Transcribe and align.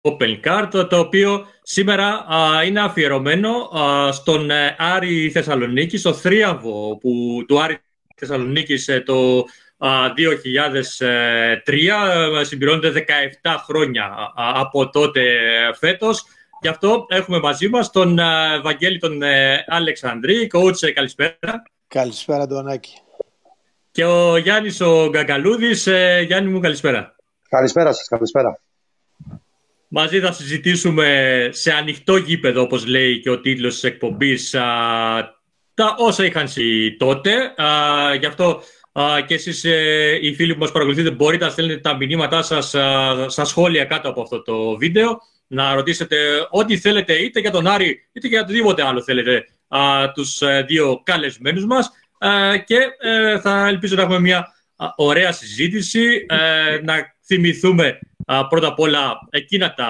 Open 0.00 0.40
Card, 0.44 0.86
το 0.88 0.98
οποίο 0.98 1.46
σήμερα 1.62 2.24
είναι 2.66 2.80
αφιερωμένο 2.80 3.68
στον 4.12 4.50
ε, 4.50 4.76
Άρη 4.78 5.30
Θεσσαλονίκη, 5.30 5.96
στο 5.96 6.12
θρίαμβο 6.12 6.96
που, 6.96 7.44
του 7.48 7.62
Άρη 7.62 7.78
Θεσσαλονίκη 8.16 8.92
ε, 8.92 9.00
το 9.00 9.44
2003, 9.78 10.04
συμπληρώνεται 12.42 13.04
17 13.42 13.56
χρόνια 13.66 14.32
από 14.34 14.90
τότε 14.90 15.22
φέτος. 15.78 16.24
Γι' 16.62 16.68
αυτό 16.68 17.06
έχουμε 17.08 17.38
μαζί 17.38 17.68
μας 17.68 17.90
τον 17.90 18.18
Βαγγέλη 18.62 18.98
τον 18.98 19.20
Αλεξανδρή. 19.66 20.50
Coach, 20.52 20.92
καλησπέρα. 20.94 21.62
Καλησπέρα, 21.88 22.46
Ντονάκη. 22.46 22.92
Και 23.90 24.04
ο 24.04 24.36
Γιάννης 24.36 24.80
ο 24.80 25.08
Γκαγκαλούδης. 25.08 25.88
Γιάννη 26.26 26.50
μου, 26.50 26.60
καλησπέρα. 26.60 27.16
Καλησπέρα 27.48 27.92
σας, 27.92 28.08
καλησπέρα. 28.08 28.60
Μαζί 29.92 30.20
θα 30.20 30.32
συζητήσουμε 30.32 31.48
σε 31.52 31.72
ανοιχτό 31.72 32.16
γήπεδο, 32.16 32.62
όπως 32.62 32.86
λέει 32.86 33.20
και 33.20 33.30
ο 33.30 33.40
τίτλος 33.40 33.74
της 33.74 33.84
εκπομπής, 33.84 34.50
τα 35.74 35.94
όσα 35.98 36.24
είχαν 36.24 36.48
συμβεί 36.48 36.96
τότε. 36.96 37.54
Γι' 38.18 38.26
αυτό 38.26 38.62
και 39.26 39.34
εσείς 39.34 39.64
ε, 39.64 40.18
οι 40.22 40.34
φίλοι 40.34 40.52
που 40.52 40.58
μας 40.58 40.72
παρακολουθείτε 40.72 41.10
μπορείτε 41.10 41.44
να 41.44 41.50
στέλνετε 41.50 41.80
τα 41.80 41.96
μηνύματά 41.96 42.42
σας 42.42 42.68
στα 43.26 43.44
σχόλια 43.44 43.84
κάτω 43.84 44.08
από 44.08 44.22
αυτό 44.22 44.42
το 44.42 44.76
βίντεο, 44.76 45.18
να 45.46 45.74
ρωτήσετε 45.74 46.16
ό,τι 46.50 46.78
θέλετε 46.78 47.12
είτε 47.14 47.40
για 47.40 47.50
τον 47.50 47.66
Άρη 47.66 48.08
είτε 48.12 48.28
για 48.28 48.40
οτιδήποτε 48.40 48.86
άλλο 48.86 49.02
θέλετε 49.02 49.44
τους 50.14 50.42
ε, 50.42 50.64
δύο 50.68 51.02
καλεσμένους 51.04 51.66
μας. 51.66 51.90
Και 52.64 52.78
ε, 52.98 53.40
θα 53.40 53.66
ελπίζω 53.66 53.94
να 53.94 54.02
έχουμε 54.02 54.20
μια 54.20 54.46
ωραία 54.96 55.32
συζήτηση, 55.32 56.26
να 56.82 56.94
θυμηθούμε 57.26 57.98
πρώτα 58.48 58.66
απ' 58.66 58.78
όλα 58.78 59.28
εκείνα 59.30 59.74
τα, 59.74 59.88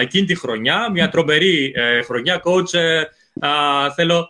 εκείνη 0.00 0.26
τη 0.26 0.34
χρονιά, 0.34 0.90
μια 0.90 1.08
τρομερή 1.08 1.72
ε, 1.74 2.02
χρονιά. 2.02 2.42
Coach, 2.44 2.74
ε, 2.74 3.02
θέλω 3.94 4.28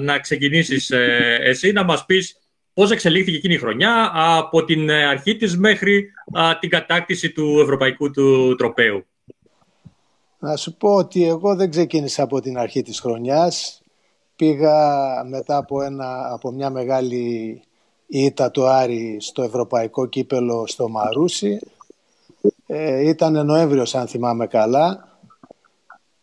να 0.00 0.18
ξεκινήσεις 0.18 0.90
ε, 0.90 1.38
εσύ, 1.40 1.72
να 1.72 1.84
μας 1.84 2.04
πεις 2.04 2.36
πώς 2.74 2.90
εξελίχθηκε 2.90 3.36
εκείνη 3.36 3.54
η 3.54 3.58
χρονιά 3.58 4.10
από 4.14 4.64
την 4.64 4.90
αρχή 4.90 5.36
της 5.36 5.56
μέχρι 5.58 6.10
την 6.60 6.70
κατάκτηση 6.70 7.30
του 7.30 7.60
ευρωπαϊκού 7.60 8.10
του 8.10 8.54
τροπέου. 8.54 9.04
Να 10.38 10.56
σου 10.56 10.76
πω 10.76 10.94
ότι 10.94 11.26
εγώ 11.26 11.54
δεν 11.54 11.70
ξεκίνησα 11.70 12.22
από 12.22 12.40
την 12.40 12.58
αρχή 12.58 12.82
της 12.82 13.00
χρονιάς. 13.00 13.82
Πήγα 14.36 14.78
μετά 15.28 15.56
από, 15.56 15.82
ένα, 15.82 16.32
από 16.32 16.50
μια 16.50 16.70
μεγάλη 16.70 17.62
ήττα 18.06 18.50
του 18.50 18.66
Άρη 18.66 19.16
στο 19.20 19.42
ευρωπαϊκό 19.42 20.06
κύπελο 20.06 20.66
στο 20.66 20.88
Μαρούσι 20.88 21.60
ε, 22.76 23.08
ήταν 23.08 23.46
Νοέμβριος 23.46 23.94
αν 23.94 24.06
θυμάμαι 24.06 24.46
καλά. 24.46 25.08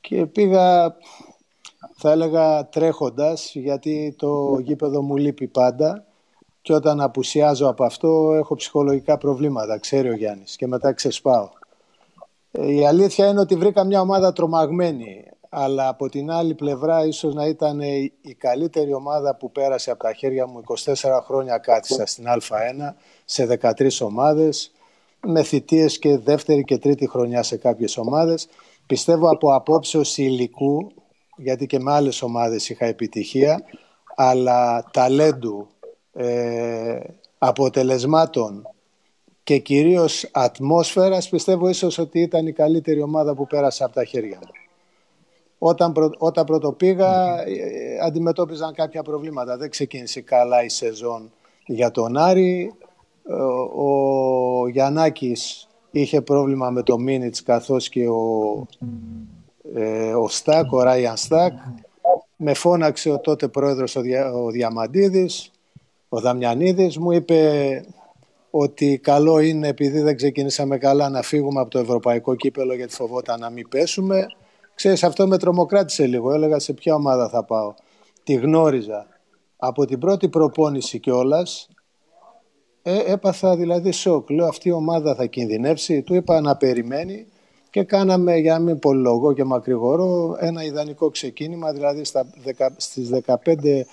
Και 0.01 0.25
πήγα 0.25 0.95
θα 1.95 2.11
έλεγα 2.11 2.69
τρέχοντας 2.69 3.51
γιατί 3.55 4.15
το 4.17 4.57
γήπεδο 4.59 5.01
μου 5.01 5.17
λείπει 5.17 5.47
πάντα. 5.47 6.05
Και 6.61 6.73
όταν 6.73 7.01
απουσιάζω 7.01 7.67
από 7.67 7.83
αυτό 7.83 8.33
έχω 8.33 8.55
ψυχολογικά 8.55 9.17
προβλήματα, 9.17 9.79
ξέρει 9.79 10.09
ο 10.09 10.13
Γιάννης 10.13 10.55
και 10.55 10.67
μετά 10.67 10.93
ξεσπάω. 10.93 11.49
Ε, 12.51 12.73
η 12.73 12.85
αλήθεια 12.85 13.27
είναι 13.27 13.39
ότι 13.39 13.55
βρήκα 13.55 13.83
μια 13.83 14.01
ομάδα 14.01 14.33
τρομαγμένη 14.33 15.23
αλλά 15.49 15.87
από 15.87 16.09
την 16.09 16.31
άλλη 16.31 16.53
πλευρά 16.53 17.05
ίσως 17.05 17.33
να 17.33 17.45
ήταν 17.45 17.79
η 18.21 18.33
καλύτερη 18.37 18.93
ομάδα 18.93 19.35
που 19.35 19.51
πέρασε 19.51 19.91
από 19.91 20.03
τα 20.03 20.13
χέρια 20.13 20.47
μου. 20.47 20.61
24 20.85 21.19
χρόνια 21.23 21.57
κάθισα 21.57 22.05
στην 22.05 22.25
Α1 22.27 22.93
σε 23.25 23.59
13 23.61 23.89
ομάδες 24.01 24.71
με 25.27 25.43
θητείες 25.43 25.99
και 25.99 26.17
δεύτερη 26.17 26.63
και 26.63 26.77
τρίτη 26.77 27.07
χρονιά 27.07 27.43
σε 27.43 27.57
κάποιες 27.57 27.97
ομάδες. 27.97 28.47
Πιστεύω 28.85 29.29
από 29.29 29.53
απόψεως 29.53 30.17
υλικού, 30.17 30.91
γιατί 31.37 31.65
και 31.65 31.79
με 31.79 31.91
άλλες 31.91 32.21
ομάδες 32.21 32.69
είχα 32.69 32.85
επιτυχία, 32.85 33.63
αλλά 34.15 34.89
ταλέντου, 34.93 35.67
ε, 36.13 36.99
αποτελεσμάτων 37.37 38.67
και 39.43 39.57
κυρίως 39.57 40.29
ατμόσφαιρας, 40.31 41.29
πιστεύω 41.29 41.69
ίσως 41.69 41.97
ότι 41.97 42.19
ήταν 42.19 42.47
η 42.47 42.51
καλύτερη 42.51 43.01
ομάδα 43.01 43.35
που 43.35 43.47
πέρασε 43.47 43.83
από 43.83 43.93
τα 43.93 44.03
χέρια 44.03 44.39
μου. 44.41 44.51
Όταν, 45.57 45.91
πρω, 45.91 46.11
όταν 46.17 46.45
πρώτο 46.45 46.71
πήγα, 46.71 47.41
ε, 47.47 47.99
αντιμετώπιζαν 48.03 48.73
κάποια 48.73 49.03
προβλήματα. 49.03 49.57
Δεν 49.57 49.69
ξεκίνησε 49.69 50.21
καλά 50.21 50.63
η 50.63 50.69
σεζόν 50.69 51.31
για 51.65 51.91
τον 51.91 52.17
Άρη 52.17 52.73
ο 53.75 54.67
Γιαννάκης 54.67 55.67
είχε 55.91 56.21
πρόβλημα 56.21 56.69
με 56.69 56.83
το 56.83 56.97
Μίνιτς 56.97 57.43
καθώς 57.43 57.89
και 57.89 58.07
ο, 58.07 58.65
ε, 59.75 60.13
ο 60.13 60.27
Στάκ, 60.27 60.71
ο 60.71 60.81
Ράιαν 60.81 61.17
Στάκ. 61.17 61.53
Με 62.35 62.53
φώναξε 62.53 63.09
ο 63.09 63.19
τότε 63.19 63.47
πρόεδρος 63.47 63.95
ο, 63.95 64.01
Δια, 64.01 64.33
ο 64.33 64.49
Διαμαντίδης, 64.49 65.51
ο 66.09 66.19
Δαμιανίδης, 66.19 66.97
μου 66.97 67.11
είπε 67.11 67.83
ότι 68.51 68.99
καλό 69.03 69.39
είναι 69.39 69.67
επειδή 69.67 70.01
δεν 70.01 70.15
ξεκινήσαμε 70.15 70.77
καλά 70.77 71.09
να 71.09 71.21
φύγουμε 71.21 71.59
από 71.59 71.69
το 71.69 71.79
ευρωπαϊκό 71.79 72.35
κύπελο 72.35 72.73
γιατί 72.73 72.93
φοβόταν 72.93 73.39
να 73.39 73.49
μην 73.49 73.67
πέσουμε. 73.69 74.25
Ξέρεις, 74.75 75.03
αυτό 75.03 75.27
με 75.27 75.37
τρομοκράτησε 75.37 76.05
λίγο. 76.05 76.33
Έλεγα 76.33 76.59
σε 76.59 76.73
ποια 76.73 76.95
ομάδα 76.95 77.29
θα 77.29 77.43
πάω. 77.43 77.73
Τη 78.23 78.33
γνώριζα. 78.33 79.07
Από 79.57 79.85
την 79.85 79.99
πρώτη 79.99 80.29
προπόνηση 80.29 80.99
κιόλας 80.99 81.69
ε, 82.83 83.11
έπαθα 83.11 83.55
δηλαδή 83.55 83.91
σοκ. 83.91 84.29
Λέω 84.29 84.47
αυτή 84.47 84.67
η 84.67 84.71
ομάδα 84.71 85.15
θα 85.15 85.25
κινδυνεύσει. 85.25 86.01
Του 86.01 86.15
είπα 86.15 86.41
να 86.41 86.55
περιμένει 86.55 87.25
και 87.69 87.83
κάναμε 87.83 88.37
για 88.37 88.53
να 88.53 88.59
μην 88.59 88.79
πολυλογώ 88.79 89.33
και 89.33 89.43
μακρηγορώ 89.43 90.37
ένα 90.39 90.63
ιδανικό 90.63 91.09
ξεκίνημα 91.09 91.71
δηλαδή 91.71 92.03
στα, 92.03 92.25
στις 92.77 93.09
15, 93.25 93.35
ε, 93.63 93.83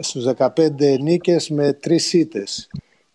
στους 0.00 0.24
15 0.36 0.98
νίκες 1.00 1.50
με 1.50 1.72
τρεις 1.72 2.06
σίτες 2.06 2.68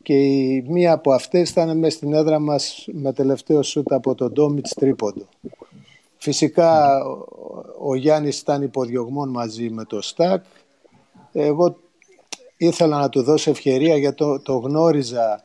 και 0.04 0.14
η 0.14 0.66
μία 0.68 0.92
από 0.94 1.12
αυτές 1.12 1.50
ήταν 1.50 1.78
μέσα 1.78 1.98
στην 1.98 2.14
έδρα 2.14 2.40
μας 2.40 2.88
με 2.92 3.14
τελευταίο 3.14 3.64
σούτ 3.64 3.92
από 3.94 4.16
τον 4.16 4.32
Ντόμιτς 4.32 4.74
Τρίποντο. 4.74 5.28
Φυσικά 6.18 7.02
ο 7.82 7.96
Γιάννης 7.96 8.40
ήταν 8.40 8.62
υποδιωγμόν 8.62 9.30
μαζί 9.30 9.70
με 9.70 9.86
το 9.86 10.02
Στακ. 10.02 10.44
Εγώ 11.32 11.78
ήθελα 12.66 13.00
να 13.00 13.10
του 13.10 13.24
δώσω 13.24 13.50
ευκαιρία 13.50 13.98
γιατί 13.98 14.16
το, 14.16 14.40
το 14.40 14.58
γνώριζα 14.58 15.42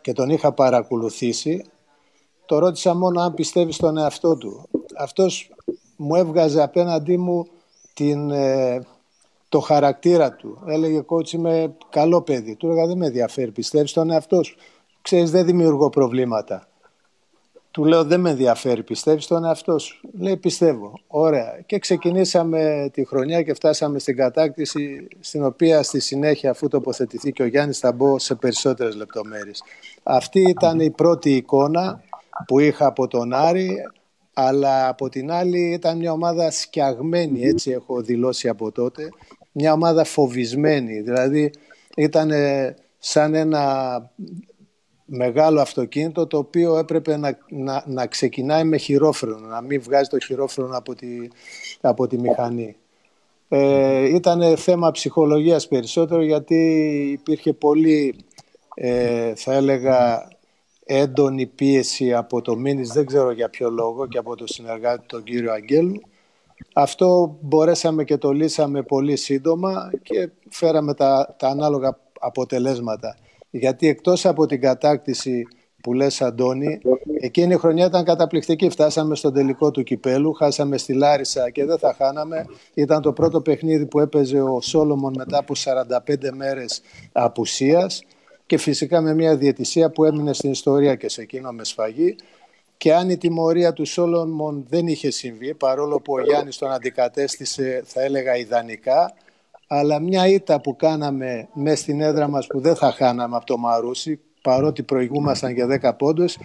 και 0.00 0.12
τον 0.12 0.30
είχα 0.30 0.52
παρακολουθήσει. 0.52 1.64
Το 2.46 2.58
ρώτησα 2.58 2.94
μόνο 2.94 3.20
αν 3.20 3.34
πιστεύει 3.34 3.72
στον 3.72 3.96
εαυτό 3.96 4.36
του. 4.36 4.68
Αυτός 4.98 5.50
μου 5.96 6.14
έβγαζε 6.14 6.62
απέναντί 6.62 7.16
μου 7.16 7.46
την, 7.94 8.30
ε, 8.30 8.86
το 9.48 9.60
χαρακτήρα 9.60 10.32
του. 10.32 10.62
Έλεγε 10.66 11.00
κότσι 11.00 11.36
είμαι 11.36 11.76
καλό 11.90 12.22
παιδί. 12.22 12.56
Του 12.56 12.66
έλεγα 12.66 12.86
δεν 12.86 12.96
με 12.96 13.06
ενδιαφέρει. 13.06 13.50
Πιστεύεις 13.50 13.90
στον 13.90 14.10
εαυτό 14.10 14.42
σου. 14.42 14.56
Ξέρεις 15.02 15.30
δεν 15.30 15.44
δημιουργώ 15.44 15.88
προβλήματα. 15.88 16.67
Του 17.78 17.84
λέω 17.84 18.04
δεν 18.04 18.20
με 18.20 18.30
ενδιαφέρει, 18.30 18.82
πιστεύεις 18.82 19.24
στον 19.24 19.44
εαυτό 19.44 19.78
σου. 19.78 20.00
Λέει 20.18 20.36
πιστεύω. 20.36 21.00
Ωραία. 21.06 21.60
Και 21.66 21.78
ξεκινήσαμε 21.78 22.90
τη 22.92 23.04
χρονιά 23.04 23.42
και 23.42 23.54
φτάσαμε 23.54 23.98
στην 23.98 24.16
κατάκτηση 24.16 25.08
στην 25.20 25.44
οποία 25.44 25.82
στη 25.82 26.00
συνέχεια 26.00 26.50
αφού 26.50 26.68
τοποθετηθεί 26.68 27.32
και 27.32 27.42
ο 27.42 27.46
Γιάννης 27.46 27.78
θα 27.78 27.92
μπω 27.92 28.18
σε 28.18 28.34
περισσότερες 28.34 28.94
λεπτομέρειες. 28.94 29.62
Αυτή 30.02 30.40
ήταν 30.40 30.80
η 30.80 30.90
πρώτη 30.90 31.34
εικόνα 31.34 32.02
που 32.46 32.58
είχα 32.58 32.86
από 32.86 33.06
τον 33.06 33.32
Άρη 33.32 33.76
αλλά 34.32 34.88
από 34.88 35.08
την 35.08 35.30
άλλη 35.30 35.72
ήταν 35.72 35.96
μια 35.96 36.12
ομάδα 36.12 36.50
σκιαγμένη, 36.50 37.42
έτσι 37.42 37.70
έχω 37.70 38.00
δηλώσει 38.00 38.48
από 38.48 38.72
τότε, 38.72 39.08
μια 39.52 39.72
ομάδα 39.72 40.04
φοβισμένη, 40.04 41.00
δηλαδή 41.00 41.50
ήταν 41.96 42.30
σαν 42.98 43.34
ένα 43.34 43.62
μεγάλο 45.10 45.60
αυτοκίνητο 45.60 46.26
το 46.26 46.38
οποίο 46.38 46.78
έπρεπε 46.78 47.16
να, 47.16 47.38
να, 47.48 47.84
να 47.86 48.06
ξεκινάει 48.06 48.64
με 48.64 48.76
χειρόφρενο, 48.76 49.38
να 49.38 49.60
μην 49.60 49.82
βγάζει 49.82 50.08
το 50.08 50.18
χειρόφρενο 50.18 50.76
από 50.76 50.94
τη, 50.94 51.06
από 51.80 52.06
τη 52.06 52.18
μηχανή. 52.18 52.76
Ε, 53.48 54.14
ήταν 54.14 54.56
θέμα 54.56 54.90
ψυχολογίας 54.90 55.68
περισσότερο 55.68 56.22
γιατί 56.22 56.56
υπήρχε 57.12 57.52
πολύ, 57.52 58.24
ε, 58.74 59.34
θα 59.34 59.52
έλεγα, 59.52 60.28
έντονη 60.84 61.46
πίεση 61.46 62.14
από 62.14 62.42
το 62.42 62.56
Μίνις, 62.56 62.92
δεν 62.92 63.06
ξέρω 63.06 63.30
για 63.30 63.48
ποιο 63.48 63.70
λόγο, 63.70 64.06
και 64.06 64.18
από 64.18 64.36
το 64.36 64.46
συνεργάτη 64.46 65.06
τον 65.06 65.22
κύριο 65.22 65.52
Αγγέλου. 65.52 66.00
Αυτό 66.74 67.36
μπορέσαμε 67.40 68.04
και 68.04 68.16
το 68.16 68.32
λύσαμε 68.32 68.82
πολύ 68.82 69.16
σύντομα 69.16 69.90
και 70.02 70.30
φέραμε 70.50 70.94
τα, 70.94 71.34
τα 71.38 71.48
ανάλογα 71.48 71.98
αποτελέσματα 72.20 73.16
γιατί 73.50 73.88
εκτός 73.88 74.26
από 74.26 74.46
την 74.46 74.60
κατάκτηση 74.60 75.46
που 75.82 75.92
λες 75.92 76.22
Αντώνη, 76.22 76.80
εκείνη 77.20 77.54
η 77.54 77.56
χρονιά 77.56 77.86
ήταν 77.86 78.04
καταπληκτική. 78.04 78.68
Φτάσαμε 78.68 79.16
στον 79.16 79.32
τελικό 79.32 79.70
του 79.70 79.82
κυπέλου, 79.82 80.32
χάσαμε 80.32 80.78
στη 80.78 80.92
Λάρισα 80.92 81.50
και 81.50 81.64
δεν 81.64 81.78
θα 81.78 81.94
χάναμε. 81.98 82.46
Ήταν 82.74 83.02
το 83.02 83.12
πρώτο 83.12 83.40
παιχνίδι 83.40 83.86
που 83.86 84.00
έπαιζε 84.00 84.40
ο 84.40 84.60
Σόλομον 84.60 85.14
μετά 85.16 85.38
από 85.38 85.54
45 85.56 86.30
μέρες 86.34 86.80
απουσίας 87.12 88.02
και 88.46 88.58
φυσικά 88.58 89.00
με 89.00 89.14
μια 89.14 89.36
διαιτησία 89.36 89.90
που 89.90 90.04
έμεινε 90.04 90.32
στην 90.32 90.50
ιστορία 90.50 90.94
και 90.94 91.08
σε 91.08 91.20
εκείνο 91.22 91.50
με 91.50 91.64
σφαγή. 91.64 92.16
και 92.76 92.94
αν 92.94 93.10
η 93.10 93.16
τιμωρία 93.16 93.72
του 93.72 93.84
Σόλομον 93.84 94.66
δεν 94.68 94.86
είχε 94.86 95.10
συμβεί, 95.10 95.54
παρόλο 95.54 96.00
που 96.00 96.12
ο 96.12 96.20
Γιάννης 96.20 96.58
τον 96.58 96.70
αντικατέστησε 96.70 97.82
θα 97.84 98.02
έλεγα 98.02 98.36
ιδανικά, 98.36 99.14
αλλά 99.68 100.00
μια 100.00 100.26
ήττα 100.26 100.60
που 100.60 100.76
κάναμε 100.76 101.48
μέσα 101.54 101.76
στην 101.82 102.00
έδρα 102.00 102.28
μας 102.28 102.46
που 102.46 102.60
δεν 102.60 102.76
θα 102.76 102.92
χάναμε 102.92 103.36
από 103.36 103.46
το 103.46 103.56
Μαρούσι, 103.56 104.20
παρότι 104.42 104.82
προηγούμασταν 104.82 105.52
για 105.52 105.66
10 105.66 105.96
πόντους, 105.98 106.38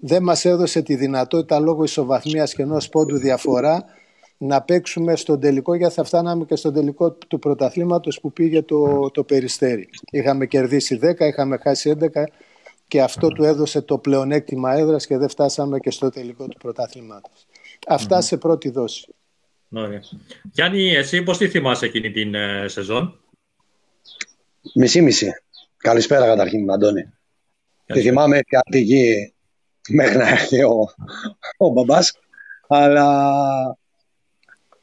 δεν 0.00 0.22
μας 0.22 0.44
έδωσε 0.44 0.82
τη 0.82 0.94
δυνατότητα 0.94 1.58
λόγω 1.58 1.82
ισοβαθμίας 1.82 2.54
και 2.54 2.62
ενός 2.62 2.88
πόντου 2.88 3.16
διαφορά 3.16 3.84
να 4.38 4.62
παίξουμε 4.62 5.16
στον 5.16 5.40
τελικό 5.40 5.74
γιατί 5.74 5.94
θα 5.94 6.04
φτάναμε 6.04 6.44
και 6.44 6.56
στον 6.56 6.72
τελικό 6.74 7.12
του 7.12 7.38
πρωταθλήματος 7.38 8.20
που 8.20 8.32
πήγε 8.32 8.62
το, 8.62 9.10
το 9.10 9.24
Περιστέρι. 9.24 9.88
Είχαμε 10.10 10.46
κερδίσει 10.46 10.98
10, 11.02 11.20
είχαμε 11.20 11.56
χάσει 11.56 11.96
11 12.00 12.24
και 12.88 13.02
αυτό 13.02 13.28
του 13.28 13.44
έδωσε 13.44 13.80
το 13.80 13.98
πλεονέκτημα 13.98 14.72
έδρας 14.74 15.06
και 15.06 15.16
δεν 15.16 15.28
φτάσαμε 15.28 15.78
και 15.78 15.90
στο 15.90 16.10
τελικό 16.10 16.48
του 16.48 16.58
πρωταθλήματος. 16.58 17.46
σε 18.18 18.36
πρώτη 18.36 18.70
δόση. 18.70 19.14
Ωραία. 19.70 20.00
Γιάννη, 20.52 20.94
εσύ 20.94 21.22
πώς 21.22 21.38
τη 21.38 21.48
θυμάσαι 21.48 21.86
εκείνη 21.86 22.10
την 22.10 22.34
ε, 22.34 22.68
σεζόν; 22.68 23.20
Μισή-μισή. 24.74 25.32
Καλησπέρα 25.76 26.26
καταρχήν, 26.26 26.70
Αντώνη. 26.70 27.12
Τη 27.86 28.00
θυμάμαι 28.00 28.40
κάτι 28.40 28.78
εκεί 28.78 29.34
μέχρι 29.88 30.16
να 30.16 30.28
έρθει 30.28 30.62
ο, 30.62 30.94
ο 31.56 31.68
μπαμπάς. 31.68 32.12
Αλλά 32.68 33.78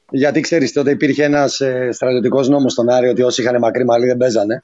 γιατί 0.10 0.42
ξέρεις, 0.42 0.74
τότε 0.74 0.92
υπήρχε 0.92 1.24
ένας 1.24 1.60
ε, 1.60 1.90
στρατιωτικός 1.92 2.48
νόμος 2.48 2.72
στον 2.72 2.90
Άρη 2.90 3.08
ότι 3.08 3.22
όσοι 3.22 3.42
είχαν 3.42 3.60
μακρύ 3.60 3.86
μαλλί 3.86 4.06
δεν 4.06 4.18
παίζανε. 4.18 4.64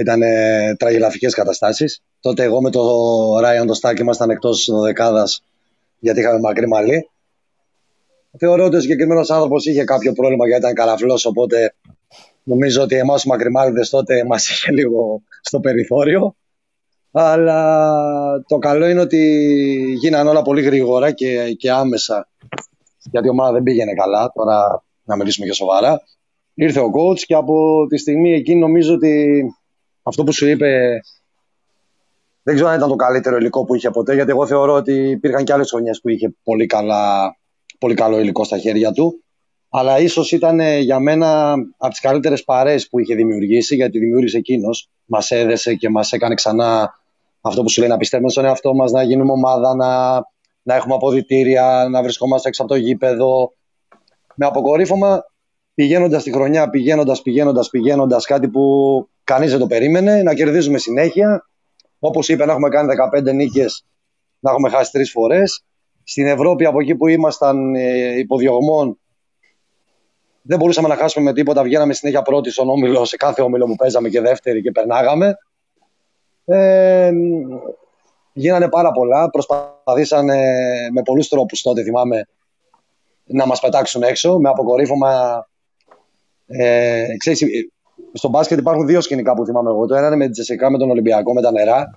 Ήταν 0.00 0.22
ε, 0.22 0.74
τραγελαφικές 0.78 1.34
καταστάσεις. 1.34 2.02
Τότε 2.20 2.42
εγώ 2.42 2.62
με 2.62 2.70
το 2.70 2.82
Ράιον 3.40 3.66
το 3.66 3.74
Στάκ 3.74 3.98
ήμασταν 3.98 4.30
εκτός 4.30 4.68
δεκάδας 4.82 5.42
γιατί 5.98 6.20
είχαμε 6.20 6.40
μακρύ 6.40 6.68
μαλλί. 6.68 7.08
Θεωρώ 8.38 8.64
ότι 8.64 8.76
ο 8.76 8.80
συγκεκριμένος 8.80 9.30
άνθρωπος 9.30 9.66
είχε 9.66 9.84
κάποιο 9.84 10.12
πρόβλημα 10.12 10.46
γιατί 10.46 10.62
ήταν 10.62 10.74
καραφλό. 10.74 11.22
Οπότε 11.24 11.74
νομίζω 12.42 12.82
ότι 12.82 12.96
εμάς 12.96 13.24
οι 13.24 13.28
μακριμάριδες 13.28 13.90
τότε 13.90 14.24
μας 14.24 14.50
είχε 14.50 14.72
λίγο 14.72 15.22
στο 15.40 15.60
περιθώριο. 15.60 16.36
Αλλά 17.12 18.42
το 18.48 18.58
καλό 18.58 18.88
είναι 18.88 19.00
ότι 19.00 19.20
γίνανε 20.00 20.30
όλα 20.30 20.42
πολύ 20.42 20.62
γρήγορα 20.62 21.10
και, 21.10 21.52
και 21.58 21.70
άμεσα. 21.70 22.28
Γιατί 23.10 23.26
η 23.26 23.30
ομάδα 23.30 23.52
δεν 23.52 23.62
πήγαινε 23.62 23.92
καλά. 23.92 24.32
Τώρα 24.34 24.84
να 25.04 25.16
μιλήσουμε 25.16 25.46
πιο 25.46 25.54
σοβαρά. 25.54 26.02
Ήρθε 26.54 26.80
ο 26.80 26.90
coach 26.96 27.18
και 27.18 27.34
από 27.34 27.86
τη 27.88 27.96
στιγμή 27.96 28.32
εκείνη 28.32 28.60
νομίζω 28.60 28.94
ότι 28.94 29.44
αυτό 30.02 30.24
που 30.24 30.32
σου 30.32 30.46
είπε 30.46 31.00
δεν 32.42 32.54
ξέρω 32.54 32.70
αν 32.70 32.76
ήταν 32.76 32.88
το 32.88 32.94
καλύτερο 32.94 33.36
υλικό 33.36 33.64
που 33.64 33.74
είχε 33.74 33.90
ποτέ, 33.90 34.14
γιατί 34.14 34.30
εγώ 34.30 34.46
θεωρώ 34.46 34.72
ότι 34.72 34.92
υπήρχαν 34.92 35.44
και 35.44 35.52
άλλες 35.52 35.70
χρονιές 35.70 36.00
που 36.00 36.08
είχε 36.08 36.34
πολύ, 36.42 36.66
καλά, 36.66 37.36
πολύ 37.84 37.96
καλό 37.96 38.18
υλικό 38.20 38.44
στα 38.44 38.58
χέρια 38.58 38.92
του. 38.92 39.22
Αλλά 39.68 39.98
ίσως 39.98 40.32
ήταν 40.32 40.60
ε, 40.60 40.78
για 40.78 40.98
μένα 40.98 41.52
από 41.76 41.90
τις 41.90 42.00
καλύτερες 42.00 42.44
παρέ 42.44 42.76
που 42.90 42.98
είχε 42.98 43.14
δημιουργήσει, 43.14 43.74
γιατί 43.74 43.98
δημιούργησε 43.98 44.36
εκείνος. 44.36 44.88
Μας 45.04 45.30
έδεσε 45.30 45.74
και 45.74 45.88
μας 45.88 46.12
έκανε 46.12 46.34
ξανά 46.34 46.98
αυτό 47.40 47.62
που 47.62 47.70
σου 47.70 47.80
λέει 47.80 47.88
να 47.88 47.96
πιστεύουμε 47.96 48.30
στον 48.30 48.44
εαυτό 48.44 48.74
μας, 48.74 48.92
να 48.92 49.02
γίνουμε 49.02 49.32
ομάδα, 49.32 49.74
να, 49.74 50.14
να 50.62 50.74
έχουμε 50.74 50.94
αποδητήρια, 50.94 51.86
να 51.90 52.02
βρισκόμαστε 52.02 52.48
έξω 52.48 52.62
από 52.62 52.72
το 52.72 52.78
γήπεδο. 52.78 53.52
Με 54.34 54.46
αποκορύφωμα 54.46 55.24
πηγαίνοντας 55.74 56.22
τη 56.22 56.32
χρονιά, 56.32 56.70
πηγαίνοντας, 56.70 57.22
πηγαίνοντας, 57.22 57.68
πηγαίνοντας, 57.68 58.26
κάτι 58.26 58.48
που 58.48 58.62
κανείς 59.24 59.50
δεν 59.50 59.60
το 59.60 59.66
περίμενε, 59.66 60.22
να 60.22 60.34
κερδίζουμε 60.34 60.78
συνέχεια. 60.78 61.48
Όπως 61.98 62.28
είπε, 62.28 62.44
να 62.44 62.52
έχουμε 62.52 62.68
κάνει 62.68 62.88
15 63.28 63.32
νίκες, 63.34 63.86
να 64.38 64.50
έχουμε 64.50 64.68
χάσει 64.68 64.90
τρεις 64.90 65.10
φορές. 65.10 65.64
Στην 66.04 66.26
Ευρώπη, 66.26 66.64
από 66.64 66.80
εκεί 66.80 66.94
που 66.94 67.06
ήμασταν 67.06 67.74
ε, 67.74 68.18
υποδιωγμών, 68.18 68.98
δεν 70.42 70.58
μπορούσαμε 70.58 70.88
να 70.88 70.96
χάσουμε 70.96 71.24
με 71.24 71.32
τίποτα. 71.32 71.62
Βγαίναμε 71.62 71.92
συνέχεια 71.92 72.22
πρώτη 72.22 72.50
στον 72.50 72.70
όμιλο, 72.70 73.04
σε 73.04 73.16
κάθε 73.16 73.42
όμιλο 73.42 73.66
που 73.66 73.76
παίζαμε 73.76 74.08
και 74.08 74.20
δεύτερη 74.20 74.62
και 74.62 74.70
περνάγαμε. 74.70 75.36
Ε, 76.44 77.12
γίνανε 78.32 78.68
πάρα 78.68 78.90
πολλά. 78.90 79.30
Προσπαθήσανε 79.30 80.36
με 80.92 81.02
πολλούς 81.02 81.28
τρόπους 81.28 81.62
τότε, 81.62 81.82
θυμάμαι, 81.82 82.28
να 83.24 83.46
μας 83.46 83.60
πετάξουν 83.60 84.02
έξω. 84.02 84.38
Με 84.38 84.48
αποκορύφωμα 84.48 85.44
ε, 86.46 87.16
ξέρεις, 87.16 87.44
στο 88.12 88.28
μπάσκετ 88.28 88.58
υπάρχουν 88.58 88.86
δύο 88.86 89.00
σκηνικά 89.00 89.34
που 89.34 89.44
θυμάμαι 89.44 89.70
εγώ. 89.70 89.86
Το 89.86 89.94
ένα 89.94 90.06
είναι 90.06 90.16
με 90.16 90.28
Τζεσικά 90.28 90.70
με 90.70 90.78
τον 90.78 90.90
Ολυμπιακό, 90.90 91.32
με 91.32 91.42
τα 91.42 91.52
νερά. 91.52 91.94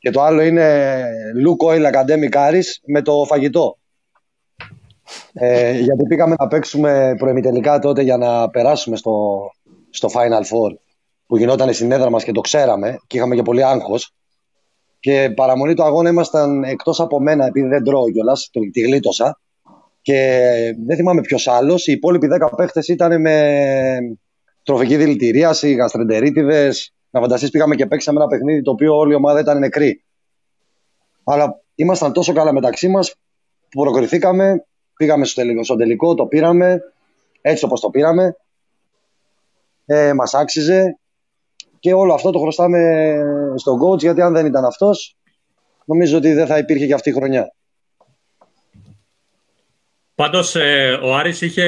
Και 0.00 0.10
το 0.10 0.22
άλλο 0.22 0.42
είναι 0.42 1.04
Luke 1.46 1.68
Oil 1.68 1.92
Academy 1.92 2.30
Caris 2.34 2.64
με 2.86 3.02
το 3.02 3.24
φαγητό. 3.26 3.78
Ε, 5.32 5.78
γιατί 5.78 6.06
πήγαμε 6.08 6.34
να 6.38 6.46
παίξουμε 6.46 7.14
προεμιτελικά 7.18 7.78
τότε 7.78 8.02
για 8.02 8.16
να 8.16 8.50
περάσουμε 8.50 8.96
στο, 8.96 9.38
στο 9.90 10.08
Final 10.12 10.42
Four 10.42 10.74
που 11.26 11.36
γινόταν 11.36 11.72
στην 11.72 11.92
έδρα 11.92 12.10
μας 12.10 12.24
και 12.24 12.32
το 12.32 12.40
ξέραμε 12.40 12.98
και 13.06 13.16
είχαμε 13.16 13.34
και 13.34 13.42
πολύ 13.42 13.64
άγχος. 13.64 14.14
Και 15.00 15.32
παραμονή 15.36 15.74
του 15.74 15.84
αγώνα 15.84 16.08
ήμασταν 16.08 16.64
εκτός 16.64 17.00
από 17.00 17.20
μένα 17.20 17.46
επειδή 17.46 17.68
δεν 17.68 17.84
τρώω 17.84 18.10
κιόλας, 18.10 18.50
τη 18.72 18.80
γλίτωσα. 18.80 19.40
Και 20.02 20.40
δεν 20.86 20.96
θυμάμαι 20.96 21.20
ποιος 21.20 21.48
άλλος. 21.48 21.86
Οι 21.86 21.92
υπόλοιποι 21.92 22.28
10 22.40 22.48
παίχτες 22.56 22.88
ήταν 22.88 23.20
με 23.20 23.98
τροφική 24.62 24.96
δηλητηρίαση, 24.96 25.72
γαστρεντερίτιδες. 25.72 26.94
Να 27.10 27.20
φανταστείς, 27.20 27.50
πήγαμε 27.50 27.74
και 27.74 27.86
παίξαμε 27.86 28.20
ένα 28.20 28.28
παιχνίδι 28.28 28.62
το 28.62 28.70
οποίο 28.70 28.96
όλη 28.96 29.12
η 29.12 29.14
ομάδα 29.14 29.40
ήταν 29.40 29.58
νεκρή. 29.58 30.04
Αλλά 31.24 31.60
ήμασταν 31.74 32.12
τόσο 32.12 32.32
καλά 32.32 32.52
μεταξύ 32.52 32.88
μας 32.88 33.14
που 33.68 33.82
προκριθήκαμε, 33.82 34.66
πήγαμε 34.96 35.24
στο 35.24 35.40
τελικό, 35.40 35.64
στο 35.64 35.76
τελικό 35.76 36.14
το 36.14 36.26
πήραμε 36.26 36.80
έτσι 37.40 37.64
όπως 37.64 37.80
το 37.80 37.90
πήραμε. 37.90 38.36
Ε, 39.86 40.12
μας 40.12 40.34
άξιζε 40.34 40.98
και 41.78 41.94
όλο 41.94 42.14
αυτό 42.14 42.30
το 42.30 42.38
χρωστάμε 42.38 43.14
στον 43.56 43.80
coach 43.82 43.98
γιατί 43.98 44.20
αν 44.20 44.32
δεν 44.32 44.46
ήταν 44.46 44.64
αυτός, 44.64 45.16
νομίζω 45.84 46.16
ότι 46.16 46.32
δεν 46.32 46.46
θα 46.46 46.58
υπήρχε 46.58 46.86
και 46.86 46.94
αυτή 46.94 47.10
η 47.10 47.12
χρονιά. 47.12 47.54
Πάντως, 50.20 50.54
ε, 50.54 50.98
ο 51.02 51.14
Άρης 51.14 51.40
είχε 51.40 51.64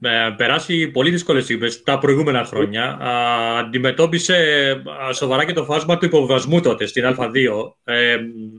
ε, 0.00 0.34
περάσει 0.36 0.88
πολύ 0.88 1.10
δύσκολες 1.10 1.44
στιγμές 1.44 1.82
τα 1.82 1.98
προηγούμενα 1.98 2.44
χρόνια. 2.44 2.98
αντιμετώπισε 3.58 4.36
σοβαρά 5.12 5.44
και 5.44 5.52
το 5.52 5.64
φάσμα 5.64 5.98
του 5.98 6.04
υποβασμού 6.04 6.60
τότε 6.60 6.86
στην 6.86 7.04
Α2. 7.18 7.72
Ε, 7.84 8.16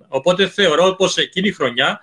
οπότε 0.07 0.47
θεωρώ 0.47 0.95
πως 0.95 1.17
εκείνη 1.17 1.47
η 1.47 1.51
χρονιά 1.51 1.99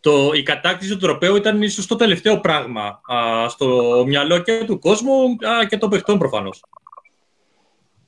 το, 0.00 0.30
η 0.34 0.42
κατάκτηση 0.42 0.92
του 0.92 0.98
τροπέου 0.98 1.36
ήταν 1.36 1.62
ίσως 1.62 1.86
το 1.86 1.96
τελευταίο 1.96 2.40
πράγμα 2.40 3.00
στο 3.48 4.04
μυαλό 4.06 4.38
και 4.38 4.64
του 4.66 4.78
κόσμου 4.78 5.36
και 5.68 5.76
των 5.76 5.90
παιχτών 5.90 6.18
προφανώς. 6.18 6.62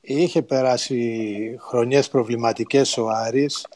Είχε 0.00 0.42
περάσει 0.42 1.56
χρονιές 1.60 2.08
προβληματικές 2.08 2.96
ο 2.96 3.08
Άρης 3.08 3.66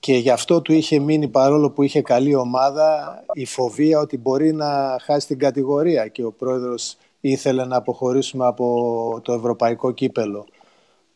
και 0.00 0.14
γι' 0.14 0.30
αυτό 0.30 0.60
του 0.60 0.72
είχε 0.72 0.98
μείνει 0.98 1.28
παρόλο 1.28 1.70
που 1.70 1.82
είχε 1.82 2.02
καλή 2.02 2.34
ομάδα 2.34 3.18
η 3.32 3.44
φοβία 3.44 3.98
ότι 3.98 4.18
μπορεί 4.18 4.52
να 4.52 4.98
χάσει 5.02 5.26
την 5.26 5.38
κατηγορία 5.38 6.08
και 6.08 6.24
ο 6.24 6.32
πρόεδρος 6.32 6.96
ήθελε 7.20 7.64
να 7.64 7.76
αποχωρήσουμε 7.76 8.46
από 8.46 9.20
το 9.22 9.32
ευρωπαϊκό 9.32 9.90
κύπελο. 9.90 10.46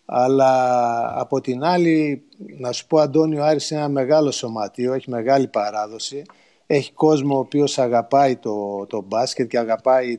Αλλά 0.05 1.21
από 1.21 1.41
την 1.41 1.63
άλλη, 1.63 2.23
να 2.59 2.73
σου 2.73 2.87
πω 2.87 2.99
Αντώνιο 2.99 3.43
Άρης 3.43 3.71
είναι 3.71 3.81
ένα 3.81 3.89
μεγάλο 3.89 4.31
σωματείο, 4.31 4.93
έχει 4.93 5.11
μεγάλη 5.11 5.49
παράδοση. 5.49 6.23
Έχει 6.67 6.93
κόσμο 6.93 7.37
ο 7.37 7.39
οποίος 7.39 7.79
αγαπάει 7.79 8.37
το, 8.37 8.87
το 8.87 9.05
μπάσκετ 9.07 9.49
και 9.49 9.59
αγαπάει 9.59 10.17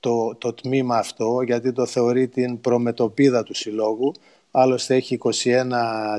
το, 0.00 0.34
το 0.38 0.52
τμήμα 0.52 0.96
αυτό 0.96 1.42
γιατί 1.42 1.72
το 1.72 1.86
θεωρεί 1.86 2.28
την 2.28 2.60
προμετωπίδα 2.60 3.42
του 3.42 3.54
συλλόγου. 3.54 4.12
Άλλωστε 4.50 4.94
έχει 4.94 5.18
21 5.22 5.30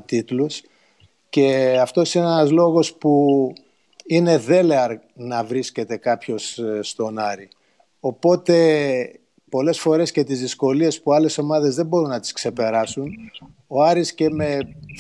τίτλους 0.06 0.62
και 1.34 1.78
αυτός 1.82 2.14
είναι 2.14 2.26
ένας 2.26 2.52
λόγος 2.52 2.94
που 2.94 3.54
είναι 4.06 4.38
δέλεαρ 4.38 4.98
να 5.14 5.44
βρίσκεται 5.44 5.98
κάποιος 5.98 6.58
ε, 6.58 6.80
στον 6.82 7.18
Άρη. 7.20 7.48
Οπότε 8.00 8.56
πολλές 9.50 9.80
φορές 9.80 10.12
και 10.12 10.24
τις 10.24 10.40
δυσκολίες 10.40 11.02
που 11.02 11.14
άλλες 11.14 11.38
ομάδες 11.38 11.76
δεν 11.76 11.86
μπορούν 11.86 12.10
να 12.10 12.20
τις 12.20 12.32
ξεπεράσουν, 12.32 13.12
ο 13.68 13.84
Άρης 13.84 14.14
και 14.14 14.30
με 14.30 14.58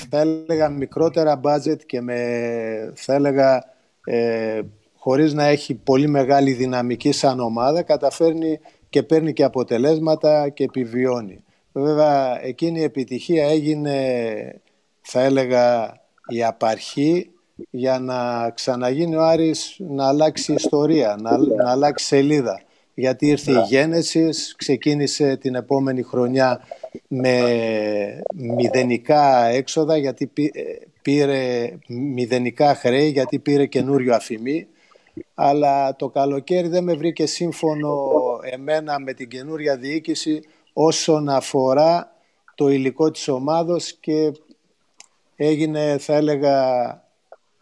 θα 0.10 0.20
έλεγα 0.20 0.70
μικρότερα 0.70 1.40
budget 1.44 1.78
και 1.86 2.02
με 2.02 2.18
θα 2.96 3.13
έλεγα 3.13 3.63
ε, 4.04 4.62
χωρίς 4.96 5.34
να 5.34 5.44
έχει 5.44 5.74
πολύ 5.74 6.08
μεγάλη 6.08 6.52
δυναμική 6.52 7.12
σαν 7.12 7.40
ομάδα 7.40 7.82
καταφέρνει 7.82 8.60
και 8.90 9.04
παίρνει 9.04 9.34
και 9.34 9.44
αποτελέσματα 9.44 10.50
και 10.50 10.63
επιβιώνει. 10.63 11.44
Βέβαια 11.72 12.44
εκείνη 12.44 12.80
η 12.80 12.84
επιτυχία 12.84 13.48
έγινε 13.48 14.62
θα 15.02 15.22
έλεγα 15.22 16.02
η 16.34 16.44
απαρχή 16.44 17.30
για 17.70 18.00
να 18.00 18.50
ξαναγίνει 18.50 19.16
ο 19.16 19.24
Άρης 19.24 19.75
να 19.80 20.08
αλλάξει 20.08 20.54
ιστορία, 20.54 21.18
να, 21.22 21.38
να 21.38 21.72
αλλάξει 21.72 22.06
σελίδα. 22.06 22.62
Γιατί 22.94 23.28
ήρθε 23.28 23.52
η 23.52 23.62
γένεσης, 23.68 24.56
ξεκίνησε 24.58 25.38
την 25.38 25.56
επόμενη 25.56 26.02
χρονιά 26.02 26.62
με 27.08 27.40
μηδενικά 28.36 29.46
έξοδα 29.46 29.98
γιατί 29.98 30.32
πήρε 31.02 31.74
μηδενικά 31.88 32.75
χρέη 32.75 33.10
γιατί 33.10 33.40
πήρε 33.40 33.66
καινούριο 33.66 34.16
αφημί 34.16 34.68
αλλά 35.34 35.96
το 35.96 36.10
καλοκαίρι 36.10 36.68
δεν 36.68 36.84
με 36.84 36.94
βρήκε 36.94 37.25
σύμφωνο 37.25 38.10
εμένα 38.52 39.00
με 39.00 39.13
την 39.13 39.30
καινούρια 39.30 39.78
διοίκηση 39.78 40.42
όσον 40.74 41.30
αφορά 41.30 42.12
το 42.56 42.70
υλικό 42.70 43.12
της 43.12 43.28
ομάδος 43.28 43.94
και 44.00 44.32
έγινε 45.36 45.98
θα 45.98 46.16
έλεγα 46.16 46.58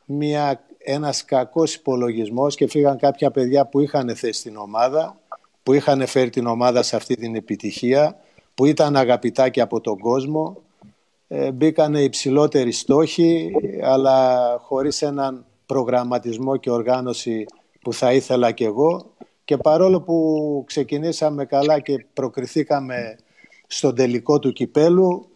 μια, 0.05 0.63
ένας 0.77 1.25
κακός 1.25 1.75
υπολογισμός 1.75 2.55
και 2.55 2.67
φύγαν 2.67 2.97
κάποια 2.97 3.31
παιδιά 3.31 3.65
που 3.65 3.79
είχαν 3.79 4.15
θέση 4.15 4.39
στην 4.39 4.57
ομάδα, 4.57 5.19
που 5.63 5.73
είχαν 5.73 6.07
φέρει 6.07 6.29
την 6.29 6.47
ομάδα 6.47 6.83
σε 6.83 6.95
αυτή 6.95 7.15
την 7.15 7.35
επιτυχία, 7.35 8.19
που 8.55 8.65
ήταν 8.65 8.95
αγαπητά 8.95 9.49
και 9.49 9.61
από 9.61 9.81
τον 9.81 9.99
κόσμο. 9.99 10.57
Ε, 11.27 11.51
μπήκανε 11.51 12.01
υψηλότεροι 12.01 12.71
στόχοι, 12.71 13.51
αλλά 13.83 14.39
χωρίς 14.61 15.01
έναν 15.01 15.45
προγραμματισμό 15.65 16.57
και 16.57 16.69
οργάνωση 16.69 17.45
που 17.81 17.93
θα 17.93 18.13
ήθελα 18.13 18.51
κι 18.51 18.63
εγώ. 18.63 19.11
Και 19.45 19.57
παρόλο 19.57 20.01
που 20.01 20.63
ξεκινήσαμε 20.67 21.45
καλά 21.45 21.79
και 21.79 22.05
προκριθήκαμε 22.13 23.15
στον 23.67 23.95
τελικό 23.95 24.39
του 24.39 24.53
κυπέλου, 24.53 25.30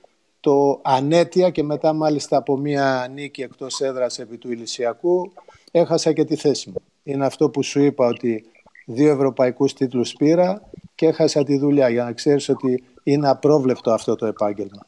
το 0.46 0.80
ανέτεια 0.84 1.50
και 1.50 1.64
μετά 1.64 1.94
μάλιστα 1.94 2.38
από 2.38 2.58
μια 2.58 3.12
νίκη 3.14 3.42
εκτός 3.42 3.80
έδρας 3.80 4.20
επί 4.20 4.38
του 4.38 4.52
Ηλυσιακού 4.52 5.32
έχασα 5.72 6.14
και 6.14 6.24
τη 6.24 6.36
θέση 6.36 6.70
μου. 6.70 6.82
Είναι 7.04 7.26
αυτό 7.26 7.50
που 7.50 7.64
σου 7.64 7.80
είπα 7.80 8.08
ότι 8.08 8.46
δύο 8.86 9.12
ευρωπαϊκούς 9.12 9.74
τίτλους 9.74 10.14
πήρα 10.14 10.70
και 10.96 11.06
έχασα 11.06 11.44
τη 11.44 11.58
δουλειά 11.58 11.90
για 11.90 12.04
να 12.04 12.14
ξέρεις 12.14 12.50
ότι 12.50 12.84
είναι 13.04 13.30
απρόβλεπτο 13.30 13.92
αυτό 13.92 14.16
το 14.16 14.26
επαγγελμα 14.26 14.86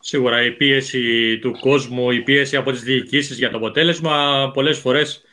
Σίγουρα 0.00 0.44
η 0.44 0.50
πίεση 0.50 1.38
του 1.38 1.58
κόσμου, 1.60 2.10
η 2.10 2.22
πίεση 2.22 2.56
από 2.56 2.70
τις 2.70 2.82
διοικήσεις 2.82 3.38
για 3.38 3.50
το 3.50 3.56
αποτέλεσμα 3.56 4.50
πολλές 4.54 4.78
φορές 4.78 5.23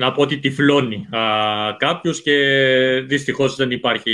να 0.00 0.12
πω 0.12 0.22
ότι 0.22 0.38
τυφλώνει 0.38 1.08
α, 1.10 1.20
κάποιους 1.76 2.22
και 2.22 2.36
δυστυχώς 3.06 3.56
δεν 3.56 3.70
υπάρχει 3.70 4.12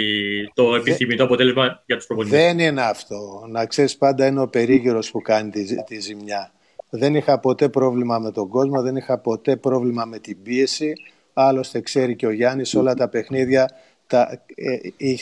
το 0.55 0.75
επιθυμητό 0.75 1.25
αποτέλεσμα 1.25 1.83
για 1.87 1.97
τους 1.97 2.07
προπονητές. 2.07 2.41
Δεν 2.41 2.59
είναι 2.59 2.83
αυτό. 2.83 3.47
Να 3.51 3.67
ξέρεις 3.67 3.97
πάντα 3.97 4.27
είναι 4.27 4.41
ο 4.41 4.49
περίγυρος 4.49 5.11
που 5.11 5.21
κάνει 5.21 5.51
τη, 5.51 5.85
τη 5.85 6.01
ζημιά. 6.01 6.53
Δεν 6.91 7.15
είχα 7.15 7.39
ποτέ 7.39 7.69
πρόβλημα 7.69 8.19
με 8.19 8.31
τον 8.31 8.49
κόσμο, 8.49 8.83
δεν 8.83 8.97
είχα 8.97 9.19
ποτέ 9.19 9.57
πρόβλημα 9.57 10.05
με 10.05 10.19
την 10.19 10.43
πίεση. 10.43 10.93
Άλλωστε 11.33 11.81
ξέρει 11.81 12.17
και 12.17 12.27
ο 12.27 12.31
Γιάννης 12.31 12.75
όλα 12.75 12.95
τα 12.95 13.09
παιχνίδια 13.09 13.71
τα, 14.07 14.45
ε, 14.55 14.77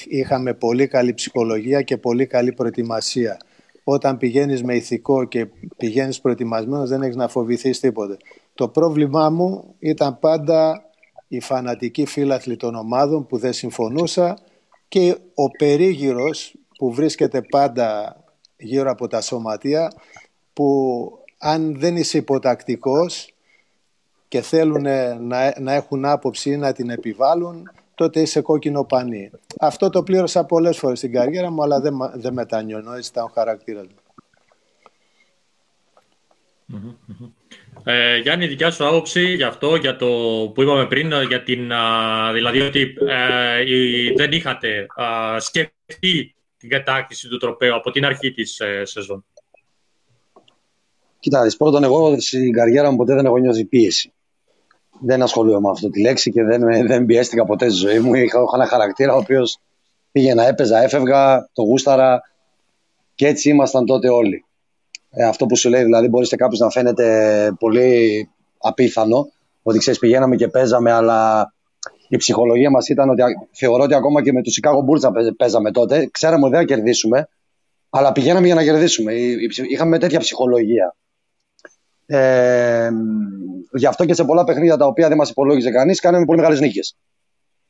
είχαμε 0.09 0.55
πολύ 0.55 0.87
καλή 0.87 1.15
ψυχολογία 1.15 1.83
και 1.83 1.97
πολύ 1.97 2.27
καλή 2.27 2.53
προετοιμασία. 2.53 3.37
Όταν 3.85 4.17
πηγαίνεις 4.17 4.63
με 4.63 4.75
ηθικό 4.75 5.25
και 5.25 5.47
πηγαίνεις 5.77 6.21
προετοιμασμένος 6.21 6.89
δεν 6.89 7.03
έχεις 7.03 7.17
να 7.17 7.29
φοβηθείς 7.29 7.81
τίποτε. 7.81 8.17
Το 8.55 8.69
πρόβλημά 8.69 9.31
μου 9.31 9.75
ήταν 9.79 10.19
πάντα 10.19 10.83
οι 11.29 11.41
φανατικοί 11.41 12.07
φύλαθλοι 12.07 12.57
των 12.57 12.75
ομάδων 12.75 13.27
που 13.27 13.39
δεν 13.39 13.53
συμφωνούσα 13.53 14.39
και 14.89 15.17
ο 15.35 15.51
περίγυρος 15.51 16.55
που 16.79 16.93
βρίσκεται 16.93 17.43
πάντα 17.43 18.17
γύρω 18.57 18.91
από 18.91 19.07
τα 19.07 19.21
σωματεία 19.21 19.93
που 20.53 21.09
αν 21.39 21.79
δεν 21.79 21.97
είσαι 21.97 22.19
υποτακτικός 22.19 23.35
και 24.29 24.41
θέλουν 24.41 24.83
να, 25.27 25.61
να 25.61 25.73
έχουν 25.73 26.05
άποψη 26.05 26.51
ή 26.51 26.57
να 26.57 26.73
την 26.73 26.91
επιβάλλουν 26.91 27.71
τότε 27.95 28.21
είσαι 28.21 28.41
κόκκινο 28.41 28.85
πανί. 28.85 29.31
Αυτό 29.61 29.91
το 29.91 30.03
πλήρωσα 30.03 30.45
πολλές 30.45 30.79
φορές 30.79 30.99
στην 30.99 31.13
καριέρα 31.13 31.51
μου 31.51 31.63
αλλά 31.63 31.81
δεν, 31.81 31.97
δεν 32.15 32.33
μετανιώνω, 32.33 32.93
έτσι 32.93 33.11
ήταν 33.11 33.25
ο 33.25 33.31
χαρακτήρας 33.35 33.87
μου. 33.87 33.99
Ε, 37.87 38.19
Γιάννη, 38.19 38.47
δικιά 38.47 38.71
σου 38.71 38.87
άποψη 38.87 39.35
για 39.35 39.47
αυτό, 39.47 39.77
για 39.77 39.97
το 39.97 40.07
που 40.55 40.63
είπαμε 40.63 40.87
πριν, 40.87 41.13
για 41.29 41.43
την, 41.43 41.71
δηλαδή 42.33 42.61
ότι 42.61 42.81
ε, 42.81 44.15
δεν 44.17 44.33
είχατε 44.33 44.87
σκεφτεί 45.39 46.35
την 46.57 46.69
κατάκτηση 46.69 47.29
του 47.29 47.37
τροπέου 47.37 47.75
από 47.75 47.91
την 47.91 48.05
αρχή 48.05 48.33
της 48.33 48.61
ε, 48.61 48.85
σεζόν; 48.85 49.25
Κοιτάξτε, 51.21 51.57
πρώτον, 51.57 51.85
εγώ 51.85 52.21
στην 52.21 52.53
καριέρα 52.53 52.91
μου 52.91 52.97
ποτέ 52.97 53.15
δεν 53.15 53.25
έχω 53.25 53.37
νιώσει 53.37 53.65
πίεση. 53.65 54.13
Δεν 55.01 55.23
ασχολούμαι 55.23 55.61
με 55.61 55.71
αυτή 55.71 55.91
τη 55.91 56.01
λέξη 56.01 56.31
και 56.31 56.43
δεν, 56.43 56.87
δεν 56.87 57.07
πιέστηκα 57.07 57.45
ποτέ 57.45 57.69
στη 57.69 57.79
ζωή 57.79 57.99
μου. 57.99 58.15
Είχα, 58.15 58.25
είχα 58.25 58.51
ένα 58.55 58.67
χαρακτήρα 58.67 59.15
ο 59.15 59.19
οποίος 59.19 59.59
πήγαινα, 60.13 60.47
έπαιζα, 60.47 60.83
έφευγα, 60.83 61.49
το 61.53 61.63
γούσταρα 61.63 62.21
και 63.15 63.27
έτσι 63.27 63.49
ήμασταν 63.49 63.87
τότε 63.87 64.09
όλοι 64.09 64.45
ε, 65.15 65.25
αυτό 65.25 65.47
που 65.47 65.57
σου 65.57 65.69
λέει, 65.69 65.83
δηλαδή 65.83 66.09
μπορεί 66.09 66.27
σε 66.27 66.37
κάποιου 66.37 66.59
να 66.61 66.71
φαίνεται 66.71 67.51
πολύ 67.59 68.29
απίθανο, 68.59 69.29
ότι 69.63 69.79
ξέρεις, 69.79 69.99
πηγαίναμε 69.99 70.37
και 70.37 70.49
παίζαμε, 70.49 70.93
αλλά 70.93 71.53
η 72.09 72.17
ψυχολογία 72.17 72.71
μας 72.71 72.89
ήταν 72.89 73.09
ότι 73.09 73.23
θεωρώ 73.53 73.83
ότι 73.83 73.95
ακόμα 73.95 74.23
και 74.23 74.33
με 74.33 74.43
τους 74.43 74.59
Chicago 74.63 75.09
Bulls 75.09 75.35
παίζαμε 75.37 75.71
τότε, 75.71 76.09
ξέραμε 76.13 76.43
ότι 76.43 76.57
δεν 76.57 76.61
θα 76.61 76.75
κερδίσουμε, 76.75 77.29
αλλά 77.91 78.13
πηγαίναμε 78.13 78.47
για 78.47 78.55
να 78.55 78.63
κερδίσουμε. 78.63 79.13
Είχαμε 79.69 79.99
τέτοια 79.99 80.19
ψυχολογία. 80.19 80.97
Ε, 82.07 82.91
γι' 83.73 83.87
αυτό 83.87 84.05
και 84.05 84.15
σε 84.15 84.25
πολλά 84.25 84.45
παιχνίδια 84.45 84.77
τα 84.77 84.87
οποία 84.87 85.09
δεν 85.09 85.17
μας 85.17 85.31
υπολόγιζε 85.31 85.71
κανείς, 85.71 86.01
κάναμε 86.01 86.25
πολύ 86.25 86.39
μεγάλες 86.39 86.61
νίκες. 86.61 86.97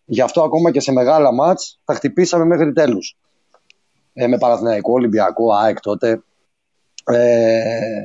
Γι' 0.04 0.20
αυτό 0.20 0.42
ακόμα 0.42 0.70
και 0.70 0.80
σε 0.80 0.92
μεγάλα 0.92 1.32
μάτς 1.32 1.80
τα 1.84 1.94
χτυπήσαμε 1.94 2.44
μέχρι 2.44 2.72
τέλους. 2.72 3.16
Ε, 4.12 4.26
με 4.26 4.38
Παναθηναϊκό, 4.38 4.92
Ολυμπιακό, 4.92 5.52
ΑΕΚ 5.54 5.80
τότε. 5.80 6.22
Ε, 7.04 8.04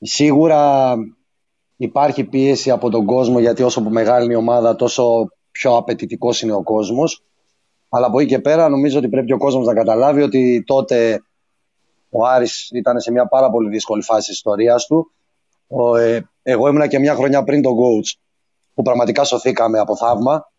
σίγουρα 0.00 0.94
υπάρχει 1.76 2.24
πίεση 2.24 2.70
από 2.70 2.90
τον 2.90 3.06
κόσμο 3.06 3.38
γιατί 3.38 3.62
όσο 3.62 3.80
μεγάλη 3.80 4.24
είναι 4.24 4.32
η 4.32 4.36
ομάδα 4.36 4.76
τόσο 4.76 5.28
πιο 5.50 5.76
απαιτητικός 5.76 6.42
είναι 6.42 6.52
ο 6.52 6.62
κόσμος. 6.62 7.22
Αλλά 7.88 8.06
από 8.06 8.20
εκεί 8.20 8.28
και 8.28 8.38
πέρα 8.38 8.68
νομίζω 8.68 8.98
ότι 8.98 9.08
πρέπει 9.08 9.32
ο 9.32 9.38
κόσμος 9.38 9.66
να 9.66 9.74
καταλάβει 9.74 10.22
ότι 10.22 10.64
τότε 10.66 11.22
ο 12.10 12.26
Άρης 12.26 12.70
ήταν 12.70 13.00
σε 13.00 13.10
μια 13.10 13.26
πάρα 13.26 13.50
πολύ 13.50 13.68
δύσκολη 13.68 14.02
φάση 14.02 14.26
της 14.28 14.36
ιστορίας 14.36 14.86
του. 14.86 15.12
Ο, 15.66 15.96
ε, 15.96 16.28
εγώ 16.42 16.68
ήμουνα 16.68 16.86
και 16.86 16.98
μια 16.98 17.14
χρονιά 17.14 17.44
πριν 17.44 17.62
τον 17.62 17.72
coach 17.72 18.18
που 18.74 18.82
πραγματικά 18.82 19.24
σωθήκαμε 19.24 19.78
από 19.78 19.96
θαύμα 19.96 20.52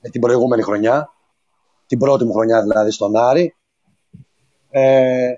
ε, 0.00 0.08
την 0.08 0.20
προηγούμενη 0.20 0.62
χρονιά. 0.62 1.10
Την 1.86 1.98
πρώτη 1.98 2.24
μου 2.24 2.32
χρονιά 2.32 2.62
δηλαδή 2.62 2.90
στον 2.90 3.16
Άρη. 3.16 3.54
Ε, 4.70 5.34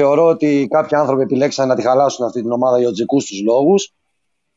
Θεωρώ 0.00 0.26
ότι 0.26 0.68
κάποιοι 0.70 0.96
άνθρωποι 0.96 1.22
επιλέξαν 1.22 1.68
να 1.68 1.74
τη 1.74 1.82
χαλάσουν 1.82 2.24
αυτή 2.24 2.42
την 2.42 2.52
ομάδα 2.52 2.78
για 2.78 2.92
του 2.92 3.06
τους 3.06 3.42
λόγους. 3.44 3.94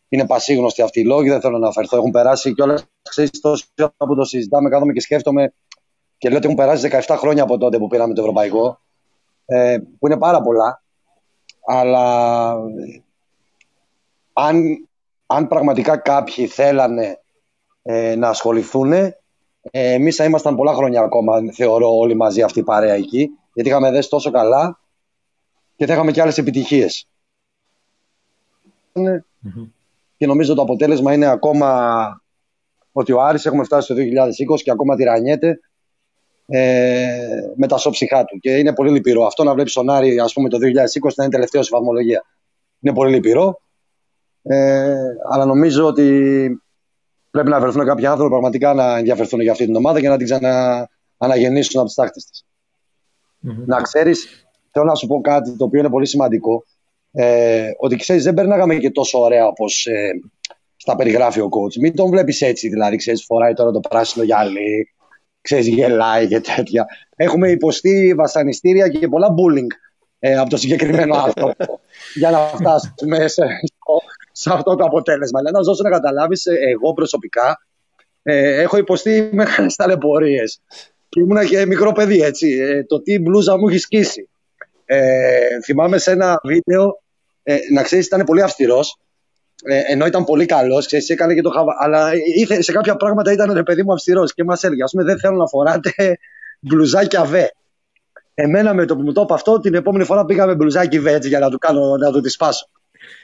Είναι 0.10 0.26
πασίγνωστοι 0.26 0.82
αυτοί 0.82 1.00
οι 1.00 1.04
λόγοι, 1.04 1.30
δεν 1.30 1.42
θέλω 1.42 1.58
να 1.58 1.66
αναφερθώ. 1.66 1.98
Έχουν 1.98 2.12
περάσει 2.12 2.54
κιόλας, 2.54 2.86
ξέρεις, 3.10 3.42
τόσο 3.42 3.66
που 3.98 4.16
το 4.16 4.24
συζητάμε, 4.24 4.70
κάθομαι 4.70 4.94
και 4.94 5.00
σκέφτομαι 5.02 5.54
και 6.18 6.28
λέω 6.30 6.38
ότι 6.38 6.46
έχουν 6.46 6.58
περάσει 6.58 6.90
17 7.08 7.16
χρόνια 7.18 7.44
από 7.44 7.58
τότε 7.58 7.78
που 7.78 7.88
πήραμε 7.88 8.14
το 8.14 8.22
Ευρωπαϊκό, 8.22 8.80
ε, 9.46 9.78
που 10.00 10.08
είναι 10.08 10.18
πάρα 10.18 10.42
πολλά. 10.42 10.84
Αλλά 11.66 12.52
αν, 14.34 14.88
αν 15.26 15.48
πραγματικά 15.48 15.98
κάποιοι 15.98 16.48
θέλανε 16.48 17.20
ε, 17.82 18.16
να 18.16 18.30
ασχοληθούν, 18.30 18.92
ε, 18.94 19.14
εμείς 19.72 20.16
θα 20.16 20.24
ήμασταν 20.24 20.56
πολλά 20.56 20.74
χρόνια 20.74 21.02
ακόμα, 21.02 21.34
θεωρώ, 21.54 21.98
όλοι 21.98 22.16
μαζί 22.16 22.42
αυτή 22.42 22.60
η 22.60 22.64
παρέα 22.64 22.94
εκεί. 22.94 23.30
Γιατί 23.54 23.70
είχαμε 23.70 23.92
δέσει 23.92 24.10
τόσο 24.10 24.32
καλά 24.32 24.81
και 25.82 25.88
θα 25.88 25.94
είχαμε 25.94 26.12
και 26.12 26.22
άλλες 26.22 26.38
επιτυχίες. 26.38 27.08
Και 30.18 30.26
νομίζω 30.26 30.54
το 30.54 30.62
αποτέλεσμα 30.62 31.14
είναι 31.14 31.26
ακόμα 31.26 32.22
ότι 32.92 33.12
ο 33.12 33.22
Άρης 33.22 33.46
έχουμε 33.46 33.64
φτάσει 33.64 33.84
στο 33.84 33.96
2020 34.56 34.62
και 34.64 34.72
ακόμα 34.72 34.96
τυραννιέται 34.96 35.60
ε, 36.48 37.18
με 37.56 37.68
τα 37.68 37.78
σώψυχά 37.78 38.26
του. 38.26 38.40
Και 38.40 38.58
είναι 38.58 38.74
πολύ 38.74 38.92
λυπηρό. 38.92 39.26
Αυτό 39.26 39.44
να 39.44 39.54
βλέπεις 39.54 39.74
τον 39.74 39.90
Άρη 39.90 40.20
ας 40.20 40.34
πούμε, 40.34 40.50
το 40.50 40.58
2020 40.58 40.62
να 41.16 41.24
είναι 41.24 41.34
τελευταίο 41.34 41.62
στη 41.62 41.72
βαθμολογία. 41.74 42.26
Είναι 42.80 42.94
πολύ 42.94 43.14
λυπηρό. 43.14 43.62
Ε, 44.42 44.96
αλλά 45.32 45.46
νομίζω 45.46 45.86
ότι 45.86 46.62
πρέπει 47.32 47.50
να 47.50 47.60
βρεθούν 47.60 47.86
κάποιοι 47.86 48.06
άνθρωποι 48.06 48.32
πραγματικά 48.32 48.74
να 48.74 48.98
ενδιαφερθούν 48.98 49.42
για 49.42 49.52
αυτή 49.52 49.66
την 49.66 49.76
ομάδα 49.76 50.00
και 50.00 50.10
να 50.10 50.18
την 50.18 50.26
ξανααναγεννήσουν 50.26 51.80
από 51.80 51.86
τις 51.86 51.96
τάχτες 51.96 52.26
της. 52.26 52.46
Να 53.66 53.82
ξέρεις, 53.82 54.46
θέλω 54.72 54.86
να 54.86 54.96
σου 54.96 55.08
πω 55.08 55.22
κάτι 55.22 55.58
το 55.58 55.64
οποίο 55.64 55.80
είναι 55.80 55.90
πολύ 55.90 56.06
σημαντικό. 56.06 56.66
Ε, 57.12 57.70
ότι 57.78 57.96
ξέρεις, 57.96 58.24
δεν 58.24 58.34
περνάγαμε 58.34 58.76
και 58.76 58.92
τόσο 58.92 59.20
ωραία 59.20 59.46
όπως 59.48 59.86
ε, 59.86 60.10
στα 60.76 60.96
περιγράφει 60.96 61.40
ο 61.40 61.50
coach. 61.52 61.80
Μην 61.80 61.96
τον 61.96 62.10
βλέπεις 62.10 62.42
έτσι, 62.42 62.70
δηλαδή, 62.70 62.96
ξέρεις, 62.96 63.26
φοράει 63.26 63.54
τώρα 63.54 63.72
το 63.72 63.80
πράσινο 63.80 64.26
γυαλί, 64.26 64.94
ξέρεις, 65.42 65.68
γελάει 65.68 66.28
και 66.28 66.40
τέτοια. 66.40 66.86
Έχουμε 67.16 67.50
υποστεί 67.50 68.14
βασανιστήρια 68.18 68.88
και 68.88 69.08
πολλά 69.08 69.28
bullying 69.28 69.68
ε, 70.20 70.38
από 70.38 70.50
το 70.50 70.58
συγκεκριμένο 70.58 71.16
άνθρωπο 71.16 71.80
για 72.20 72.32
να 72.32 72.40
φτάσουμε 72.40 73.28
σε, 73.28 73.44
σε 74.32 74.54
αυτό 74.54 74.76
το 74.76 74.84
αποτέλεσμα. 74.84 75.40
Δηλαδή, 75.40 75.58
να 75.58 75.64
δώσω 75.64 75.84
να 75.84 75.90
καταλάβεις, 75.90 76.46
ε, 76.46 76.56
εγώ 76.72 76.94
προσωπικά 76.94 77.58
ε, 78.24 78.62
έχω 78.62 78.78
υποστεί 78.78 79.30
μεγάλες 79.34 79.76
ταλαιπωρίες. 79.76 80.62
Και 81.10 81.20
ήμουν 81.20 81.46
και 81.46 81.66
μικρό 81.66 81.92
παιδί, 81.92 82.22
έτσι. 82.22 82.50
Ε, 82.50 82.84
το 82.84 83.02
τι 83.02 83.20
μπλούζα 83.20 83.58
μου 83.58 83.68
έχει 83.68 83.78
σκίσει 83.78 84.30
Ε, 84.94 85.62
θυμάμαι 85.64 85.98
σε 85.98 86.12
ένα 86.12 86.40
βίντεο, 86.44 87.02
ε, 87.44 87.58
να 87.74 87.84
ξέρεις, 87.84 88.06
ήταν 88.06 88.24
πολύ 88.24 88.42
αυστηρός. 88.42 88.98
Ε, 89.64 89.82
ενώ 89.88 90.06
ήταν 90.06 90.24
πολύ 90.24 90.46
καλός, 90.46 90.86
ξέρεις, 90.86 91.10
έκανε 91.10 91.34
και 91.34 91.42
το 91.42 91.50
χαβα. 91.50 91.76
Αλλά 91.80 92.12
είχε, 92.36 92.62
σε 92.62 92.72
κάποια 92.72 92.96
πράγματα 92.96 93.32
ήταν 93.32 93.54
ρε 93.54 93.64
παιδί 93.64 93.84
μου 93.84 93.94
αυστηρός 93.94 94.34
και 94.34 94.44
μας 94.44 94.64
έλεγε: 94.64 94.84
Α 94.84 94.86
πούμε, 94.92 95.04
δεν 95.04 95.20
θέλω 95.20 95.36
να 95.36 95.48
φοράτε 95.48 95.92
μπλουζάκια 96.68 97.24
βε. 97.24 97.48
Εμένα 98.34 98.74
με 98.74 98.86
το 98.86 98.96
που 98.96 99.02
μου 99.02 99.12
το 99.12 99.22
είπε 99.22 99.34
αυτό, 99.34 99.60
την 99.60 99.74
επόμενη 99.74 100.04
φορά 100.04 100.26
πήγαμε 100.26 100.56
μπλουζάκι 100.56 101.00
βε 101.00 101.12
έτσι 101.12 101.30
για 101.30 101.40
να 101.40 101.50
του, 101.50 101.58
κάνω, 101.58 101.98
να 101.98 102.12
του 102.12 102.22
τη 102.22 102.30
σπάσω. 102.30 102.70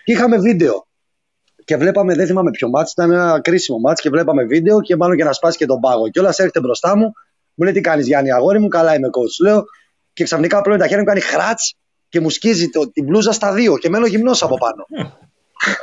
Και 0.04 0.12
είχαμε 0.12 0.38
βίντεο. 0.38 0.88
Και 1.66 1.78
βλέπαμε, 1.78 2.16
δεν 2.16 2.28
θυμάμαι 2.28 2.52
ποιο 2.52 2.70
μάτσο, 2.70 2.94
ήταν 2.98 3.12
ένα 3.12 3.40
κρίσιμο 3.42 3.80
μάτσο 3.80 4.04
και 4.04 4.10
βλέπαμε 4.10 4.44
βίντεο 4.44 4.82
και 4.82 4.96
μάλλον 4.96 5.16
για 5.16 5.26
να 5.26 5.34
σπάσει 5.34 5.58
και 5.58 5.66
τον 5.66 5.80
πάγο. 5.80 6.10
Και 6.10 6.20
όλα 6.20 6.30
έρχεται 6.38 6.60
μπροστά 6.60 6.98
μου, 6.98 7.12
μου 7.54 7.64
λέει 7.64 7.74
τι 7.74 7.82
κάνεις 7.82 8.08
Γιάννη, 8.08 8.32
αγόρι 8.32 8.60
μου, 8.60 8.68
καλά 8.68 8.96
είμαι 8.96 9.08
coach. 9.08 9.46
Λέω 9.48 9.66
και 10.18 10.24
ξαφνικά 10.24 10.62
πλέον 10.62 10.80
τα 10.80 10.84
χέρια 10.84 11.00
μου 11.00 11.06
κάνει 11.06 11.20
χράτς 11.20 11.76
και 12.10 12.20
μου 12.20 12.30
σκίζει 12.30 12.70
το, 12.70 12.92
την 12.92 13.06
μπλούζα 13.06 13.32
στα 13.32 13.54
δύο 13.54 13.78
και 13.78 13.90
μένω 13.90 14.06
γυμνός 14.06 14.44
από 14.44 14.58
πάνω. 14.58 14.86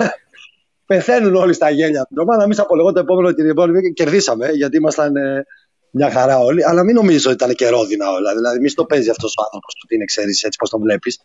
Πεθαίνουν 0.87 1.35
όλοι 1.35 1.53
στα 1.53 1.71
γέλια 1.71 2.03
του. 2.03 2.15
Ομάδα, 2.19 2.43
εμεί 2.43 2.57
από 2.57 2.93
το 2.93 3.01
επόμενο 3.01 3.35
την 3.35 3.49
επόμενη 3.49 3.83
και 3.83 3.89
κερδίσαμε 3.89 4.49
γιατί 4.49 4.77
ήμασταν 4.77 5.17
ε, 5.17 5.47
μια 5.91 6.11
χαρά 6.11 6.39
όλοι. 6.39 6.65
Αλλά 6.65 6.85
μην 6.85 6.95
νομίζω 6.95 7.31
ότι 7.31 7.45
ήταν 7.45 7.55
και 7.55 7.69
ρόδινα 7.69 8.11
όλα. 8.11 8.35
Δηλαδή, 8.35 8.61
μη 8.61 8.71
το 8.71 8.85
παίζει 8.85 9.11
αυτός 9.11 9.35
ο 9.37 9.43
άνθρωπος 9.45 9.75
που 9.81 9.87
την 9.87 10.07
ξέρεις 10.07 10.43
έτσι 10.43 10.59
πώς 10.59 10.71
τον 10.71 10.81
βλέπεις. 10.81 11.21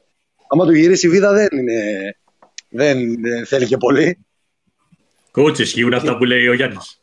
Άμα 0.48 0.66
του 0.66 0.74
γυρίσει 0.74 1.08
η 1.08 1.10
βίδα 1.10 1.34
δεν, 1.34 1.48
είναι, 1.52 1.82
δεν 2.70 3.26
ε, 3.26 3.46
θέλει 3.46 3.66
και 3.66 3.78
πολύ. 3.78 4.26
Κότσε, 5.32 5.62
ισχύουν 5.62 5.94
αυτά 5.94 6.18
που 6.18 6.26
λέει 6.26 6.48
ο 6.48 6.54
Γιάννης. 6.54 7.00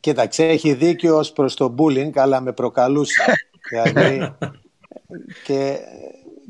Κοίταξε, 0.00 0.44
έχει 0.44 0.72
δίκιο 0.72 1.16
ως 1.16 1.32
προς 1.32 1.54
το 1.54 1.74
bullying, 1.78 2.10
αλλά 2.14 2.40
με 2.40 2.52
προκαλούσε. 2.52 3.22
δηλαδή, 3.70 4.36
και 5.44 5.78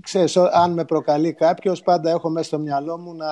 ξέρεις, 0.00 0.36
αν 0.36 0.72
με 0.72 0.84
προκαλεί 0.84 1.32
κάποιος, 1.32 1.82
πάντα 1.82 2.10
έχω 2.10 2.30
μέσα 2.30 2.46
στο 2.46 2.58
μυαλό 2.58 2.98
μου 2.98 3.14
να, 3.14 3.28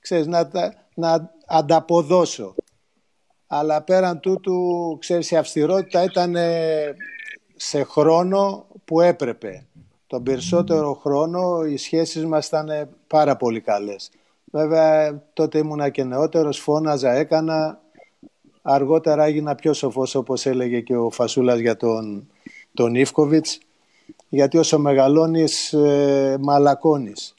ξέρεις, 0.00 0.26
να, 0.26 0.50
να 0.94 1.32
ανταποδώσω. 1.46 2.54
Αλλά 3.46 3.82
πέραν 3.82 4.20
τούτου, 4.20 4.96
ξέρεις, 5.00 5.30
η 5.30 5.36
αυστηρότητα 5.36 6.04
ήταν 6.04 6.36
σε 7.56 7.82
χρόνο 7.82 8.66
που 8.84 9.00
έπρεπε. 9.00 9.66
Τον 10.06 10.22
περισσότερο 10.22 10.94
χρόνο 10.94 11.64
οι 11.64 11.76
σχέσεις 11.76 12.26
μας 12.26 12.46
ήταν 12.46 12.88
πάρα 13.06 13.36
πολύ 13.36 13.60
καλές. 13.60 14.10
Βέβαια, 14.44 15.22
τότε 15.32 15.58
ήμουνα 15.58 15.88
και 15.88 16.04
νεότερος, 16.04 16.58
φώναζα, 16.58 17.12
έκανα. 17.12 17.80
Αργότερα 18.62 19.24
έγινα 19.24 19.54
πιο 19.54 19.72
σοφός, 19.72 20.14
όπως 20.14 20.46
έλεγε 20.46 20.80
και 20.80 20.96
ο 20.96 21.10
Φασούλας 21.10 21.58
για 21.58 21.76
τον, 21.76 22.30
τον 22.74 22.94
Ιφκοβιτς 22.94 23.58
γιατί 24.30 24.58
όσο 24.58 24.78
μεγαλώνεις 24.78 25.72
ε, 25.72 26.36
μαλακώνεις. 26.40 27.34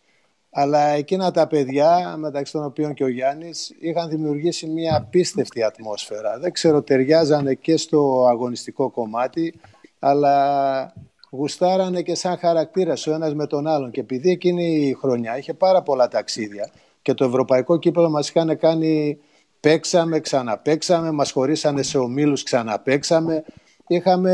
Αλλά 0.49 0.87
εκείνα 0.87 1.31
τα 1.31 1.47
παιδιά, 1.47 2.15
μεταξύ 2.17 2.51
των 2.51 2.63
οποίων 2.65 2.93
και 2.93 3.03
ο 3.03 3.07
Γιάννης, 3.07 3.75
είχαν 3.79 4.09
δημιουργήσει 4.09 4.67
μια 4.67 4.95
απίστευτη 4.95 5.63
ατμόσφαιρα. 5.63 6.39
Δεν 6.39 6.51
ξέρω, 6.51 6.81
ταιριάζανε 6.81 7.53
και 7.53 7.77
στο 7.77 8.27
αγωνιστικό 8.29 8.89
κομμάτι, 8.89 9.59
αλλά 9.99 10.93
γουστάρανε 11.29 12.01
και 12.01 12.15
σαν 12.15 12.37
χαρακτήρα 12.37 12.93
ο 13.07 13.11
ένας 13.11 13.33
με 13.33 13.47
τον 13.47 13.67
άλλον. 13.67 13.91
Και 13.91 13.99
επειδή 13.99 14.29
εκείνη 14.29 14.87
η 14.87 14.93
χρονιά 14.93 15.37
είχε 15.37 15.53
πάρα 15.53 15.81
πολλά 15.81 16.07
ταξίδια 16.07 16.71
και 17.01 17.13
το 17.13 17.25
ευρωπαϊκό 17.25 17.77
κύπελο 17.77 18.09
μας 18.09 18.29
είχαν 18.29 18.57
κάνει 18.57 19.19
παίξαμε, 19.59 20.19
ξαναπαίξαμε, 20.19 21.11
μας 21.11 21.31
χωρίσανε 21.31 21.81
σε 21.81 21.97
ομίλους, 21.97 22.43
ξαναπαίξαμε. 22.43 23.43
Είχαμε 23.87 24.33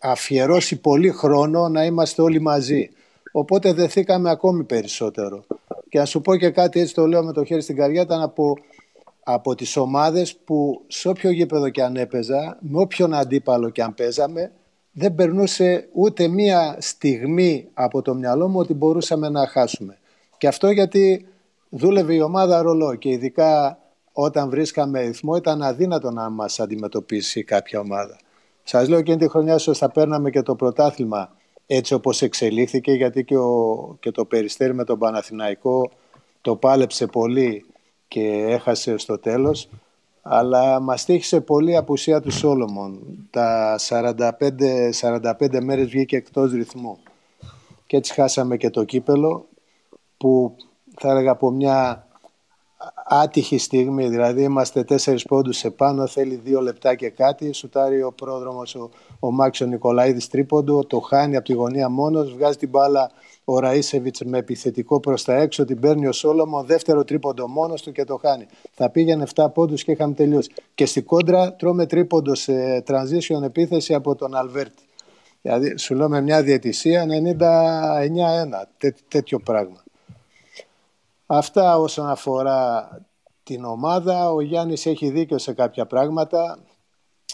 αφιερώσει 0.00 0.80
πολύ 0.80 1.10
χρόνο 1.10 1.68
να 1.68 1.84
είμαστε 1.84 2.22
όλοι 2.22 2.40
μαζί. 2.40 2.90
Οπότε 3.32 3.72
δεθήκαμε 3.72 4.30
ακόμη 4.30 4.64
περισσότερο. 4.64 5.44
Και 5.88 5.98
να 5.98 6.04
σου 6.04 6.20
πω 6.20 6.36
και 6.36 6.50
κάτι 6.50 6.80
έτσι 6.80 6.94
το 6.94 7.06
λέω 7.06 7.24
με 7.24 7.32
το 7.32 7.44
χέρι 7.44 7.62
στην 7.62 7.76
καρδιά 7.76 8.02
ήταν 8.02 8.22
από, 8.22 8.58
από 9.22 9.54
τις 9.54 9.76
ομάδες 9.76 10.36
που 10.36 10.84
σε 10.86 11.08
όποιο 11.08 11.30
γήπεδο 11.30 11.68
και 11.68 11.82
αν 11.82 11.96
έπαιζα, 11.96 12.58
με 12.60 12.80
όποιον 12.80 13.14
αντίπαλο 13.14 13.70
και 13.70 13.82
αν 13.82 13.94
παίζαμε, 13.94 14.52
δεν 14.92 15.14
περνούσε 15.14 15.88
ούτε 15.92 16.28
μία 16.28 16.76
στιγμή 16.78 17.68
από 17.74 18.02
το 18.02 18.14
μυαλό 18.14 18.48
μου 18.48 18.58
ότι 18.58 18.74
μπορούσαμε 18.74 19.28
να 19.28 19.46
χάσουμε. 19.46 19.98
Και 20.38 20.46
αυτό 20.46 20.70
γιατί 20.70 21.26
δούλευε 21.68 22.14
η 22.14 22.20
ομάδα 22.20 22.62
ρολό 22.62 22.94
και 22.94 23.08
ειδικά 23.08 23.78
όταν 24.12 24.50
βρίσκαμε 24.50 25.00
ρυθμό 25.00 25.36
ήταν 25.36 25.62
αδύνατο 25.62 26.10
να 26.10 26.30
μας 26.30 26.60
αντιμετωπίσει 26.60 27.44
κάποια 27.44 27.80
ομάδα. 27.80 28.18
Σας 28.70 28.88
λέω 28.88 28.98
εκείνη 28.98 29.16
τη 29.16 29.28
χρονιά 29.28 29.54
ίσως 29.54 29.78
θα 29.78 29.90
παίρναμε 29.90 30.30
και 30.30 30.42
το 30.42 30.54
πρωτάθλημα 30.54 31.36
έτσι 31.66 31.94
όπως 31.94 32.22
εξελίχθηκε 32.22 32.92
γιατί 32.92 33.24
και, 33.24 33.36
ο, 33.36 33.96
και 34.00 34.10
το 34.10 34.24
Περιστέρι 34.24 34.74
με 34.74 34.84
τον 34.84 34.98
Παναθηναϊκό 34.98 35.90
το 36.40 36.56
πάλεψε 36.56 37.06
πολύ 37.06 37.64
και 38.08 38.22
έχασε 38.48 38.96
στο 38.96 39.18
τέλος 39.18 39.68
αλλά 40.22 40.80
μας 40.80 41.04
τύχησε 41.04 41.40
πολύ 41.40 41.76
απουσία 41.76 42.20
του 42.20 42.30
Σόλομον. 42.30 43.00
Τα 43.30 43.78
45, 43.88 44.30
45 45.00 45.62
μέρες 45.62 45.86
βγήκε 45.86 46.16
εκτός 46.16 46.52
ρυθμού. 46.52 46.98
Και 47.86 47.96
έτσι 47.96 48.12
χάσαμε 48.12 48.56
και 48.56 48.70
το 48.70 48.84
κύπελο 48.84 49.46
που 50.16 50.56
θα 50.98 51.10
έλεγα 51.10 51.30
από 51.30 51.50
μια 51.50 52.06
άτυχη 53.06 53.58
στιγμή, 53.58 54.08
δηλαδή 54.08 54.42
είμαστε 54.42 54.84
τέσσερις 54.84 55.24
πόντους 55.24 55.56
σε 55.56 55.70
πάνω, 55.70 56.06
θέλει 56.06 56.34
δύο 56.44 56.60
λεπτά 56.60 56.94
και 56.94 57.10
κάτι, 57.10 57.52
σουτάρει 57.52 58.02
ο 58.02 58.12
πρόδρομος 58.12 58.74
ο, 58.74 58.90
ο 59.20 59.30
Μάξο 59.30 59.64
Νικολαίδης 59.66 60.28
τρίποντο, 60.28 60.84
το 60.84 61.00
χάνει 61.00 61.36
από 61.36 61.44
τη 61.44 61.52
γωνία 61.52 61.88
μόνος, 61.88 62.32
βγάζει 62.34 62.56
την 62.56 62.68
μπάλα 62.68 63.10
ο 63.44 63.58
Ραΐσεβιτς 63.58 64.24
με 64.24 64.38
επιθετικό 64.38 65.00
προς 65.00 65.24
τα 65.24 65.34
έξω, 65.34 65.64
την 65.64 65.80
παίρνει 65.80 66.06
ο 66.06 66.12
Σόλομο, 66.12 66.62
δεύτερο 66.62 67.04
τρίποντο 67.04 67.48
μόνος 67.48 67.82
του 67.82 67.92
και 67.92 68.04
το 68.04 68.16
χάνει. 68.16 68.46
Θα 68.72 68.90
πήγαινε 68.90 69.26
7 69.34 69.46
πόντους 69.54 69.84
και 69.84 69.92
είχαμε 69.92 70.14
τελειώσει. 70.14 70.50
Και 70.74 70.86
στην 70.86 71.04
κόντρα 71.04 71.54
τρώμε 71.54 71.86
τρίποντο 71.86 72.34
σε 72.34 72.82
transition 72.86 73.42
επίθεση 73.42 73.94
από 73.94 74.14
τον 74.14 74.34
Αλβέρτη. 74.34 74.82
Δηλαδή 75.42 75.78
σου 75.78 75.94
λέω 75.94 76.08
με 76.08 76.20
μια 76.20 76.42
διαιτησία 76.42 77.06
99-1, 77.06 77.08
τέ, 78.78 78.94
τέτοιο 79.08 79.38
πράγμα. 79.38 79.82
Αυτά 81.32 81.78
όσον 81.78 82.08
αφορά 82.08 82.88
την 83.42 83.64
ομάδα. 83.64 84.32
Ο 84.32 84.40
Γιάννης 84.40 84.86
έχει 84.86 85.10
δίκιο 85.10 85.38
σε 85.38 85.52
κάποια 85.52 85.86
πράγματα. 85.86 86.58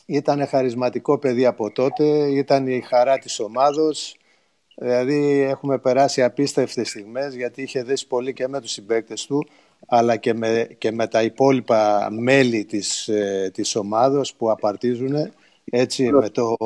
Ήταν 0.07 0.47
χαρισματικό 0.47 1.19
παιδί 1.19 1.47
από 1.47 1.73
τότε, 1.73 2.05
ήταν 2.31 2.67
η 2.67 2.81
χαρά 2.81 3.19
της 3.19 3.41
ομάδος. 3.41 4.17
Δηλαδή 4.75 5.41
έχουμε 5.41 5.79
περάσει 5.79 6.23
απίστευτες 6.23 6.89
στιγμές 6.89 7.35
γιατί 7.35 7.63
είχε 7.63 7.83
δέσει 7.83 8.07
πολύ 8.07 8.33
και 8.33 8.49
με 8.49 8.61
τους 8.61 8.71
συμπαίκτες 8.71 9.27
του 9.27 9.47
αλλά 9.87 10.17
και 10.17 10.35
με, 10.35 10.69
και 10.79 10.93
με 10.93 11.07
τα 11.07 11.23
υπόλοιπα 11.23 12.09
μέλη 12.11 12.65
της, 12.65 13.09
ε, 13.09 13.51
της 13.55 13.77
ομάδος 13.77 14.35
που 14.35 14.51
απαρτίζουν 14.51 15.33
έτσι 15.65 16.11
με 16.11 16.29
το, 16.29 16.57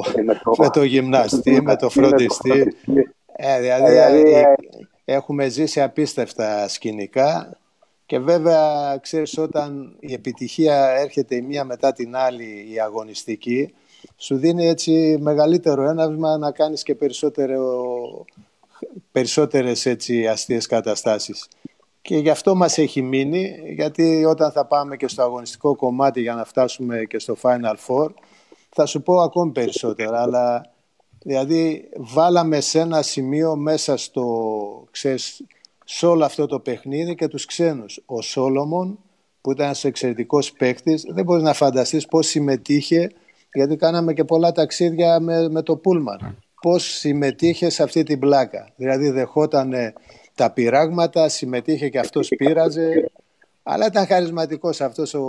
με 0.58 0.70
το 0.70 0.82
γυμναστή, 0.82 1.62
με 1.62 1.76
το 1.76 1.90
φροντιστή. 1.90 2.74
Ε, 3.36 3.60
δηλαδή, 3.60 3.90
δηλαδή 3.90 4.32
ε, 4.32 4.44
Έχουμε 5.12 5.49
ζήσει 5.49 5.81
απίστευτα 5.81 6.68
σκηνικά 6.68 7.59
και 8.07 8.18
βέβαια 8.18 8.96
ξέρεις 9.03 9.38
όταν 9.38 9.96
η 10.01 10.12
επιτυχία 10.12 10.88
έρχεται 10.88 11.35
η 11.35 11.42
μία 11.42 11.64
μετά 11.64 11.92
την 11.92 12.16
άλλη 12.16 12.73
η 12.73 12.81
αγωνιστική 12.81 13.75
σου 14.16 14.37
δίνει 14.37 14.66
έτσι 14.66 15.16
μεγαλύτερο 15.20 15.88
έναυσμα 15.88 16.38
να 16.38 16.51
κάνεις 16.51 16.83
και 16.83 16.94
περισσότερο, 16.94 18.25
περισσότερες 19.12 19.87
έτσι 19.87 20.27
αστείες 20.27 20.66
καταστάσεις. 20.66 21.49
Και 22.03 22.16
γι' 22.16 22.31
αυτό 22.31 22.55
μας 22.55 22.79
έχει 22.79 23.03
μείνει, 23.03 23.57
γιατί 23.75 24.25
όταν 24.25 24.53
θα 24.53 24.64
πάμε 24.66 24.96
και 24.96 25.09
στο 25.09 25.23
αγωνιστικό 25.23 25.77
κομμάτι 25.77 26.20
για 26.20 26.35
να 26.35 26.44
φτάσουμε 26.44 27.05
και 27.05 27.18
στο 27.18 27.37
Final 27.42 27.75
Four, 27.87 28.09
θα 28.70 28.87
σου 28.87 29.03
πω 29.03 29.20
ακόμη 29.20 29.53
περισσότερα, 29.53 30.23
αλλά 30.23 30.70
Δηλαδή 31.22 31.88
βάλαμε 31.96 32.61
σε 32.61 32.78
ένα 32.78 33.02
σημείο 33.02 33.56
μέσα 33.56 33.96
στο, 33.96 34.24
ξέρεις, 34.90 35.44
σε 35.85 36.06
όλο 36.06 36.24
αυτό 36.24 36.46
το 36.46 36.61
παιχνίδι 36.61 37.14
και 37.14 37.28
τους 37.28 37.44
ξένους. 37.44 38.02
Ο 38.06 38.20
Σόλομον 38.22 38.98
που 39.40 39.50
ήταν 39.50 39.66
ένας 39.66 39.85
εξαιρετικός 39.85 40.52
παίκτης, 40.52 41.04
δεν 41.09 41.24
μπορείς 41.24 41.42
να 41.42 41.52
φανταστείς 41.52 42.06
πώς 42.06 42.26
συμμετείχε, 42.26 43.11
γιατί 43.52 43.76
κάναμε 43.76 44.12
και 44.12 44.24
πολλά 44.24 44.52
ταξίδια 44.52 45.20
με, 45.20 45.48
με 45.48 45.62
το 45.62 45.76
Πούλμαν. 45.76 46.38
Πώς 46.61 46.85
συμμετείχε 46.85 47.70
σε 47.70 47.83
αυτή 47.83 48.02
την 48.02 48.18
πλάκα. 48.18 48.68
Δηλαδή 48.76 49.11
δεχόταν 49.11 49.72
τα 50.35 50.50
πειράγματα, 50.50 51.28
συμμετείχε 51.28 51.88
και 51.88 51.98
αυτός 51.98 52.28
πείραζε, 52.28 53.11
αλλά 53.62 53.87
ήταν 53.87 54.06
χαρισματικός 54.06 54.80
αυτός 54.80 55.14
ο, 55.14 55.20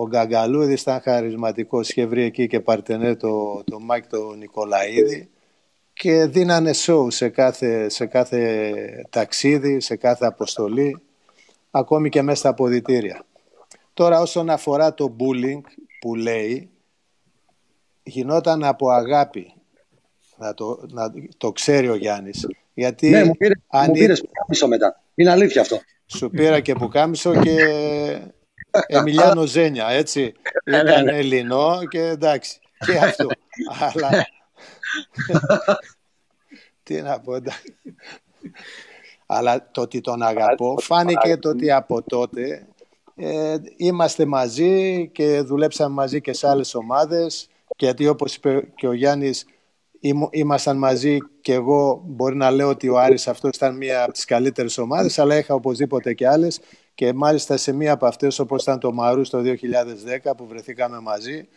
ο 0.00 0.08
Γκαγκαλούδης 0.08 0.80
ήταν 0.80 1.00
χαρισματικός, 1.00 1.88
είχε 1.88 2.06
βρει 2.06 2.22
εκεί 2.22 2.46
και 2.46 2.60
παρτενέρ 2.60 3.14
το, 3.14 3.62
το 3.64 3.80
Μάικ 3.80 4.06
το 4.06 4.34
Νικολαίδη 4.34 5.30
και 5.92 6.24
δίνανε 6.26 6.72
σόου 6.72 7.10
σε 7.10 7.28
κάθε, 7.28 7.88
σε 7.88 8.06
κάθε 8.06 8.82
ταξίδι, 9.10 9.80
σε 9.80 9.96
κάθε 9.96 10.26
αποστολή, 10.26 11.02
ακόμη 11.70 12.08
και 12.08 12.22
μέσα 12.22 12.38
στα 12.38 12.48
αποδυτήρια. 12.48 13.24
Τώρα 13.94 14.20
όσον 14.20 14.50
αφορά 14.50 14.94
το 14.94 15.16
bullying 15.18 15.60
που 16.00 16.14
λέει, 16.14 16.70
γινόταν 18.02 18.64
από 18.64 18.90
αγάπη. 18.90 19.52
Να 20.36 20.54
το, 20.54 20.80
να 20.88 21.12
το 21.36 21.52
ξέρει 21.52 21.88
ο 21.88 21.94
Γιάννης. 21.94 22.46
Γιατί 22.74 23.10
ναι, 23.10 23.24
μου 23.24 23.36
πήρε, 23.36 23.54
αν 23.66 23.84
μου 23.86 23.92
πήρες 23.92 24.22
μετά. 24.68 25.02
Είναι 25.14 25.30
αλήθεια 25.30 25.60
αυτό. 25.60 25.80
Σου 26.06 26.30
πήρα 26.30 26.60
και 26.60 26.74
πουκάμισο 26.74 27.40
και 27.40 27.56
Εμιλιάνο 28.86 29.44
Ζένια, 29.44 29.88
έτσι. 29.88 30.32
Ήταν 30.64 30.84
ναι, 30.84 31.12
ναι. 31.12 31.18
Ελληνό 31.18 31.78
και 31.88 32.00
εντάξει. 32.00 32.58
Και 32.86 32.98
αυτό. 32.98 33.26
Αλλά... 33.92 34.10
Τι 36.82 37.02
να 37.02 37.20
πω, 37.20 37.32
Αλλά 39.26 39.70
το 39.70 39.80
ότι 39.80 40.00
τον 40.00 40.22
αγαπώ 40.22 40.76
φάνηκε 40.80 41.36
το 41.36 41.48
ότι 41.48 41.70
από 41.70 42.02
τότε 42.02 42.66
ε, 43.16 43.56
είμαστε 43.76 44.24
μαζί 44.24 45.08
και 45.08 45.40
δουλέψαμε 45.40 45.94
μαζί 45.94 46.20
και 46.20 46.32
σε 46.32 46.48
άλλες 46.48 46.74
ομάδες 46.74 47.48
γιατί 47.76 48.08
όπως 48.08 48.34
είπε 48.34 48.68
και 48.74 48.86
ο 48.86 48.92
Γιάννης 48.92 49.46
ήμασταν 50.30 50.78
μαζί 50.78 51.18
και 51.40 51.52
εγώ 51.52 52.02
μπορεί 52.04 52.36
να 52.36 52.50
λέω 52.50 52.68
ότι 52.68 52.88
ο 52.88 52.98
Άρης 52.98 53.28
αυτός 53.28 53.56
ήταν 53.56 53.76
μία 53.76 54.02
από 54.02 54.12
τις 54.12 54.24
καλύτερες 54.24 54.78
ομάδες 54.78 55.18
αλλά 55.18 55.36
είχα 55.36 55.54
οπωσδήποτε 55.54 56.14
και 56.14 56.28
άλλες 56.28 56.60
και 57.00 57.12
μάλιστα 57.12 57.56
σε 57.56 57.72
μία 57.72 57.92
από 57.92 58.06
αυτές 58.06 58.38
όπως 58.38 58.62
ήταν 58.62 58.78
το 58.78 58.92
Μαρούς 58.92 59.30
το 59.30 59.38
2010 60.24 60.30
που 60.36 60.46
βρεθήκαμε 60.46 61.00
μαζί 61.00 61.48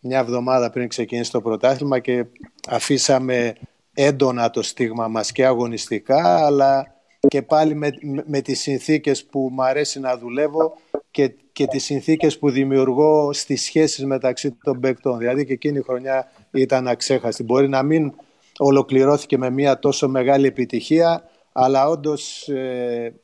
μια 0.00 0.18
εβδομάδα 0.18 0.70
πριν 0.70 0.88
ξεκινήσει 0.88 1.30
το 1.30 1.40
πρωτάθλημα 1.40 1.98
και 1.98 2.24
αφήσαμε 2.68 3.54
έντονα 3.94 4.50
το 4.50 4.62
στίγμα 4.62 5.08
μας 5.08 5.32
και 5.32 5.46
αγωνιστικά 5.46 6.46
αλλά 6.46 6.94
και 7.28 7.42
πάλι 7.42 7.74
με, 7.74 7.90
με 8.26 8.40
τις 8.40 8.60
συνθήκες 8.60 9.24
που 9.24 9.48
μου 9.52 9.62
αρέσει 9.62 10.00
να 10.00 10.18
δουλεύω 10.18 10.74
και, 11.10 11.34
και 11.52 11.66
τις 11.66 11.84
συνθήκες 11.84 12.38
που 12.38 12.50
δημιουργώ 12.50 13.32
στις 13.32 13.62
σχέσεις 13.62 14.04
μεταξύ 14.04 14.52
των 14.62 14.80
παικτών. 14.80 15.18
Δηλαδή 15.18 15.44
και 15.44 15.52
εκείνη 15.52 15.78
η 15.78 15.82
χρονιά 15.82 16.30
ήταν 16.50 16.88
αξέχαστη. 16.88 17.42
Μπορεί 17.42 17.68
να 17.68 17.82
μην 17.82 18.12
ολοκληρώθηκε 18.58 19.38
με 19.38 19.50
μια 19.50 19.78
τόσο 19.78 20.08
μεγάλη 20.08 20.46
επιτυχία, 20.46 21.28
αλλά 21.52 21.88
όντως 21.88 22.48
ε, 22.48 23.14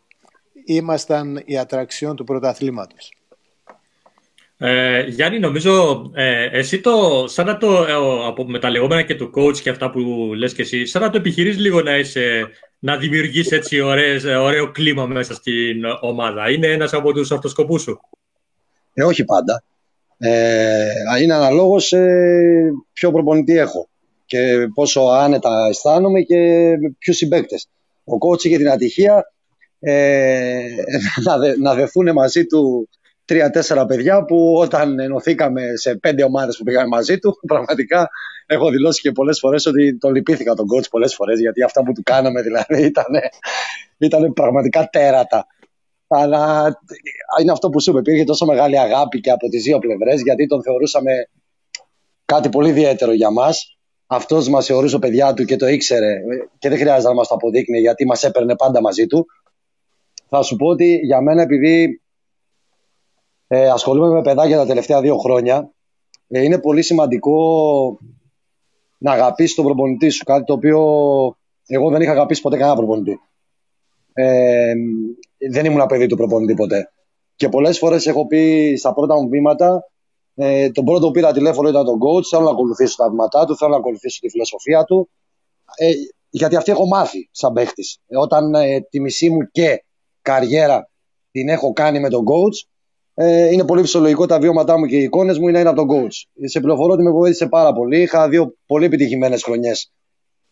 ήμασταν 0.64 1.42
η 1.44 1.58
ατραξιόν 1.58 2.16
του 2.16 2.24
πρωταθλήματος. 2.24 3.12
Ε, 4.58 5.02
Γιάννη, 5.02 5.38
νομίζω 5.38 6.04
ε, 6.14 6.58
εσύ 6.58 6.80
το, 6.80 7.24
σαν 7.28 7.46
να 7.46 7.56
το, 7.56 7.84
ε, 7.84 7.92
από, 8.26 8.44
με 8.44 8.58
τα 8.58 8.70
λεγόμενα 8.70 9.02
και 9.02 9.14
του 9.14 9.30
coach 9.36 9.58
και 9.58 9.70
αυτά 9.70 9.90
που 9.90 10.00
λες 10.36 10.54
και 10.54 10.62
εσύ, 10.62 10.86
σαν 10.86 11.02
να 11.02 11.10
το 11.10 11.16
επιχειρείς 11.16 11.58
λίγο 11.58 11.82
να, 11.82 11.98
είσαι, 11.98 12.48
να 12.78 12.96
δημιουργείς 12.96 13.52
έτσι 13.52 13.80
ωραίες, 13.80 14.24
ωραίο 14.24 14.70
κλίμα 14.70 15.06
μέσα 15.06 15.34
στην 15.34 15.84
ομάδα. 16.00 16.50
Είναι 16.50 16.66
ένας 16.66 16.92
από 16.92 17.12
τους 17.12 17.32
αυτοσκοπούς 17.32 17.82
σου; 17.82 18.00
Ε, 18.94 19.04
όχι 19.04 19.24
πάντα. 19.24 19.64
Ε, 20.18 20.86
είναι 21.22 21.34
αναλόγως 21.34 21.92
ε, 21.92 22.72
ποιο 22.92 23.10
προπονητή 23.10 23.58
έχω 23.58 23.88
και 24.26 24.68
πόσο 24.74 25.00
άνετα 25.00 25.66
αισθάνομαι 25.68 26.20
και 26.20 26.36
με 26.80 26.94
ποιους 26.98 27.16
συμπαίκτες. 27.16 27.68
Ο 28.04 28.28
coach 28.28 28.44
είχε 28.44 28.56
την 28.56 28.70
ατυχία 28.70 29.33
ε, 29.84 30.66
να, 31.26 31.38
δε, 31.38 31.56
να 31.58 31.74
δεθούν 31.74 32.12
μαζί 32.12 32.46
του 32.46 32.88
τρία-τέσσερα 33.24 33.86
παιδιά 33.86 34.24
που 34.24 34.54
όταν 34.56 34.98
ενωθήκαμε 34.98 35.62
σε 35.74 35.94
πέντε 35.96 36.24
ομάδες 36.24 36.56
που 36.56 36.64
πήγαμε 36.64 36.88
μαζί 36.88 37.18
του, 37.18 37.38
πραγματικά 37.52 38.08
έχω 38.46 38.70
δηλώσει 38.70 39.00
και 39.00 39.12
πολλές 39.12 39.38
φορές 39.38 39.66
ότι 39.66 39.98
τον 39.98 40.14
λυπήθηκα 40.14 40.54
τον 40.54 40.66
coach 40.74 40.90
πολλές 40.90 41.14
φορές 41.14 41.40
γιατί 41.40 41.62
αυτά 41.62 41.82
που 41.82 41.92
του 41.92 42.02
κάναμε 42.02 42.42
δηλαδή 42.42 42.84
ήταν, 42.92 43.12
ήταν 43.98 44.32
πραγματικά 44.32 44.88
τέρατα. 44.92 45.46
Αλλά 46.08 46.74
είναι 47.40 47.52
αυτό 47.52 47.68
που 47.70 47.80
σου 47.80 47.90
είπε, 47.90 47.98
υπήρχε 47.98 48.24
τόσο 48.24 48.44
μεγάλη 48.46 48.78
αγάπη 48.78 49.20
και 49.20 49.30
από 49.30 49.48
τις 49.48 49.62
δύο 49.62 49.78
πλευρές 49.78 50.22
γιατί 50.22 50.46
τον 50.46 50.62
θεωρούσαμε 50.62 51.12
κάτι 52.24 52.48
πολύ 52.48 52.68
ιδιαίτερο 52.68 53.12
για 53.12 53.30
μας. 53.30 53.78
Αυτός 54.06 54.48
μας 54.48 54.66
θεωρούσε 54.66 54.98
παιδιά 54.98 55.34
του 55.34 55.44
και 55.44 55.56
το 55.56 55.66
ήξερε 55.66 56.20
και 56.58 56.68
δεν 56.68 56.78
χρειάζεται 56.78 57.08
να 57.08 57.14
μας 57.14 57.28
το 57.28 57.34
αποδείκνει 57.34 57.78
γιατί 57.78 58.06
μας 58.06 58.24
έπαιρνε 58.24 58.56
πάντα 58.56 58.80
μαζί 58.80 59.06
του. 59.06 59.26
Θα 60.36 60.42
σου 60.42 60.56
πω 60.56 60.66
ότι 60.66 60.96
για 60.96 61.20
μένα, 61.20 61.42
επειδή 61.42 62.02
ε, 63.46 63.68
ασχολούμαι 63.68 64.08
με 64.08 64.22
παιδάκια 64.22 64.56
τα 64.56 64.66
τελευταία 64.66 65.00
δύο 65.00 65.16
χρόνια. 65.16 65.72
Ε, 66.28 66.42
είναι 66.42 66.58
πολύ 66.58 66.82
σημαντικό 66.82 67.38
να 68.98 69.12
αγαπήσεις 69.12 69.54
τον 69.54 69.64
προπονητή 69.64 70.08
σου. 70.08 70.24
Κάτι 70.24 70.44
το 70.44 70.52
οποίο 70.52 70.78
εγώ 71.66 71.90
δεν 71.90 72.00
είχα 72.00 72.10
αγαπήσει 72.10 72.40
ποτέ 72.40 72.56
κανένα 72.56 72.76
προπονητή. 72.76 73.20
Ε, 74.12 74.72
δεν 75.50 75.64
ήμουν 75.64 75.86
παιδί 75.86 76.06
του 76.06 76.16
προπονητή 76.16 76.54
ποτέ. 76.54 76.92
Και 77.36 77.48
πολλές 77.48 77.78
φορές 77.78 78.06
έχω 78.06 78.26
πει 78.26 78.74
στα 78.78 78.94
πρώτα 78.94 79.14
μου 79.22 79.28
βήματα, 79.28 79.84
ε, 80.34 80.70
τον 80.70 80.84
πρώτο 80.84 81.06
που 81.06 81.12
πήρα 81.12 81.32
τηλέφωνο 81.32 81.68
ήταν 81.68 81.84
τον 81.84 81.98
coach. 81.98 82.24
Θέλω 82.24 82.42
να 82.42 82.50
ακολουθήσω 82.50 82.96
τα 82.96 83.10
βήματά 83.10 83.44
του, 83.44 83.56
θέλω 83.56 83.70
να 83.70 83.76
ακολουθήσω 83.76 84.20
τη 84.20 84.28
φιλοσοφία 84.28 84.84
του. 84.84 85.10
Ε, 85.76 85.90
γιατί 86.30 86.56
αυτή 86.56 86.70
έχω 86.70 86.86
μάθει 86.86 87.28
σαν 87.32 87.52
παίχτη. 87.52 87.82
Ε, 88.06 88.18
όταν 88.18 88.54
ε, 88.54 88.80
τη 88.80 89.00
μισή 89.00 89.30
μου 89.30 89.50
και 89.50 89.84
καριέρα 90.24 90.90
την 91.30 91.48
έχω 91.48 91.72
κάνει 91.72 92.00
με 92.00 92.08
τον 92.08 92.24
coach, 92.24 92.68
ε, 93.14 93.52
είναι 93.52 93.64
πολύ 93.64 93.82
φυσιολογικό 93.82 94.26
τα 94.26 94.38
βιώματά 94.38 94.78
μου 94.78 94.86
και 94.86 94.96
οι 94.96 95.02
εικόνες 95.02 95.38
μου 95.38 95.48
είναι 95.48 95.58
ένα 95.58 95.70
από 95.70 95.86
τον 95.86 95.88
coach. 95.88 96.44
Σε 96.44 96.60
πληροφορώ 96.60 96.92
ότι 96.92 97.02
με 97.02 97.10
βοήθησε 97.10 97.46
πάρα 97.46 97.72
πολύ. 97.72 98.00
Είχα 98.00 98.28
δύο 98.28 98.54
πολύ 98.66 98.84
επιτυχημένες 98.84 99.42
χρονιές 99.42 99.92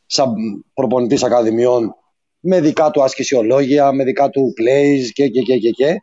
σαν 0.06 0.34
προπονητής 0.74 1.22
ακαδημιών 1.22 1.94
με 2.40 2.60
δικά 2.60 2.90
του 2.90 3.02
ασκησιολόγια, 3.02 3.92
με 3.92 4.04
δικά 4.04 4.30
του 4.30 4.54
plays 4.60 5.10
και 5.12 5.28
και 5.28 5.40
και 5.40 5.56
και. 5.58 5.70
και. 5.70 6.02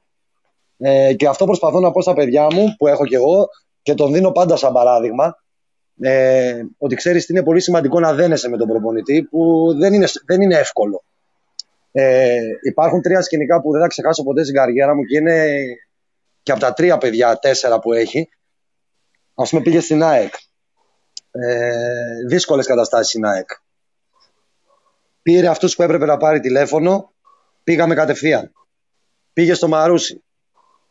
Ε, 0.77 1.13
και 1.13 1.27
αυτό 1.27 1.45
προσπαθώ 1.45 1.79
να 1.79 1.91
πω 1.91 2.01
στα 2.01 2.13
παιδιά 2.13 2.47
μου 2.53 2.75
που 2.77 2.88
έχω 2.88 3.05
και 3.05 3.15
εγώ 3.15 3.47
και 3.82 3.93
τον 3.93 4.13
δίνω 4.13 4.32
πάντα 4.32 4.55
σαν 4.55 4.73
παράδειγμα. 4.73 5.38
Ε, 6.01 6.62
ότι 6.77 6.95
ξέρεις 6.95 7.23
ότι 7.23 7.32
είναι 7.32 7.43
πολύ 7.43 7.60
σημαντικό 7.60 7.99
να 7.99 8.13
δένεσαι 8.13 8.49
με 8.49 8.58
τον 8.58 8.67
προπονητή 8.67 9.23
που 9.23 9.73
δεν 9.77 9.93
είναι, 9.93 10.08
δεν 10.25 10.41
είναι 10.41 10.55
εύκολο. 10.55 11.03
Ε, 11.91 12.39
υπάρχουν 12.62 13.02
τρία 13.02 13.21
σκηνικά 13.21 13.62
που 13.62 13.71
δεν 13.71 13.82
θα 13.82 13.88
ξεχάσω 13.88 14.23
ποτέ 14.23 14.43
στην 14.43 14.56
καριέρα 14.56 14.95
μου 14.95 15.04
και 15.04 15.17
είναι 15.17 15.63
και 16.43 16.52
από 16.52 16.60
τα 16.60 16.73
τρία 16.73 16.97
παιδιά, 16.97 17.39
τέσσερα 17.39 17.80
που 17.80 17.93
έχει, 17.93 18.30
ας 19.34 19.49
πούμε 19.49 19.62
πήγε 19.62 19.80
στην 19.80 20.04
ΑΕΚ. 20.04 20.34
Ε, 21.32 22.25
Δύσκολες 22.28 22.65
καταστάσεις 22.65 23.08
στην 23.08 23.25
ΑΕΚ. 23.25 23.49
Πήρε 25.21 25.47
αυτούς 25.47 25.75
που 25.75 25.82
έπρεπε 25.84 26.06
να 26.06 26.17
πάρει 26.17 26.39
τηλέφωνο, 26.39 27.12
πήγαμε 27.63 27.95
κατευθείαν. 27.95 28.52
Πήγε 29.34 29.54
στο 29.54 29.67
Μαρούσι. 29.67 30.23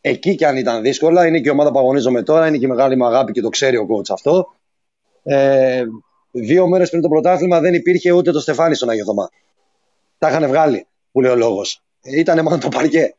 Εκεί 0.01 0.35
κι 0.35 0.45
αν 0.45 0.57
ήταν 0.57 0.81
δύσκολα, 0.81 1.27
είναι 1.27 1.39
και 1.39 1.47
η 1.47 1.51
ομάδα 1.51 1.71
που 1.71 1.79
αγωνίζομαι 1.79 2.23
τώρα, 2.23 2.47
είναι 2.47 2.57
και 2.57 2.65
η 2.65 2.69
μεγάλη 2.69 2.95
μου 2.95 3.05
αγάπη 3.05 3.31
και 3.31 3.41
το 3.41 3.49
ξέρει 3.49 3.77
ο 3.77 3.87
coach 3.89 4.09
αυτό. 4.11 4.55
Ε, 5.23 5.83
δύο 6.31 6.67
μέρες 6.67 6.89
πριν 6.89 7.01
το 7.01 7.07
πρωτάθλημα 7.07 7.59
δεν 7.59 7.73
υπήρχε 7.73 8.11
ούτε 8.11 8.31
το 8.31 8.39
Στεφάνι 8.39 8.75
στον 8.75 8.89
Αγιο 8.89 9.05
Θωμά. 9.05 9.29
Τα 10.17 10.29
είχαν 10.29 10.47
βγάλει, 10.47 10.87
που 11.11 11.21
λέει 11.21 11.31
ο 11.31 11.35
λόγος. 11.35 11.83
Ε, 12.01 12.19
ήταν 12.19 12.43
μόνο 12.43 12.57
το 12.57 12.69
παρκέ. 12.69 13.15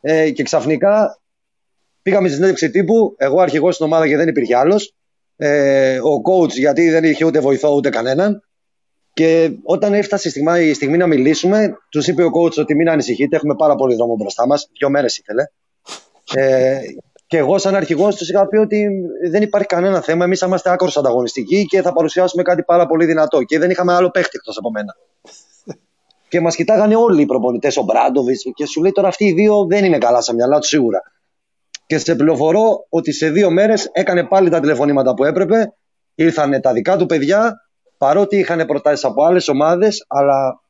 Ε, 0.00 0.30
και 0.30 0.42
ξαφνικά 0.42 1.18
Πήγαμε 2.04 2.26
στη 2.26 2.36
συνέντευξη 2.36 2.70
τύπου, 2.70 3.14
εγώ 3.16 3.40
αρχηγός 3.40 3.74
στην 3.74 3.86
ομάδα 3.86 4.08
και 4.08 4.16
δεν 4.16 4.28
υπήρχε 4.28 4.56
άλλος. 4.56 4.94
Ε, 5.36 5.98
ο 5.98 6.22
coach 6.30 6.50
γιατί 6.50 6.90
δεν 6.90 7.04
είχε 7.04 7.24
ούτε 7.24 7.40
βοηθό 7.40 7.74
ούτε 7.74 7.88
κανέναν. 7.88 8.42
Και 9.12 9.50
όταν 9.62 9.94
έφτασε 9.94 10.28
η 10.28 10.30
στιγμή, 10.30 10.64
η 10.64 10.74
στιγμή 10.74 10.96
να 10.96 11.06
μιλήσουμε, 11.06 11.78
τους 11.88 12.06
είπε 12.06 12.22
ο 12.24 12.30
coach 12.40 12.56
ότι 12.56 12.74
μην 12.74 12.88
ανησυχείτε, 12.88 13.36
έχουμε 13.36 13.54
πάρα 13.54 13.74
πολύ 13.74 13.94
δρόμο 13.94 14.16
μπροστά 14.16 14.46
μας. 14.46 14.68
Δύο 14.78 14.90
μέρες 14.90 15.18
ήθελε. 15.18 15.44
Ε, 16.34 16.78
και 17.26 17.36
εγώ, 17.36 17.58
σαν 17.58 17.74
αρχηγός, 17.74 18.16
τους 18.16 18.30
είχα 18.30 18.48
πει 18.48 18.56
ότι 18.56 18.88
δεν 19.30 19.42
υπάρχει 19.42 19.66
κανένα 19.66 20.00
θέμα. 20.00 20.24
Εμείς 20.24 20.40
είμαστε 20.40 20.70
άκρος 20.70 20.96
ανταγωνιστικοί 20.96 21.66
και 21.66 21.82
θα 21.82 21.92
παρουσιάσουμε 21.92 22.42
κάτι 22.42 22.62
πάρα 22.62 22.86
πολύ 22.86 23.04
δυνατό. 23.04 23.42
Και 23.42 23.58
δεν 23.58 23.70
είχαμε 23.70 23.92
άλλο 23.92 24.10
παίχτη 24.10 24.30
εκτός 24.34 24.58
από 24.58 24.70
μένα. 24.70 24.96
Και 26.34 26.40
μας 26.40 26.56
κοιτάγανε 26.56 26.96
όλοι 26.96 27.22
οι 27.22 27.26
προπονητές, 27.26 27.76
ο 27.76 27.82
Μπράντοβιτς, 27.82 28.42
και 28.54 28.66
σου 28.66 28.82
λέει 28.82 28.92
τώρα 28.92 29.08
αυτοί 29.08 29.24
οι 29.24 29.32
δύο 29.32 29.66
δεν 29.66 29.84
είναι 29.84 29.98
καλά 29.98 30.20
στα 30.20 30.34
μυαλά 30.34 30.58
τους 30.58 30.68
σίγουρα 30.68 31.02
και 31.86 31.98
σε 31.98 32.14
πληροφορώ 32.14 32.86
ότι 32.88 33.12
σε 33.12 33.30
δύο 33.30 33.50
μέρες 33.50 33.88
έκανε 33.92 34.24
πάλι 34.24 34.50
τα 34.50 34.60
τηλεφωνήματα 34.60 35.14
που 35.14 35.24
έπρεπε. 35.24 35.72
Ήρθαν 36.14 36.60
τα 36.60 36.72
δικά 36.72 36.96
του 36.96 37.06
παιδιά, 37.06 37.54
παρότι 37.98 38.36
είχαν 38.36 38.66
προτάσεις 38.66 39.04
από 39.04 39.24
άλλες 39.24 39.48
ομάδες, 39.48 40.04
αλλά 40.08 40.60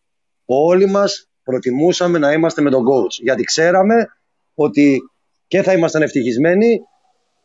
όλοι 0.44 0.87
μας 0.87 1.29
προτιμούσαμε 1.42 2.18
να 2.18 2.33
είμαστε 2.33 2.62
με 2.62 2.70
τον 2.70 2.83
coach. 2.83 3.22
Γιατί 3.22 3.42
ξέραμε 3.42 4.07
ότι 4.55 5.00
και 5.46 5.62
θα 5.62 5.72
ήμασταν 5.72 6.03
ευτυχισμένοι 6.03 6.81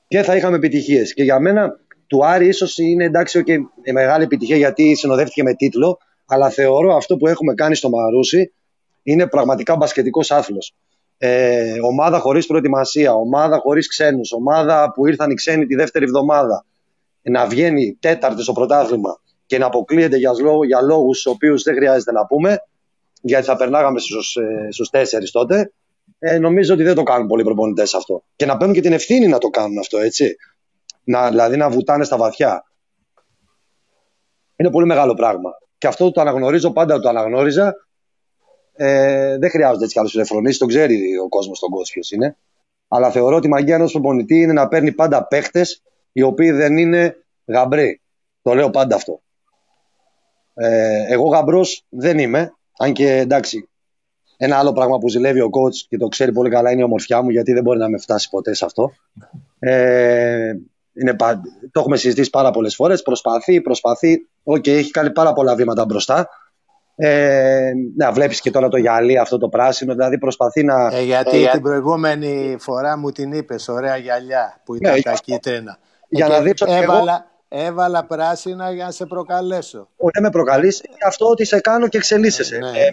και 0.07 0.21
θα 0.21 0.35
είχαμε 0.35 0.55
επιτυχίες. 0.55 1.13
Και 1.13 1.23
για 1.23 1.39
μένα 1.39 1.79
του 2.07 2.25
Άρη 2.25 2.47
ίσως 2.47 2.77
είναι 2.77 3.03
εντάξει 3.03 3.43
και 3.43 3.55
okay, 3.57 3.91
μεγάλη 3.93 4.23
επιτυχία 4.23 4.57
γιατί 4.57 4.95
συνοδεύτηκε 4.95 5.43
με 5.43 5.53
τίτλο, 5.53 5.97
αλλά 6.29 6.49
θεωρώ 6.49 6.95
αυτό 6.95 7.17
που 7.17 7.27
έχουμε 7.27 7.53
κάνει 7.53 7.75
στο 7.75 7.89
Μαρούσι 7.89 8.53
είναι 9.03 9.27
πραγματικά 9.27 9.75
μπασκετικός 9.75 10.31
άθλος 10.31 10.75
ε, 11.17 11.79
ομάδα 11.81 12.19
χωρίς 12.19 12.45
προετοιμασία, 12.45 13.13
ομάδα 13.13 13.57
χωρίς 13.57 13.87
ξένους, 13.87 14.31
ομάδα 14.31 14.91
που 14.91 15.07
ήρθαν 15.07 15.31
οι 15.31 15.33
ξένοι 15.33 15.65
τη 15.65 15.75
δεύτερη 15.75 16.05
εβδομάδα 16.05 16.65
να 17.21 17.47
βγαίνει 17.47 17.97
τέταρτη 17.99 18.41
στο 18.41 18.53
πρωτάθλημα 18.53 19.21
και 19.45 19.57
να 19.57 19.65
αποκλείεται 19.65 20.17
για, 20.17 20.31
λόγου, 20.41 20.63
για 20.63 20.81
λόγους 20.81 21.19
στους 21.19 21.31
οποίους 21.31 21.63
δεν 21.63 21.75
χρειάζεται 21.75 22.11
να 22.11 22.25
πούμε 22.25 22.57
γιατί 23.21 23.45
θα 23.45 23.55
περνάγαμε 23.55 23.99
στους, 23.99 24.35
ε, 24.35 24.67
στους 24.71 24.89
τέσσερις 24.89 25.31
τότε 25.31 25.71
ε, 26.19 26.39
νομίζω 26.39 26.73
ότι 26.73 26.83
δεν 26.83 26.95
το 26.95 27.03
κάνουν 27.03 27.27
πολλοί 27.27 27.43
προπονητές 27.43 27.93
αυτό. 27.93 28.23
Και 28.35 28.45
να 28.45 28.57
παίρνουν 28.57 28.75
και 28.75 28.81
την 28.81 28.93
ευθύνη 28.93 29.27
να 29.27 29.37
το 29.37 29.49
κάνουν 29.49 29.77
αυτό, 29.77 29.97
έτσι. 29.97 30.35
Να, 31.03 31.29
δηλαδή 31.29 31.57
να 31.57 31.69
βουτάνε 31.69 32.03
στα 32.03 32.17
βαθιά. 32.17 32.63
Είναι 34.55 34.71
πολύ 34.71 34.85
μεγάλο 34.85 35.13
πράγμα. 35.13 35.51
Και 35.79 35.87
αυτό 35.87 36.11
το 36.11 36.21
αναγνωρίζω, 36.21 36.71
πάντα 36.71 36.99
το 36.99 37.09
αναγνώριζα. 37.09 37.75
Ε, 38.73 39.37
δεν 39.37 39.49
χρειάζεται 39.49 39.83
έτσι 39.83 39.93
κι 39.93 40.19
άλλου 40.19 40.57
τον 40.57 40.67
ξέρει 40.67 41.17
ο 41.17 41.29
κόσμος 41.29 41.59
τον 41.59 41.69
κόσμο 41.69 41.85
ποιος 41.93 42.11
είναι. 42.11 42.37
Αλλά 42.87 43.11
θεωρώ 43.11 43.35
ότι 43.35 43.47
η 43.47 43.49
μαγεία 43.49 43.75
ενός 43.75 43.91
προπονητή 43.91 44.41
είναι 44.41 44.53
να 44.53 44.67
παίρνει 44.67 44.91
πάντα 44.91 45.27
παίχτες 45.27 45.81
οι 46.11 46.21
οποίοι 46.21 46.51
δεν 46.51 46.77
είναι 46.77 47.15
γαμπροί. 47.45 48.01
Το 48.41 48.53
λέω 48.53 48.69
πάντα 48.69 48.95
αυτό. 48.95 49.21
Ε, 50.53 51.13
εγώ 51.13 51.27
γαμπρός 51.27 51.85
δεν 51.89 52.19
είμαι. 52.19 52.53
Αν 52.77 52.93
και 52.93 53.17
εντάξει, 53.17 53.69
ένα 54.37 54.57
άλλο 54.57 54.71
πράγμα 54.71 54.97
που 54.97 55.09
ζηλεύει 55.09 55.41
ο 55.41 55.49
coach 55.51 55.75
και 55.87 55.97
το 55.97 56.07
ξέρει 56.07 56.31
πολύ 56.31 56.49
καλά 56.49 56.71
είναι 56.71 56.81
η 56.81 56.83
ομορφιά 56.83 57.21
μου, 57.21 57.29
γιατί 57.29 57.53
δεν 57.53 57.63
μπορεί 57.63 57.79
να 57.79 57.89
με 57.89 57.97
φτάσει 57.97 58.29
ποτέ 58.29 58.53
σε 58.53 58.65
αυτό. 58.65 58.91
Ε, 59.59 60.53
είναι, 61.01 61.15
το 61.71 61.79
έχουμε 61.79 61.97
συζητήσει 61.97 62.29
πάρα 62.29 62.51
πολλές 62.51 62.75
φορές. 62.75 63.01
Προσπαθεί, 63.01 63.61
προσπαθεί. 63.61 64.27
OK, 64.43 64.55
okay, 64.55 64.67
έχει 64.69 64.91
κάνει 64.91 65.11
πάρα 65.11 65.33
πολλά 65.33 65.55
βήματα 65.55 65.85
μπροστά. 65.85 66.29
Ε, 66.95 67.71
να 67.97 68.11
βλέπεις 68.11 68.41
και 68.41 68.51
τώρα 68.51 68.67
το 68.67 68.77
γυαλί 68.77 69.17
αυτό 69.17 69.37
το 69.37 69.49
πράσινο, 69.49 69.93
δηλαδή 69.93 70.17
προσπαθεί 70.17 70.63
να. 70.63 70.89
Ε, 70.93 71.01
γιατί 71.01 71.45
ε, 71.45 71.49
την 71.51 71.61
προηγούμενη 71.61 72.55
φορά 72.59 72.97
μου 72.97 73.11
την 73.11 73.31
είπες, 73.31 73.67
ωραία 73.67 73.97
γυαλιά 73.97 74.61
που 74.65 74.75
ήταν 74.75 74.93
ναι, 74.93 75.01
τα 75.01 75.13
κίτρινα. 75.23 75.77
Για 76.09 76.27
να 76.27 76.41
δείξω 76.41 76.65
έβαλα, 76.69 77.25
έβαλα 77.47 78.05
πράσινα 78.05 78.71
για 78.71 78.85
να 78.85 78.91
σε 78.91 79.05
προκαλέσω. 79.05 79.89
Όχι, 79.97 80.21
με 80.21 80.29
προκαλείς. 80.29 80.81
αυτό 81.05 81.25
ότι 81.25 81.45
σε 81.45 81.59
κάνω 81.59 81.87
και 81.87 81.97
εξελίσσεσαι. 81.97 82.57
Ναι, 82.57 82.69
ε, 82.69 82.85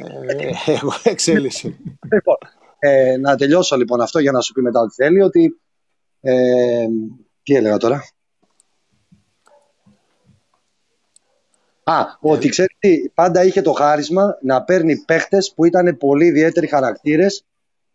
ε, 0.47 0.73
εγώ 0.73 0.93
εξέλισσα. 1.03 1.69
λοιπόν, 2.13 2.37
ε, 2.79 3.17
να 3.17 3.37
τελειώσω 3.37 3.77
λοιπόν 3.77 4.01
αυτό 4.01 4.19
για 4.19 4.33
να 4.33 4.41
σου 4.41 4.53
πει 4.53 4.63
μετά 4.63 4.81
ό,τι 4.81 4.95
θέλει. 4.95 5.23
Ότι, 5.23 5.61
ε, 6.21 6.87
τι 7.47 7.55
έλεγα 7.55 7.77
τώρα; 7.77 8.05
Α, 11.85 12.05
ότι 12.21 12.49
ξέρεις 12.49 12.77
τι, 12.79 13.09
πάντα 13.15 13.45
είχε 13.45 13.63
το 13.63 13.73
χάρισμα 13.73 14.39
να 14.43 14.63
παίρνει 14.63 14.97
παίχτες 14.97 15.53
που 15.57 15.65
ήταν 15.65 15.97
πολύ 15.97 16.27
ιδιαίτεροι 16.27 16.67
χαρακτήρες 16.67 17.45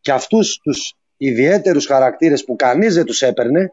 και 0.02 0.12
αυτούς 0.12 0.60
τους 0.64 0.94
ιδιαίτερους 1.18 1.86
χαρακτήρες 1.86 2.44
που 2.44 2.56
κανείς 2.56 2.94
δεν 2.94 3.06
τους 3.06 3.22
έπαιρνε 3.22 3.72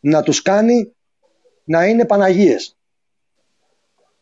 να 0.00 0.22
τους 0.22 0.42
κάνει 0.42 0.94
να 1.64 1.86
είναι 1.86 2.06
Παναγίες. 2.06 2.76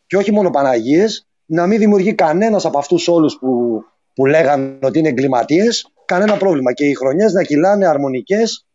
Και 0.07 0.17
όχι 0.17 0.33
μόνο 0.33 0.51
Παναγίες, 0.51 1.27
να 1.45 1.67
μην 1.67 1.79
δημιουργεί 1.79 2.15
κανένας 2.15 2.65
από 2.65 2.79
αυτούς 2.79 3.09
όλους 3.09 3.39
που, 3.39 3.83
που 4.15 4.27
λέγανε 4.27 4.79
ότι 4.83 4.99
είναι 4.99 5.09
εγκληματίες, 5.09 5.89
κανένα 6.05 6.37
πρόβλημα. 6.37 6.73
Και 6.73 6.85
οι 6.85 6.95
χρονιές 6.95 7.33
να 7.33 7.43
κυλάνε 7.43 7.87
αρμονικές 7.87 8.67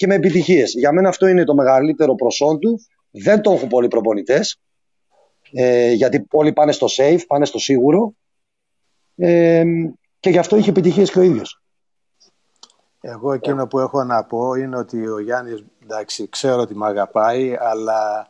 και 0.00 0.06
με 0.06 0.14
επιτυχίες. 0.14 0.72
Για 0.72 0.92
μένα 0.92 1.08
αυτό 1.08 1.26
είναι 1.26 1.44
το 1.44 1.54
μεγαλύτερο 1.54 2.14
προσόν 2.14 2.58
του. 2.58 2.80
Δεν 3.10 3.40
το 3.40 3.52
έχουν 3.52 3.68
πολλοί 3.68 3.88
προπονητές, 3.88 4.60
ε, 5.52 5.92
γιατί 5.92 6.26
όλοι 6.30 6.52
πάνε 6.52 6.72
στο 6.72 6.86
safe, 6.96 7.20
πάνε 7.26 7.44
στο 7.44 7.58
σίγουρο. 7.58 8.14
Ε, 9.16 9.64
και 10.20 10.30
γι' 10.30 10.38
αυτό 10.38 10.56
είχε 10.56 10.70
επιτυχίες 10.70 11.10
και 11.10 11.18
ο 11.18 11.22
ίδιος. 11.22 11.62
Εγώ 13.00 13.32
εκείνο 13.32 13.66
που 13.66 13.78
έχω 13.78 14.04
να 14.04 14.24
πω 14.24 14.54
είναι 14.54 14.76
ότι 14.76 15.08
ο 15.08 15.18
Γιάννης, 15.18 15.64
εντάξει, 15.82 16.28
ξέρω 16.28 16.60
ότι 16.60 16.74
με 16.74 16.86
αγαπάει, 16.86 17.56
αλλά 17.60 18.28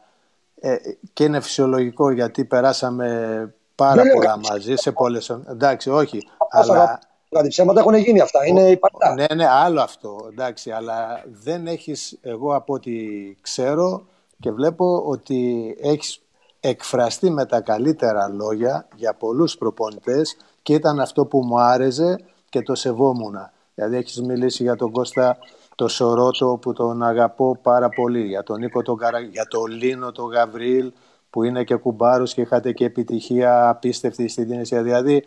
ε, 0.60 0.76
και 1.12 1.24
είναι 1.24 1.40
φυσιολογικό 1.40 2.10
γιατί 2.10 2.44
περάσαμε 2.44 3.54
πάρα 3.74 4.02
πολλά 4.12 4.38
μαζί 4.38 4.74
σε 4.74 4.92
πολλές... 4.92 5.40
Εντάξει, 5.48 5.90
όχι, 5.90 6.28
αλλά... 6.50 7.00
Δηλαδή 7.30 7.48
ψέματα 7.48 7.80
έχουν 7.80 7.94
γίνει 7.94 8.20
αυτά, 8.20 8.46
είναι 8.46 8.70
υπαρκτά. 8.70 9.14
Ναι, 9.14 9.26
ναι, 9.34 9.46
άλλο 9.46 9.80
αυτό, 9.80 10.28
εντάξει, 10.30 10.70
αλλά 10.70 11.24
δεν 11.42 11.66
έχεις, 11.66 12.18
εγώ 12.22 12.54
από 12.54 12.74
ό,τι 12.74 12.92
ξέρω 13.40 14.02
και 14.40 14.50
βλέπω 14.50 15.02
ότι 15.06 15.76
έχεις 15.80 16.20
εκφραστεί 16.60 17.30
με 17.30 17.46
τα 17.46 17.60
καλύτερα 17.60 18.28
λόγια 18.28 18.88
για 18.96 19.14
πολλούς 19.14 19.58
προπονητές 19.58 20.36
και 20.62 20.74
ήταν 20.74 21.00
αυτό 21.00 21.26
που 21.26 21.42
μου 21.44 21.60
άρεσε 21.60 22.20
και 22.48 22.62
το 22.62 22.74
σεβόμουνα. 22.74 23.52
Δηλαδή 23.74 23.96
έχεις 23.96 24.20
μιλήσει 24.20 24.62
για 24.62 24.76
τον 24.76 24.92
Κώστα 24.92 25.38
το 25.74 25.88
Σορότο 25.88 26.58
που 26.60 26.72
τον 26.72 27.02
αγαπώ 27.02 27.58
πάρα 27.62 27.88
πολύ, 27.88 28.26
για 28.26 28.42
τον 28.42 28.60
Νίκο 28.60 28.82
τον 28.82 28.96
Καρα... 28.96 29.20
για 29.20 29.46
τον 29.46 29.66
Λίνο 29.66 30.12
τον 30.12 30.30
Γαβρίλ 30.30 30.92
που 31.30 31.42
είναι 31.42 31.64
και 31.64 31.74
κουμπάρος 31.74 32.34
και 32.34 32.40
είχατε 32.40 32.72
και 32.72 32.84
επιτυχία 32.84 33.68
απίστευτη 33.68 34.28
στην 34.28 34.48
Τινησία. 34.48 34.82
Δηλαδή, 34.82 35.24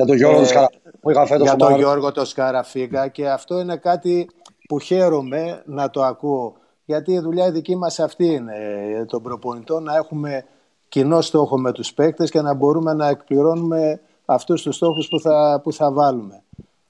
για 0.00 0.06
τον 0.06 0.16
Γιώργο 0.16 0.40
ε, 0.40 0.66
που 1.00 1.10
είχα 1.10 1.36
Για 1.36 1.56
τον 1.56 1.76
Γιώργο 1.76 2.12
το 2.12 2.24
Σκαραφίγα 2.24 3.08
και 3.08 3.28
αυτό 3.28 3.60
είναι 3.60 3.76
κάτι 3.76 4.28
που 4.68 4.78
χαίρομαι 4.78 5.62
να 5.66 5.90
το 5.90 6.02
ακούω. 6.02 6.56
Γιατί 6.84 7.12
η 7.12 7.18
δουλειά 7.18 7.46
η 7.46 7.50
δική 7.50 7.76
μας 7.76 8.00
αυτή 8.00 8.26
είναι, 8.26 8.54
ε, 8.98 9.04
των 9.04 9.22
προπονητών, 9.22 9.82
να 9.82 9.96
έχουμε 9.96 10.44
κοινό 10.88 11.20
στόχο 11.20 11.58
με 11.58 11.72
τους 11.72 11.94
παίκτες 11.94 12.30
και 12.30 12.40
να 12.40 12.54
μπορούμε 12.54 12.92
να 12.92 13.08
εκπληρώνουμε 13.08 14.00
αυτούς 14.24 14.62
τους 14.62 14.76
στόχους 14.76 15.08
που 15.08 15.20
θα, 15.20 15.60
που 15.62 15.72
θα 15.72 15.92
βάλουμε. 15.92 16.42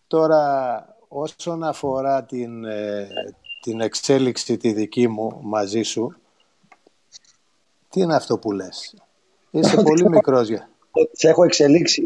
Τώρα 0.06 0.84
όσον 1.08 1.64
αφορά 1.64 2.24
την, 2.24 2.64
ε, 2.64 3.08
την 3.62 3.80
εξέλιξη 3.80 4.56
τη 4.56 4.72
δική 4.72 5.08
μου 5.08 5.40
μαζί 5.42 5.82
σου, 5.82 6.16
τι 7.88 8.00
είναι 8.00 8.14
αυτό 8.14 8.38
που 8.38 8.52
λες; 8.52 8.94
Είσαι 9.50 9.82
πολύ 9.88 10.08
μικρός 10.08 10.48
για... 10.48 10.68
Σε 11.12 11.28
έχω 11.28 11.44
εξελίξει 11.44 12.02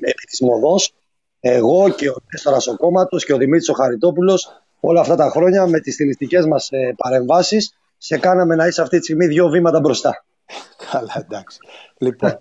επί 0.00 0.24
της 0.28 0.40
μοδός, 0.40 0.94
εγώ 1.40 1.90
και 1.90 2.08
ο 2.08 2.16
Νέστορας 2.32 2.66
ο 2.66 2.76
Κόμματος 2.76 3.24
και 3.24 3.32
ο 3.32 3.36
Δημήτρης 3.36 3.68
ο 3.68 3.72
Χαριτόπουλος 3.72 4.62
όλα 4.80 5.00
αυτά 5.00 5.16
τα 5.16 5.30
χρόνια 5.30 5.66
με 5.66 5.80
τις 5.80 5.94
στιλιστικές 5.94 6.46
μας 6.46 6.68
ε, 6.70 6.94
παρεμβάσεις 6.96 7.78
σε 7.98 8.18
κάναμε 8.18 8.54
να 8.54 8.66
είσαι 8.66 8.82
αυτή 8.82 8.98
τη 8.98 9.04
στιγμή 9.04 9.26
δύο 9.26 9.48
βήματα 9.48 9.80
μπροστά. 9.80 10.24
Καλά, 10.90 11.24
εντάξει. 11.30 11.58
Λοιπόν, 11.98 12.38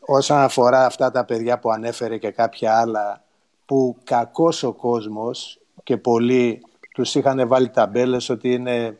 όσον 0.00 0.38
αφορά 0.38 0.86
αυτά 0.86 1.10
τα 1.10 1.24
παιδιά 1.24 1.58
που 1.58 1.70
ανέφερε 1.70 2.18
και 2.18 2.30
κάποια 2.30 2.78
άλλα 2.78 3.24
που 3.64 3.96
κακός 4.04 4.62
ο 4.62 4.72
κόσμος 4.72 5.60
και 5.82 5.96
πολλοί 5.96 6.62
τους 6.94 7.14
είχαν 7.14 7.48
βάλει 7.48 7.70
ταμπέλες 7.70 8.28
ότι 8.28 8.52
είναι 8.52 8.98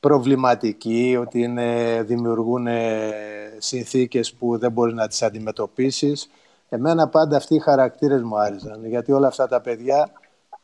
προβληματικοί, 0.00 1.16
ότι 1.20 1.40
είναι, 1.42 2.02
δημιουργούν 2.06 2.66
συνθήκες 3.58 4.34
που 4.34 4.58
δεν 4.58 4.72
μπορεί 4.72 4.94
να 4.94 5.08
τις 5.08 5.22
αντιμετωπίσεις. 5.22 6.28
Εμένα 6.68 7.08
πάντα 7.08 7.36
αυτοί 7.36 7.54
οι 7.54 7.58
χαρακτήρες 7.58 8.22
μου 8.22 8.38
άρεσαν, 8.38 8.86
γιατί 8.86 9.12
όλα 9.12 9.26
αυτά 9.26 9.48
τα 9.48 9.60
παιδιά 9.60 10.10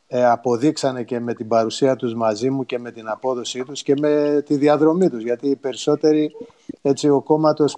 ε, 0.06 0.24
αποδείξανε 0.24 1.02
και 1.02 1.20
με 1.20 1.34
την 1.34 1.48
παρουσία 1.48 1.96
τους 1.96 2.14
μαζί 2.14 2.50
μου 2.50 2.64
και 2.64 2.78
με 2.78 2.90
την 2.90 3.08
απόδοσή 3.08 3.64
τους 3.64 3.82
και 3.82 3.94
με 4.00 4.42
τη 4.46 4.56
διαδρομή 4.56 5.10
τους, 5.10 5.22
γιατί 5.22 5.48
οι 5.48 5.56
περισσότεροι, 5.56 6.30
έτσι 6.82 7.08
ο 7.08 7.22
κόμματος 7.22 7.76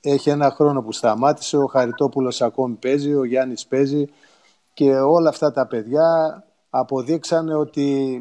έχει 0.00 0.30
ένα 0.30 0.50
χρόνο 0.50 0.82
που 0.82 0.92
σταμάτησε, 0.92 1.56
ο 1.56 1.66
Χαριτόπουλος 1.66 2.42
ακόμη 2.42 2.74
παίζει, 2.74 3.14
ο 3.14 3.24
Γιάννης 3.24 3.66
παίζει, 3.66 4.04
και 4.72 4.90
όλα 4.98 5.28
αυτά 5.28 5.52
τα 5.52 5.66
παιδιά 5.66 6.04
αποδείξανε 6.70 7.54
ότι 7.54 8.18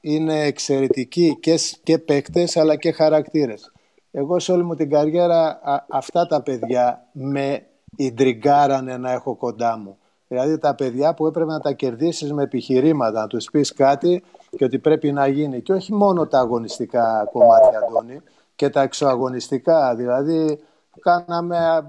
είναι 0.00 0.40
εξαιρετικοί 0.44 1.38
και, 1.40 1.58
και 1.82 1.98
παίκτες 1.98 2.56
αλλά 2.56 2.76
και 2.76 2.92
χαρακτήρες. 2.92 3.72
Εγώ 4.10 4.38
σε 4.38 4.52
όλη 4.52 4.64
μου 4.64 4.74
την 4.74 4.90
καριέρα 4.90 5.60
αυτά 5.88 6.26
τα 6.26 6.42
παιδιά 6.42 7.06
με 7.12 7.66
ιντριγκάρανε 7.96 8.96
να 8.96 9.12
έχω 9.12 9.36
κοντά 9.36 9.76
μου. 9.78 9.98
Δηλαδή 10.28 10.58
τα 10.58 10.74
παιδιά 10.74 11.14
που 11.14 11.26
έπρεπε 11.26 11.50
να 11.50 11.60
τα 11.60 11.72
κερδίσεις 11.72 12.32
με 12.32 12.42
επιχειρήματα, 12.42 13.20
να 13.20 13.26
τους 13.26 13.50
πεις 13.50 13.72
κάτι 13.72 14.22
και 14.56 14.64
ότι 14.64 14.78
πρέπει 14.78 15.12
να 15.12 15.26
γίνει. 15.26 15.60
Και 15.60 15.72
όχι 15.72 15.94
μόνο 15.94 16.26
τα 16.26 16.38
αγωνιστικά 16.38 17.28
κομμάτια, 17.32 17.78
Αντώνη, 17.88 18.20
και 18.54 18.70
τα 18.70 18.82
εξωαγωνιστικά. 18.82 19.94
Δηλαδή 19.94 20.58
κάναμε 21.00 21.88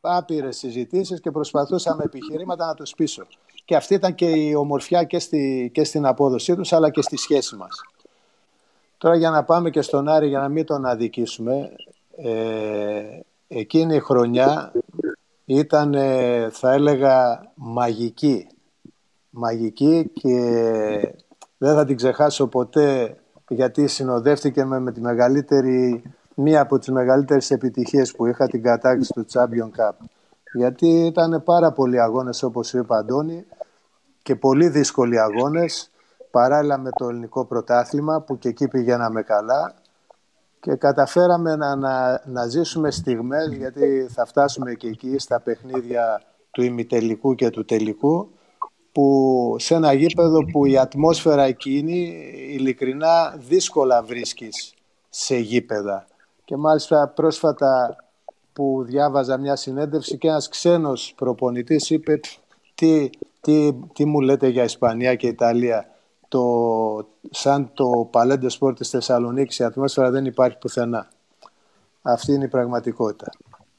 άπειρες 0.00 0.56
συζητήσεις 0.56 1.20
και 1.20 1.30
προσπαθούσαμε 1.30 2.02
επιχειρήματα 2.04 2.66
να 2.66 2.74
τους 2.74 2.94
πείσω. 2.94 3.26
Και 3.66 3.76
αυτή 3.76 3.94
ήταν 3.94 4.14
και 4.14 4.26
η 4.26 4.54
ομορφιά 4.54 5.04
και, 5.04 5.18
στη, 5.18 5.70
και 5.74 5.84
στην 5.84 6.06
απόδοσή 6.06 6.54
τους, 6.54 6.72
αλλά 6.72 6.90
και 6.90 7.02
στη 7.02 7.16
σχέση 7.16 7.56
μας. 7.56 7.80
Τώρα 8.98 9.16
για 9.16 9.30
να 9.30 9.44
πάμε 9.44 9.70
και 9.70 9.82
στον 9.82 10.08
Άρη 10.08 10.28
για 10.28 10.40
να 10.40 10.48
μην 10.48 10.64
τον 10.64 10.86
αδικήσουμε, 10.86 11.70
ε, 12.16 13.20
εκείνη 13.48 13.94
η 13.94 14.00
χρονιά 14.00 14.72
ήταν 15.44 15.94
θα 16.50 16.72
έλεγα 16.72 17.46
μαγική. 17.54 18.46
Μαγική 19.30 20.10
και 20.12 20.38
δεν 21.58 21.74
θα 21.74 21.84
την 21.84 21.96
ξεχάσω 21.96 22.46
ποτέ 22.46 23.16
γιατί 23.48 23.86
συνοδεύτηκε 23.86 24.64
με, 24.64 24.80
με 24.80 24.92
τη 24.92 25.00
μεγαλύτερη 25.00 26.02
μία 26.34 26.60
από 26.60 26.78
τις 26.78 26.88
μεγαλύτερες 26.88 27.50
επιτυχίες 27.50 28.12
που 28.12 28.26
είχα 28.26 28.46
την 28.46 28.62
κατάκτηση 28.62 29.12
του 29.12 29.26
Champion 29.32 29.80
Cup. 29.80 29.92
Γιατί 30.52 30.86
ήταν 30.86 31.42
πάρα 31.44 31.72
πολλοί 31.72 32.00
αγώνες 32.00 32.42
όπως 32.42 32.72
είπα 32.72 32.96
Αντώνη 32.96 33.46
και 34.26 34.36
πολύ 34.36 34.68
δύσκολοι 34.68 35.20
αγώνες 35.20 35.90
παράλληλα 36.30 36.78
με 36.78 36.90
το 36.90 37.08
ελληνικό 37.08 37.44
πρωτάθλημα 37.44 38.20
που 38.20 38.38
και 38.38 38.48
εκεί 38.48 38.68
πηγαίναμε 38.68 39.22
καλά 39.22 39.74
και 40.60 40.74
καταφέραμε 40.74 41.56
να, 41.56 41.76
να, 41.76 42.22
να 42.26 42.46
ζήσουμε 42.46 42.90
στιγμές 42.90 43.52
γιατί 43.52 44.06
θα 44.10 44.26
φτάσουμε 44.26 44.74
και 44.74 44.88
εκεί 44.88 45.18
στα 45.18 45.40
παιχνίδια 45.40 46.22
του 46.50 46.62
ημιτελικού 46.62 47.34
και 47.34 47.50
του 47.50 47.64
τελικού 47.64 48.30
που 48.92 49.56
σε 49.58 49.74
ένα 49.74 49.92
γήπεδο 49.92 50.44
που 50.44 50.66
η 50.66 50.78
ατμόσφαιρα 50.78 51.42
εκείνη 51.42 52.14
ειλικρινά 52.50 53.36
δύσκολα 53.38 54.02
βρίσκεις 54.02 54.74
σε 55.08 55.36
γήπεδα. 55.36 56.06
Και 56.44 56.56
μάλιστα 56.56 57.08
πρόσφατα 57.08 57.96
που 58.52 58.82
διάβαζα 58.86 59.38
μια 59.38 59.56
συνέντευξη 59.56 60.18
και 60.18 60.28
ένας 60.28 60.48
ξένος 60.48 61.12
προπονητής 61.16 61.90
είπε 61.90 62.20
τι, 62.74 63.10
τι, 63.46 63.72
τι 63.92 64.04
μου 64.04 64.20
λέτε 64.20 64.48
για 64.48 64.64
Ισπανία 64.64 65.14
και 65.14 65.26
Ιταλία; 65.26 65.88
Το, 66.28 66.42
σαν 67.30 67.70
το 67.74 68.08
Παλέντε 68.10 68.48
Σπορ 68.48 68.74
της 68.74 68.88
Θεσσαλονίκης 68.88 69.58
η 69.58 69.64
ατμόσφαιρα 69.64 70.10
δεν 70.10 70.24
υπάρχει 70.24 70.58
πουθενά. 70.58 71.08
Αυτή 72.02 72.32
είναι 72.32 72.44
η 72.44 72.48
πραγματικότητα. 72.48 73.32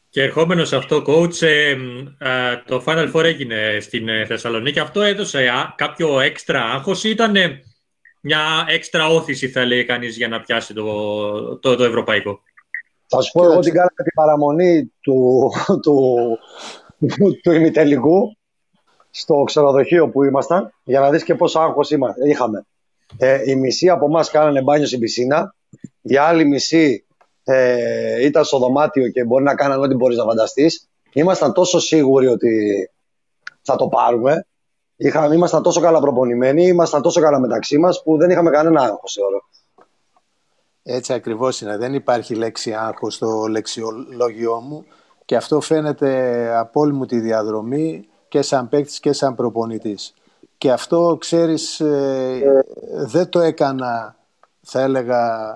Και 0.10 0.22
ερχόμενος 0.22 0.68
σε 0.68 0.76
αυτό, 0.76 1.04
coach, 1.08 1.42
ε, 1.42 1.70
ε, 1.70 1.78
το 2.66 2.84
Final 2.86 3.14
Four 3.14 3.24
έγινε 3.24 3.78
στην 3.80 4.10
ε, 4.10 4.26
Θεσσαλονίκη. 4.26 4.80
Αυτό 4.80 5.02
έδωσε 5.02 5.50
κάποιο 5.76 6.20
έξτρα 6.20 6.62
άγχος 6.62 7.04
ή 7.04 7.10
ήταν 7.10 7.34
μια 8.22 8.66
έξτρα 8.68 9.08
όθηση, 9.08 9.50
θα 9.50 9.66
λέει 9.66 9.86
κανείς, 9.86 10.18
για 10.18 10.28
να 10.28 10.40
πιάσει 10.40 10.74
το, 10.74 11.60
το, 11.60 11.76
το 11.76 11.84
ευρωπαϊκό; 11.84 12.40
Θα 13.08 13.22
σου 13.22 13.32
πω 13.32 13.44
εγώ 13.44 13.60
την 13.60 13.74
κάναμε 13.74 14.04
την 14.04 14.14
παραμονή 14.16 14.92
του, 15.02 15.50
του, 15.84 16.38
του, 17.08 17.40
του 17.44 17.52
ημιτελικού 17.52 18.37
στο 19.20 19.44
ξενοδοχείο 19.46 20.10
που 20.10 20.24
ήμασταν 20.24 20.74
για 20.84 21.00
να 21.00 21.10
δεις 21.10 21.24
και 21.24 21.36
πόσο 21.36 21.60
άγχος 21.60 21.92
είχαμε. 22.28 22.66
Ε, 23.18 23.52
η 23.52 23.56
μισή 23.56 23.90
από 23.90 24.06
εμάς 24.06 24.32
κάνανε 24.32 24.62
μπάνιο 24.62 24.88
στην 24.88 25.00
πισίνα, 25.00 25.56
η 26.02 26.18
άλλη 26.18 26.46
μισή 26.46 27.06
ε, 27.44 28.26
ήταν 28.26 28.44
στο 28.44 28.58
δωμάτιο 28.58 29.10
και 29.10 29.24
μπορεί 29.24 29.44
να 29.44 29.56
κάνανε 29.56 29.82
ό,τι 29.82 29.96
μπορείς 29.96 30.18
να 30.18 30.24
φανταστείς. 30.24 30.88
Ήμασταν 31.14 31.54
τόσο 31.54 31.80
σίγουροι 31.80 32.28
ότι 32.28 32.90
θα 33.62 33.76
το 33.76 33.88
πάρουμε. 33.88 34.46
Είχα, 34.96 35.34
ήμασταν 35.34 35.62
τόσο 35.62 35.82
καλά 35.82 36.00
προπονημένοι, 36.00 36.68
ήμασταν 36.68 37.02
τόσο 37.02 37.22
καλά 37.22 37.40
μεταξύ 37.40 37.78
μας 37.78 38.04
που 38.04 38.18
δεν 38.18 38.30
είχαμε 38.30 38.50
κανένα 38.50 38.82
άγχος, 38.82 39.14
θεωρώ. 39.14 39.42
Έτσι 40.84 41.14
ακριβώς 41.14 41.62
είναι. 41.62 41.78
Δεν 41.78 41.94
υπάρχει 41.94 42.36
λέξη 42.36 42.74
άγχος 42.74 43.14
στο 43.14 43.46
λεξιολόγιο 43.50 44.60
μου 44.60 44.86
και 45.26 45.36
αυτό 45.36 45.62
φαίνεται 45.62 46.52
από 46.58 46.80
όλη 46.80 46.94
μου 46.94 47.06
τη 47.06 47.20
διαδρομή 47.20 48.08
και 48.28 48.42
σαν 48.42 48.70
παίκτης 48.70 49.00
και 49.00 49.14
σαν 49.14 49.36
προπονητής. 49.36 50.14
Και 50.58 50.72
αυτό, 50.72 51.18
ξέρεις, 51.20 51.80
ε, 51.80 52.66
δεν 52.92 53.30
το 53.30 53.40
έκανα, 53.40 54.16
θα 54.62 54.82
έλεγα, 54.82 55.54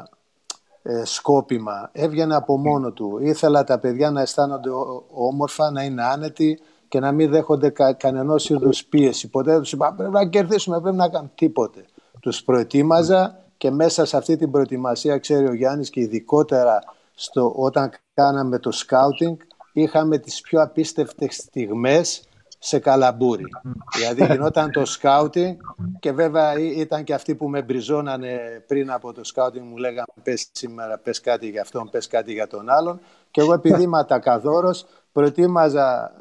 ε, 0.84 1.06
σκόπιμα. 1.06 1.90
Έβγαινε 1.92 2.36
από 2.36 2.58
μόνο 2.58 2.92
του. 2.92 3.18
Ήθελα 3.22 3.64
τα 3.64 3.80
παιδιά 3.80 4.12
να 4.12 4.22
αισθάνονται 4.22 4.70
όμορφα, 5.14 5.72
να 5.72 5.84
είναι 5.84 6.04
άνετοι 6.04 6.60
και 6.88 7.00
να 7.00 7.12
μην 7.12 7.30
δέχονται 7.30 7.70
κα, 7.70 7.94
κανένα 7.94 8.36
είδους 8.48 8.86
πίεση. 8.86 9.30
Ποτέ 9.30 9.52
δεν 9.52 9.62
τους 9.62 9.72
είπα 9.72 9.94
πρέπει 9.94 10.12
να 10.12 10.26
κερδίσουμε, 10.26 10.82
πρέπει 10.82 10.96
να 10.98 11.10
κάνουμε 11.10 11.32
τίποτε. 11.36 11.86
Τους 12.20 12.44
προετοίμαζα 12.44 13.40
και 13.58 13.72
μέσα 13.72 14.06
σε 14.06 14.18
αυτή 14.18 14.36
την 14.36 14.52
προετοιμασία, 14.52 15.18
ξέρει 15.18 15.48
ο 15.48 15.54
Γιάννης 15.54 15.90
και 15.90 16.00
ειδικότερα 16.00 16.80
στο, 17.14 17.54
όταν 17.56 17.92
κάναμε 18.14 18.60
το 18.60 18.72
σκάουτινγκ, 18.72 19.38
είχαμε 19.74 20.18
τις 20.18 20.42
πιο 20.42 20.62
απίστευτες 20.62 21.36
στιγμές 21.36 22.24
σε 22.64 22.80
καλαμπούρι. 22.80 23.46
Δηλαδή 23.96 24.26
γινόταν 24.26 24.72
το 24.72 24.86
σκάουτινγκ 24.86 25.56
και 26.00 26.12
βέβαια 26.12 26.54
ήταν 26.60 27.04
και 27.04 27.14
αυτοί 27.14 27.36
που 27.36 27.50
με 27.50 27.62
μπριζώνανε 27.62 28.64
πριν 28.68 28.92
από 28.92 29.14
το 29.14 29.24
σκάουτινγκ 29.24 29.66
μου 29.68 29.78
λέγανε 29.78 30.14
πες 30.24 30.50
σήμερα, 30.52 30.98
πες 30.98 31.22
κάτι 31.22 31.50
για 31.50 31.62
αυτόν, 31.62 31.90
πες 31.90 32.08
κάτι 32.08 32.34
για 32.34 32.48
τον 32.48 32.70
άλλον 32.70 33.00
και 33.32 33.42
εγώ 33.42 33.54
επειδή 33.54 33.82
είμαι 33.82 33.98
ατακαδόρος 33.98 34.86
προετοίμαζα, 35.12 36.12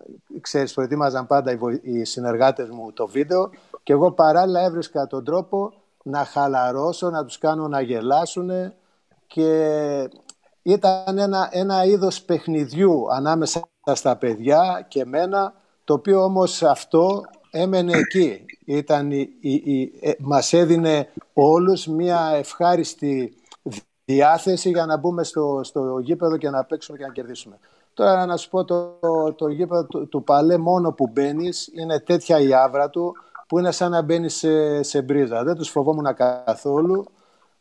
ξέρεις, 0.41 0.75
προετοίμαζαν 0.75 1.27
πάντα 1.27 1.59
οι 1.83 2.05
συνεργάτες 2.05 2.69
μου 2.69 2.93
το 2.93 3.07
βίντεο 3.07 3.51
και 3.83 3.93
εγώ 3.93 4.13
παράλληλα 4.13 4.61
έβρισκα 4.61 5.07
τον 5.07 5.25
τρόπο 5.25 5.73
να 6.03 6.25
χαλαρώσω, 6.25 7.11
να 7.11 7.25
τους 7.25 7.39
κάνω 7.39 7.69
να 7.69 7.81
γελάσουν 7.81 8.51
και 9.27 10.09
ήταν 10.63 11.19
ένα, 11.19 11.49
ένα 11.53 11.85
είδος 11.85 12.23
παιχνιδιού 12.23 13.13
ανάμεσα 13.13 13.69
στα 13.93 14.17
παιδιά 14.17 14.87
και 14.89 15.05
μένα 15.05 15.55
το 15.91 15.97
οποίο 15.97 16.25
όμως 16.25 16.63
αυτό 16.63 17.21
έμενε 17.51 17.93
εκεί. 17.97 18.45
Ήταν 18.65 19.11
η, 19.11 19.31
η, 19.41 19.93
ε, 20.01 20.13
μας 20.19 20.53
έδινε 20.53 21.09
όλους 21.33 21.87
μια 21.87 22.31
ευχάριστη 22.35 23.37
διάθεση 24.05 24.71
για 24.71 24.87
να 24.87 24.97
μπούμε 24.97 25.25
στο, 25.25 25.61
στο 25.63 25.99
γήπεδο 25.99 26.37
και 26.37 26.51
να 26.51 26.65
παίξουμε 26.65 26.99
και 26.99 27.05
να 27.07 27.13
κερδίσουμε. 27.13 27.59
Τώρα 27.95 28.27
να 28.27 28.37
σου 28.37 28.49
πω 28.49 28.65
το, 28.65 28.99
το, 29.37 29.49
γήπεδο 29.49 29.85
του, 29.85 30.09
του 30.09 30.23
Παλέ 30.25 30.59
μόνο 30.59 30.93
που 30.93 31.09
μπαίνεις 31.13 31.71
είναι 31.75 32.01
τέτοια 32.01 32.41
η 32.41 32.55
άβρα 32.55 32.91
του 32.91 33.17
που 33.49 33.59
είναι 33.59 33.73
σαν 33.73 33.91
να 33.91 34.03
μπαίνεις 34.03 34.35
σε, 34.35 34.83
σε 34.83 35.03
μπρίζα. 35.03 35.45
Δεν 35.45 35.55
τους 35.55 35.69
φοβόμουν 35.69 36.07
καθόλου 36.15 37.05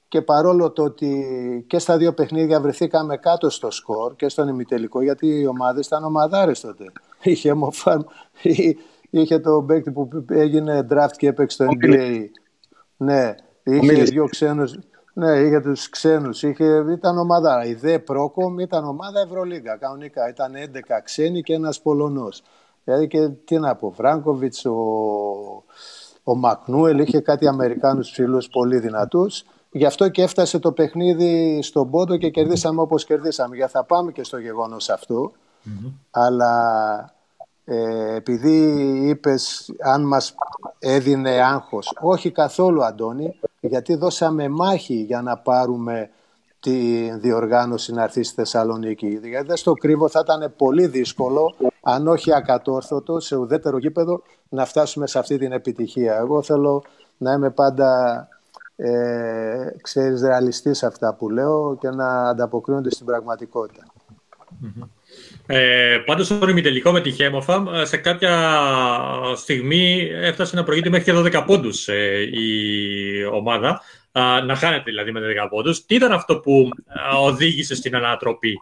και 0.07 0.21
παρόλο 0.21 0.71
το 0.71 0.83
ότι 0.83 1.65
και 1.67 1.79
στα 1.79 1.97
δύο 1.97 2.13
παιχνίδια 2.13 2.61
βρεθήκαμε 2.61 3.17
κάτω 3.17 3.49
στο 3.49 3.71
σκορ 3.71 4.15
και 4.15 4.29
στον 4.29 4.47
ημιτελικό 4.47 5.01
γιατί 5.01 5.27
οι 5.27 5.47
ομάδες 5.47 5.85
ήταν 5.85 6.03
ομαδάρες 6.03 6.59
τότε. 6.59 6.91
Είχε 7.21 7.53
Μοφάν, 7.53 8.07
είχε 9.09 9.39
το 9.39 9.61
παίκτη 9.61 9.91
που 9.91 10.09
έγινε 10.29 10.87
draft 10.91 11.15
και 11.17 11.27
έπαιξε 11.27 11.55
στο 11.55 11.65
NBA. 11.81 12.23
Ναι, 12.97 13.35
είχε 13.63 14.03
δύο 14.03 14.25
ξένους. 14.25 14.77
Ναι, 15.13 15.39
είχε 15.39 15.59
τους 15.59 15.89
ξένους, 15.89 16.43
είχε, 16.43 16.85
ήταν 16.91 17.17
ομάδα. 17.17 17.65
Η 17.65 17.73
ΔΕ 17.73 17.99
Πρόκομ 17.99 18.59
ήταν 18.59 18.85
ομάδα 18.85 19.19
Ευρωλίγκα, 19.19 19.77
κανονικά. 19.77 20.29
Ήταν 20.29 20.53
11 20.55 21.01
ξένοι 21.03 21.41
και 21.41 21.53
ένας 21.53 21.81
Πολωνός. 21.81 22.43
Δηλαδή 22.83 23.07
και 23.07 23.29
τι 23.29 23.59
να 23.59 23.75
πω, 23.75 23.91
Φράγκοβιτς, 23.91 24.65
ο, 24.65 24.75
ο 26.23 26.35
Μακνούελ, 26.35 26.99
είχε 26.99 27.19
κάτι 27.19 27.47
Αμερικάνους 27.47 28.09
φίλους 28.09 28.47
πολύ 28.47 28.79
δυνατούς. 28.79 29.43
Γι' 29.71 29.85
αυτό 29.85 30.09
και 30.09 30.21
έφτασε 30.21 30.59
το 30.59 30.71
παιχνίδι 30.71 31.59
στον 31.61 31.89
πόντο 31.89 32.17
και 32.17 32.29
κερδίσαμε 32.29 32.81
όπως 32.81 33.05
κερδίσαμε. 33.05 33.55
Για 33.55 33.67
θα 33.67 33.83
πάμε 33.83 34.11
και 34.11 34.23
στο 34.23 34.37
γεγονός 34.37 34.89
Αλλά 36.11 37.13
ε, 37.65 38.15
επειδή 38.15 38.57
είπες 39.07 39.73
αν 39.79 40.01
μας 40.01 40.35
έδινε 40.79 41.29
άγχος. 41.29 41.93
Όχι 42.01 42.31
καθόλου 42.31 42.83
Αντώνη, 42.83 43.39
γιατί 43.59 43.95
δώσαμε 43.95 44.47
μάχη 44.47 44.93
για 44.93 45.21
να 45.21 45.37
πάρουμε 45.37 46.09
τη 46.59 47.09
διοργάνωση 47.17 47.93
να 47.93 48.03
έρθει 48.03 48.23
στη 48.23 48.35
Θεσσαλονίκη. 48.35 49.17
Δηλαδή 49.17 49.47
δεν 49.47 49.57
στο 49.57 49.73
κρύβω 49.73 50.09
θα 50.09 50.19
ήταν 50.23 50.53
πολύ 50.57 50.87
δύσκολο, 50.87 51.55
αν 51.81 52.07
όχι 52.07 52.33
ακατόρθωτο, 52.33 53.19
σε 53.19 53.35
ουδέτερο 53.35 53.77
γήπεδο, 53.77 54.21
να 54.49 54.65
φτάσουμε 54.65 55.07
σε 55.07 55.19
αυτή 55.19 55.37
την 55.37 55.51
επιτυχία. 55.51 56.15
Εγώ 56.17 56.41
θέλω 56.41 56.83
να 57.17 57.31
είμαι 57.31 57.49
πάντα 57.49 58.27
ε, 58.75 59.75
ξέρεις, 59.81 60.21
ρεαλιστής 60.21 60.83
αυτά 60.83 61.13
που 61.13 61.29
λέω 61.29 61.77
και 61.79 61.89
να 61.89 62.29
ανταποκρίνονται 62.29 62.89
στην 62.89 63.05
πραγματικότητα. 63.05 63.83
Ε, 65.51 65.97
Πάντως, 66.05 66.25
στο 66.25 66.49
ημιτελικό 66.49 66.91
με 66.91 67.01
τη 67.01 67.11
Χέμοφαμ, 67.11 67.75
ε, 67.75 67.85
σε 67.85 67.97
κάποια 67.97 68.51
στιγμή 69.35 70.09
έφτασε 70.11 70.55
να 70.55 70.63
προηγείται 70.63 70.89
μέχρι 70.89 71.05
και 71.05 71.39
12 71.39 71.43
πόντους 71.45 71.87
ε, 71.87 72.29
η 72.31 73.23
ομάδα. 73.31 73.81
να 74.45 74.55
χάνεται 74.55 74.83
δηλαδή 74.85 75.11
με 75.11 75.19
12 75.19 75.47
πόντους. 75.49 75.85
Τι 75.85 75.95
ήταν 75.95 76.11
αυτό 76.11 76.39
που 76.39 76.69
οδήγησε 77.23 77.75
στην 77.75 77.95
ανατροπή, 77.95 78.59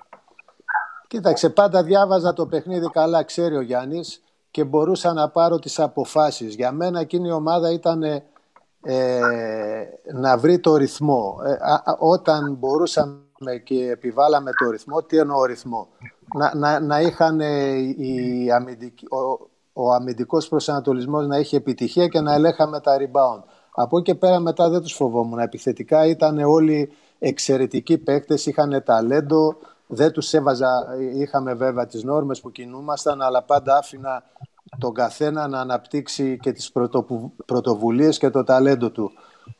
Κοίταξε, 1.07 1.49
πάντα 1.49 1.83
διάβαζα 1.83 2.33
το 2.33 2.45
παιχνίδι 2.45 2.89
καλά, 2.91 3.23
ξέρει 3.23 3.55
ο 3.55 3.61
Γιάννης 3.61 4.23
και 4.51 4.63
μπορούσα 4.63 5.13
να 5.13 5.29
πάρω 5.29 5.59
τις 5.59 5.79
αποφάσεις. 5.79 6.55
Για 6.55 6.71
μένα 6.71 6.99
εκείνη 6.99 7.27
η 7.27 7.31
ομάδα 7.31 7.71
ήταν 7.71 8.03
ε, 8.03 8.21
να 10.13 10.37
βρει 10.37 10.59
το 10.59 10.75
ρυθμό. 10.75 11.37
Ε, 11.45 11.55
όταν 11.99 12.55
μπορούσαμε 12.59 13.26
και 13.63 13.89
επιβάλαμε 13.89 14.51
το 14.51 14.69
ρυθμό, 14.69 15.03
τι 15.03 15.17
εννοώ 15.17 15.43
ρυθμό; 15.43 15.87
Να, 16.33 16.55
να, 16.55 16.79
να 16.79 17.01
είχαν 17.01 17.39
οι 17.39 18.47
ο, 19.09 19.49
ο 19.73 19.93
αμυντικός 19.93 20.47
προσανατολισμός 20.47 21.27
να 21.27 21.37
έχει 21.37 21.55
επιτυχία 21.55 22.07
και 22.07 22.21
να 22.21 22.33
ελέγχαμε 22.33 22.79
τα 22.79 22.97
rebound. 22.99 23.43
Από 23.79 23.97
εκεί 23.97 24.11
και 24.11 24.17
πέρα 24.17 24.39
μετά 24.39 24.69
δεν 24.69 24.81
τους 24.81 24.93
φοβόμουν. 24.93 25.39
Επιθετικά 25.39 26.05
ήταν 26.05 26.37
όλοι 26.37 26.91
εξαιρετικοί 27.19 27.97
παίκτες, 27.97 28.45
είχαν 28.45 28.83
ταλέντο, 28.85 29.57
δεν 29.87 30.11
τους 30.11 30.33
έβαζα, 30.33 30.87
είχαμε 31.13 31.53
βέβαια 31.53 31.85
τις 31.85 32.03
νόρμες 32.03 32.41
που 32.41 32.51
κινούμασταν, 32.51 33.21
αλλά 33.21 33.43
πάντα 33.43 33.77
άφηνα 33.77 34.23
τον 34.79 34.93
καθένα 34.93 35.47
να 35.47 35.59
αναπτύξει 35.59 36.39
και 36.41 36.51
τις 36.51 36.71
πρωτοβουλίες 37.45 38.17
και 38.17 38.29
το 38.29 38.43
ταλέντο 38.43 38.91
του. 38.91 39.11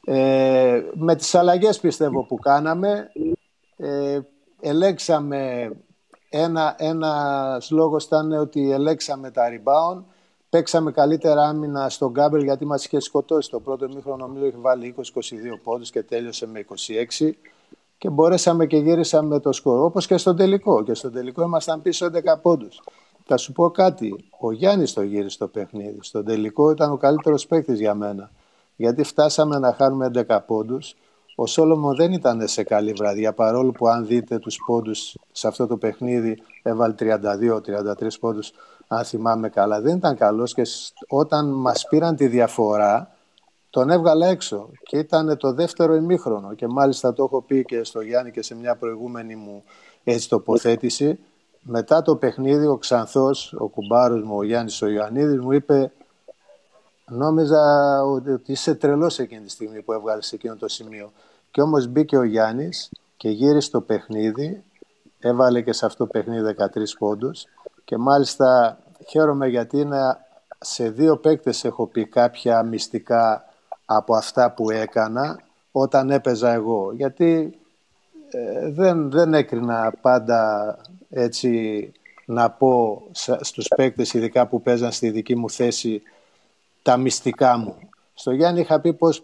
Ε, 0.06 0.82
με 0.94 1.16
τις 1.16 1.36
αλλαγές 1.36 1.80
πιστεύω 1.80 2.26
που 2.26 2.36
κάναμε, 2.36 3.12
ε, 3.78 4.20
ελέγξαμε 4.60 5.72
ένα, 6.30 6.76
ένας 6.78 7.72
λόγος 7.72 8.04
ήταν 8.04 8.32
ότι 8.32 8.72
ελέξαμε 8.72 9.32
τα 9.32 9.44
rebound, 9.50 10.04
παίξαμε 10.50 10.92
καλύτερα 10.92 11.42
άμυνα 11.42 11.90
στον 11.90 12.12
Γκάμπελ 12.12 12.44
γιατί 12.44 12.66
μας 12.66 12.86
είχε 12.86 13.00
σκοτώσει. 13.00 13.50
Το 13.50 13.60
πρώτο 13.60 13.88
μήχρονο 13.88 14.28
νομίζω 14.28 14.46
είχε 14.46 14.58
βάλει 14.58 14.96
20-22 14.98 15.02
πόντους 15.64 15.90
και 15.92 16.04
τέλειωσε 16.04 16.48
με 16.48 16.66
26 17.20 17.30
και 17.98 18.10
μπορέσαμε 18.10 18.66
και 18.66 18.78
γύρισαμε 18.78 19.40
το 19.40 19.52
σκορ. 19.52 19.80
Όπως 19.80 20.08
και 20.08 20.18
στον 20.18 20.36
τελικό. 20.36 20.84
Και 20.84 20.94
στον 20.94 21.12
τελικό 21.12 21.42
ήμασταν 21.42 21.82
πίσω 21.82 22.10
10 22.14 22.42
πόντους. 22.42 22.82
Θα 23.26 23.38
σου 23.38 23.52
πω 23.52 23.70
κάτι. 23.70 24.30
Ο 24.40 24.52
Γιάννης 24.52 24.94
το 24.94 25.02
γύρισε 25.02 25.38
το 25.38 25.48
παιχνίδι. 25.48 25.98
Στον 26.02 26.26
τελικό 26.26 26.72
ήταν 26.72 26.92
ο 26.92 26.98
καλύτερος 26.98 27.48
παίκτης 27.48 27.80
για 27.80 27.94
μένα. 27.96 28.32
Γιατί 28.76 29.04
φτάσαμε 29.04 29.60
να 29.60 29.74
χάνουμε 29.74 30.06
11 30.28 30.40
πόντους. 30.46 30.96
Ο 31.40 31.46
Σόλομον 31.46 31.96
δεν 31.96 32.14
ήταν 32.14 32.48
σε 32.48 32.64
καλή 32.64 32.94
βραδιά, 32.94 33.34
παρόλο 33.34 33.72
που 33.72 33.88
αν 33.88 34.06
δείτε 34.06 34.40
τους 34.40 34.62
πόντους 34.66 35.18
σε 35.32 35.48
αυτό 35.48 35.68
το 35.68 35.78
παιχνίδι 35.78 36.38
έβαλε 36.62 36.96
32-33 37.00 38.20
πόντους, 38.20 38.52
αν 38.88 39.04
θυμάμαι 39.04 39.50
καλά. 39.50 39.82
Δεν 39.82 39.96
ήταν 39.98 40.16
καλός 40.16 40.54
και 40.54 40.62
όταν 41.08 41.46
μας 41.46 41.86
πήραν 41.90 42.16
τη 42.16 42.28
διαφορά, 42.28 43.12
τον 43.70 43.90
έβγαλα 43.90 44.28
έξω 44.28 44.70
και 44.84 44.98
ήταν 44.98 45.38
το 45.38 45.54
δεύτερο 45.54 45.96
ημίχρονο 45.96 46.54
και 46.54 46.68
μάλιστα 46.68 47.14
το 47.14 47.24
έχω 47.24 47.42
πει 47.42 47.66
και 47.66 47.84
στο 47.84 48.02
Γιάννη 48.02 48.32
και 48.32 48.42
σε 48.42 48.56
μια 48.56 48.76
προηγούμενη 48.76 49.36
μου 49.36 49.64
έτσι 50.04 50.30
τοποθέτηση. 50.30 51.20
Μετά 51.62 52.02
το 52.02 52.16
παιχνίδι 52.16 52.66
ο 52.66 52.78
Ξανθός, 52.78 53.54
ο 53.58 53.68
κουμπάρος 53.68 54.24
μου, 54.24 54.38
ο 54.38 54.44
Γιάννης 54.44 54.82
ο 54.82 54.88
Ιωαννίδης 54.88 55.40
μου 55.40 55.52
είπε 55.52 55.92
νόμιζα 57.12 57.62
ότι 58.04 58.52
είσαι 58.52 58.76
τρελός 58.76 59.20
εκείνη 59.20 59.42
τη 59.42 59.50
στιγμή 59.50 59.82
που 59.82 59.94
έβγαλες 59.94 60.28
σε 60.28 60.36
εκείνο 60.36 60.56
το 60.56 60.68
σημείο. 60.68 61.12
Και 61.52 61.62
όμως 61.62 61.88
μπήκε 61.88 62.18
ο 62.18 62.24
Γιάννης 62.24 62.90
και 63.18 63.30
γύρισε 63.30 63.72
το 63.72 63.82
παιχνίδι, 63.82 64.64
έβαλε 65.20 65.62
και 65.62 65.74
σε 65.74 65.86
αυτό 65.86 66.06
το 66.06 66.12
παιχνίδι 66.12 66.56
13 66.58 66.66
πόντους 67.00 67.46
και 67.84 67.98
μάλιστα 67.98 68.78
χαίρομαι 69.08 69.48
γιατί 69.48 69.80
είναι 69.80 70.18
σε 70.60 70.90
δύο 70.90 71.18
παίκτες 71.18 71.64
έχω 71.64 71.86
πει 71.86 72.06
κάποια 72.06 72.64
μυστικά 72.64 73.46
από 73.86 74.16
αυτά 74.16 74.52
που 74.52 74.70
έκανα 74.70 75.40
όταν 75.72 76.10
έπαιζα 76.10 76.54
εγώ. 76.54 76.92
Γιατί 76.94 77.60
ε, 78.30 78.70
δεν, 78.72 79.12
δεν 79.12 79.34
έκρινα 79.34 79.94
πάντα 80.02 80.78
έτσι 81.10 81.92
να 82.26 82.50
πω 82.50 83.04
στους 83.42 83.68
παίκτες 83.76 84.14
ειδικά 84.14 84.48
που 84.48 84.62
παίζαν 84.62 84.92
στη 84.92 85.10
δική 85.10 85.36
μου 85.36 85.50
θέση 85.50 86.02
τα 86.88 86.98
μυστικά 86.98 87.58
μου. 87.58 87.76
Στο 88.14 88.32
Γιάννη 88.32 88.60
είχα 88.60 88.80
πει 88.80 88.94
πως 88.94 89.24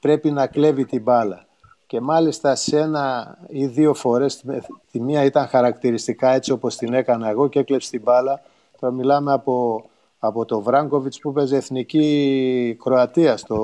πρέπει 0.00 0.30
να 0.30 0.46
κλέβει 0.46 0.84
την 0.84 1.02
μπάλα. 1.02 1.46
Και 1.86 2.00
μάλιστα 2.00 2.54
σε 2.54 2.78
ένα 2.78 3.36
ή 3.48 3.66
δύο 3.66 3.94
φορές, 3.94 4.44
τη 4.90 5.00
μία 5.00 5.24
ήταν 5.24 5.46
χαρακτηριστικά 5.46 6.30
έτσι 6.30 6.52
όπως 6.52 6.76
την 6.76 6.94
έκανα 6.94 7.28
εγώ 7.28 7.48
και 7.48 7.58
έκλεψε 7.58 7.90
την 7.90 8.02
μπάλα. 8.02 8.40
Τώρα 8.80 8.94
μιλάμε 8.94 9.32
από 9.32 9.84
από 10.18 10.44
το 10.44 10.60
Βράγκοβιτς 10.60 11.18
που 11.18 11.32
παίζει 11.32 11.56
εθνική 11.56 12.76
Κροατία 12.82 13.36
στο 13.36 13.56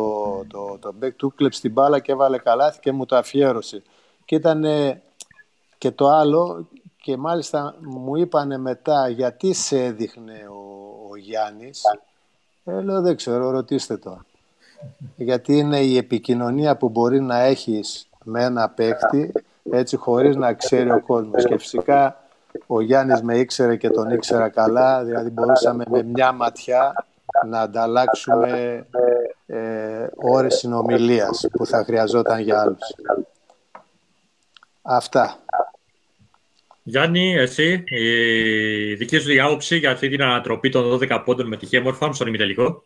το, 0.48 0.78
το 0.80 0.92
μπέκ 0.94 1.16
του 1.16 1.32
κλέψει 1.34 1.60
την 1.60 1.72
μπάλα 1.72 1.98
και 1.98 2.12
έβαλε 2.12 2.38
καλάθι 2.38 2.80
και 2.80 2.92
μου 2.92 3.06
το 3.06 3.16
αφιέρωσε 3.16 3.82
και 4.24 4.34
ήταν 4.34 4.64
και 5.78 5.90
το 5.90 6.08
άλλο 6.08 6.68
και 6.96 7.16
μάλιστα 7.16 7.74
μου 7.80 8.16
είπανε 8.16 8.58
μετά 8.58 9.08
γιατί 9.08 9.52
σε 9.52 9.84
έδειχνε 9.84 10.46
ο, 10.48 11.08
ο 11.10 11.16
Γιάννης 11.16 11.82
ε, 12.78 12.80
λέω 12.82 13.00
δεν 13.00 13.16
ξέρω 13.16 13.50
ρωτήστε 13.50 13.96
το 13.96 14.18
γιατί 15.16 15.58
είναι 15.58 15.80
η 15.80 15.96
επικοινωνία 15.96 16.76
που 16.76 16.88
μπορεί 16.88 17.20
να 17.20 17.38
έχεις 17.38 18.08
με 18.24 18.44
ένα 18.44 18.68
παίκτη 18.68 19.32
έτσι 19.70 19.96
χωρίς 19.96 20.36
να 20.36 20.52
ξέρει 20.52 20.90
ο 20.90 21.02
κόσμος 21.06 21.44
και 21.44 21.58
φυσικά 21.58 22.16
ο 22.66 22.80
Γιάννης 22.80 23.22
με 23.22 23.36
ήξερε 23.36 23.76
και 23.76 23.90
τον 23.90 24.10
ήξερα 24.10 24.48
καλά, 24.48 25.04
δηλαδή 25.04 25.30
μπορούσαμε 25.30 25.84
με 25.88 26.02
μια 26.02 26.32
ματιά 26.32 27.06
να 27.46 27.60
ανταλλάξουμε 27.60 28.86
ε, 29.46 30.06
ώρες 30.14 30.54
συνομιλίας 30.54 31.46
που 31.52 31.66
θα 31.66 31.84
χρειαζόταν 31.84 32.40
για 32.40 32.60
άλλους. 32.60 32.94
Αυτά. 34.82 35.36
Γιάννη, 36.82 37.34
εσύ, 37.34 37.84
η 37.86 38.94
δική 38.94 39.18
σου 39.18 39.26
διάποψη 39.26 39.76
για 39.76 39.90
αυτή 39.90 40.08
την 40.08 40.22
ανατροπή 40.22 40.68
των 40.68 40.98
12 41.02 41.22
πόντων 41.24 41.46
με 41.46 41.56
τη 41.56 41.66
Χέμορφαρ 41.66 42.14
στον 42.14 42.26
ημιτελικό. 42.26 42.84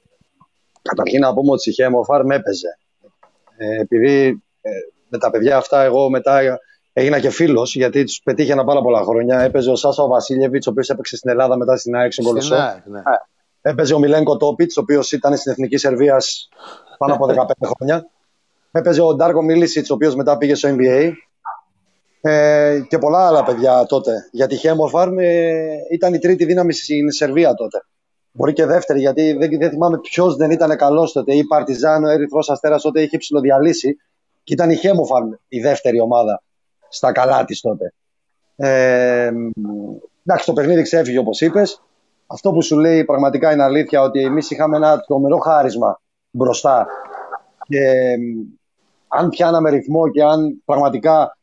Καταρχήν 0.82 1.20
να 1.20 1.34
πούμε 1.34 1.51
ότι 1.51 1.70
η 1.70 1.72
Χέμορφαρ 1.72 2.24
με 2.24 2.34
έπαιζε. 2.34 2.78
Ε, 3.57 3.80
επειδή 3.80 4.42
ε, 4.61 4.70
με 5.09 5.18
τα 5.18 5.30
παιδιά 5.30 5.57
αυτά 5.57 5.82
εγώ 5.82 6.11
μετά 6.11 6.59
Έγινα 6.97 7.20
και 7.20 7.30
φίλος 7.30 7.74
γιατί 7.74 8.05
τους 8.05 8.20
πετύχαινα 8.24 8.64
πάρα 8.64 8.82
πολλά 8.82 9.03
χρόνια. 9.03 9.40
Έπαιζε 9.40 9.70
ο 9.70 9.76
Σάσα 9.76 10.07
Βασίλεβιτ, 10.07 10.66
ο 10.66 10.70
οποίος 10.70 10.88
έπαιξε 10.88 11.16
στην 11.16 11.30
Ελλάδα 11.30 11.57
μετά 11.57 11.76
στην 11.76 11.97
ΑΕΚ 11.97 12.12
στην 12.12 12.24
Κολοσσό. 12.24 12.55
Ναι. 12.84 13.01
Έπαιζε 13.61 13.95
ο 13.95 13.99
Μιλένκο 13.99 14.36
Τόπιτς, 14.36 14.76
ο 14.76 14.80
οποίος 14.80 15.12
ήταν 15.12 15.36
στην 15.36 15.53
εθνική 15.53 15.76
Σερβίας 15.76 16.49
πάνω 16.99 17.14
από 17.14 17.26
15 17.62 17.68
χρόνια. 17.76 18.07
Έπαιζε 18.70 19.03
ο 19.03 19.14
Ντάρκο 19.14 19.42
Μίλισιτ, 19.42 19.90
ο 19.90 19.95
οποίος 19.95 20.14
μετά 20.14 20.36
πήγε 20.38 20.55
στο 20.55 20.68
NBA. 20.78 21.12
Ε, 22.27 22.81
και 22.89 22.99
πολλά 22.99 23.27
άλλα 23.27 23.45
παιδιά 23.45 23.87
τότε. 23.87 24.29
Γιατί 24.33 24.55
η 24.55 24.57
Χέμορφαρμ 24.57 25.18
ε, 25.18 25.77
ήταν 25.93 26.14
η 26.14 26.18
τρίτη 26.18 26.45
δύναμη 26.45 26.72
στην 26.72 27.11
Σερβία 27.11 27.55
τότε. 27.55 27.85
Μπορεί 28.33 28.53
και 28.53 28.66
δεύτερη, 28.66 29.01
γιατί 29.01 29.33
δεν, 29.33 29.59
δεν 29.59 29.70
θυμάμαι 29.70 29.99
ποιος 29.99 30.37
δεν 30.37 30.51
ήταν 30.51 30.77
καλός 30.77 31.12
τότε. 31.12 31.35
Η 31.35 31.45
Παρτιζάνο, 31.45 32.09
ο 32.09 32.11
Ερυθρός 32.11 32.51
Αστέρας 32.51 32.83
τότε 32.83 33.03
είχε 33.03 33.16
ψηλοδιαλύσει. 33.16 33.97
Και 34.43 34.53
ήταν 34.53 34.70
η 34.70 34.77
Χέμοφαρμ 34.77 35.31
η 35.49 35.61
δεύτερη 35.61 36.01
ομάδα 36.01 36.43
στα 36.89 37.12
καλά 37.12 37.45
της 37.45 37.61
τότε. 37.61 37.93
Ε, 38.57 39.31
εντάξει, 40.27 40.47
το 40.47 40.53
παιχνίδι 40.53 40.83
ξέφυγε 40.83 41.18
όπως 41.18 41.41
είπες. 41.41 41.83
Αυτό 42.27 42.53
που 42.53 42.62
σου 42.62 42.79
λέει 42.79 43.05
πραγματικά 43.05 43.53
είναι 43.53 43.62
αλήθεια 43.62 44.03
ότι 44.03 44.20
εμείς 44.20 44.51
είχαμε 44.51 44.77
ένα 44.77 45.01
τρομερό 45.01 45.39
χάρισμα 45.39 46.01
μπροστά. 46.31 46.87
Και 47.68 48.14
αν 49.09 49.29
πιάναμε 49.29 49.70
ρυθμό 49.70 50.11
και 50.11 50.22
αν 50.22 50.62
πραγματικά 50.64 51.34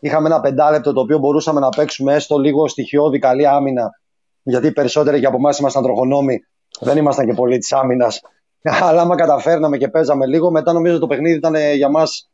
είχαμε 0.00 0.26
ένα 0.26 0.40
πεντάλεπτο 0.40 0.92
το 0.92 1.00
οποίο 1.00 1.18
μπορούσαμε 1.18 1.60
να 1.60 1.68
παίξουμε 1.68 2.14
έστω 2.14 2.38
λίγο 2.38 2.68
στοιχειώδη 2.68 3.18
καλή 3.18 3.46
άμυνα, 3.46 3.90
γιατί 4.42 4.66
οι 4.66 4.72
περισσότεροι 4.72 5.20
και 5.20 5.26
από 5.26 5.36
εμάς 5.36 5.58
ήμασταν 5.58 5.82
τροχονόμοι, 5.82 6.38
δεν 6.80 6.96
ήμασταν 6.96 7.26
και 7.26 7.34
πολύ 7.34 7.58
της 7.58 7.72
άμυνας. 7.72 8.20
Αλλά 8.88 9.00
άμα 9.00 9.14
καταφέρναμε 9.14 9.76
και 9.76 9.88
παίζαμε 9.88 10.26
λίγο, 10.26 10.50
μετά 10.50 10.72
νομίζω 10.72 10.98
το 10.98 11.06
παιχνίδι 11.06 11.36
ήταν 11.36 11.54
για 11.76 11.88
μας 11.88 12.30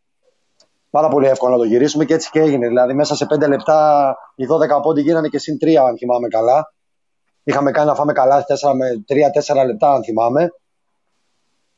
πάρα 0.91 1.09
πολύ 1.09 1.27
εύκολο 1.27 1.53
να 1.53 1.59
το 1.59 1.65
γυρίσουμε 1.65 2.05
και 2.05 2.15
έτσι 2.15 2.31
και 2.31 2.41
έγινε. 2.41 2.67
Δηλαδή, 2.67 2.95
μέσα 2.95 3.15
σε 3.17 3.27
5 3.45 3.49
λεπτά 3.49 4.15
οι 4.37 4.45
12 4.79 4.83
πόντι 4.83 5.01
γίνανε 5.01 5.29
και 5.29 5.39
συν 5.39 5.57
3, 5.61 5.75
αν 5.75 5.97
θυμάμαι 5.97 6.29
καλά. 6.29 6.73
Είχαμε 7.45 7.71
κάνει 7.71 7.89
να 7.89 7.95
φάμε 7.95 8.13
καλά 8.13 8.45
4 8.47 8.73
με 8.75 9.05
3-4 9.63 9.67
λεπτά, 9.67 9.93
αν 9.93 10.05
θυμάμαι. 10.05 10.51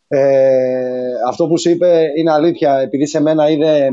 Ε, 0.08 1.12
αυτό 1.28 1.46
που 1.46 1.58
σου 1.58 1.70
είπε 1.70 2.12
είναι 2.16 2.32
αλήθεια, 2.32 2.78
επειδή 2.78 3.06
σε 3.06 3.20
μένα 3.20 3.50
είδε 3.50 3.90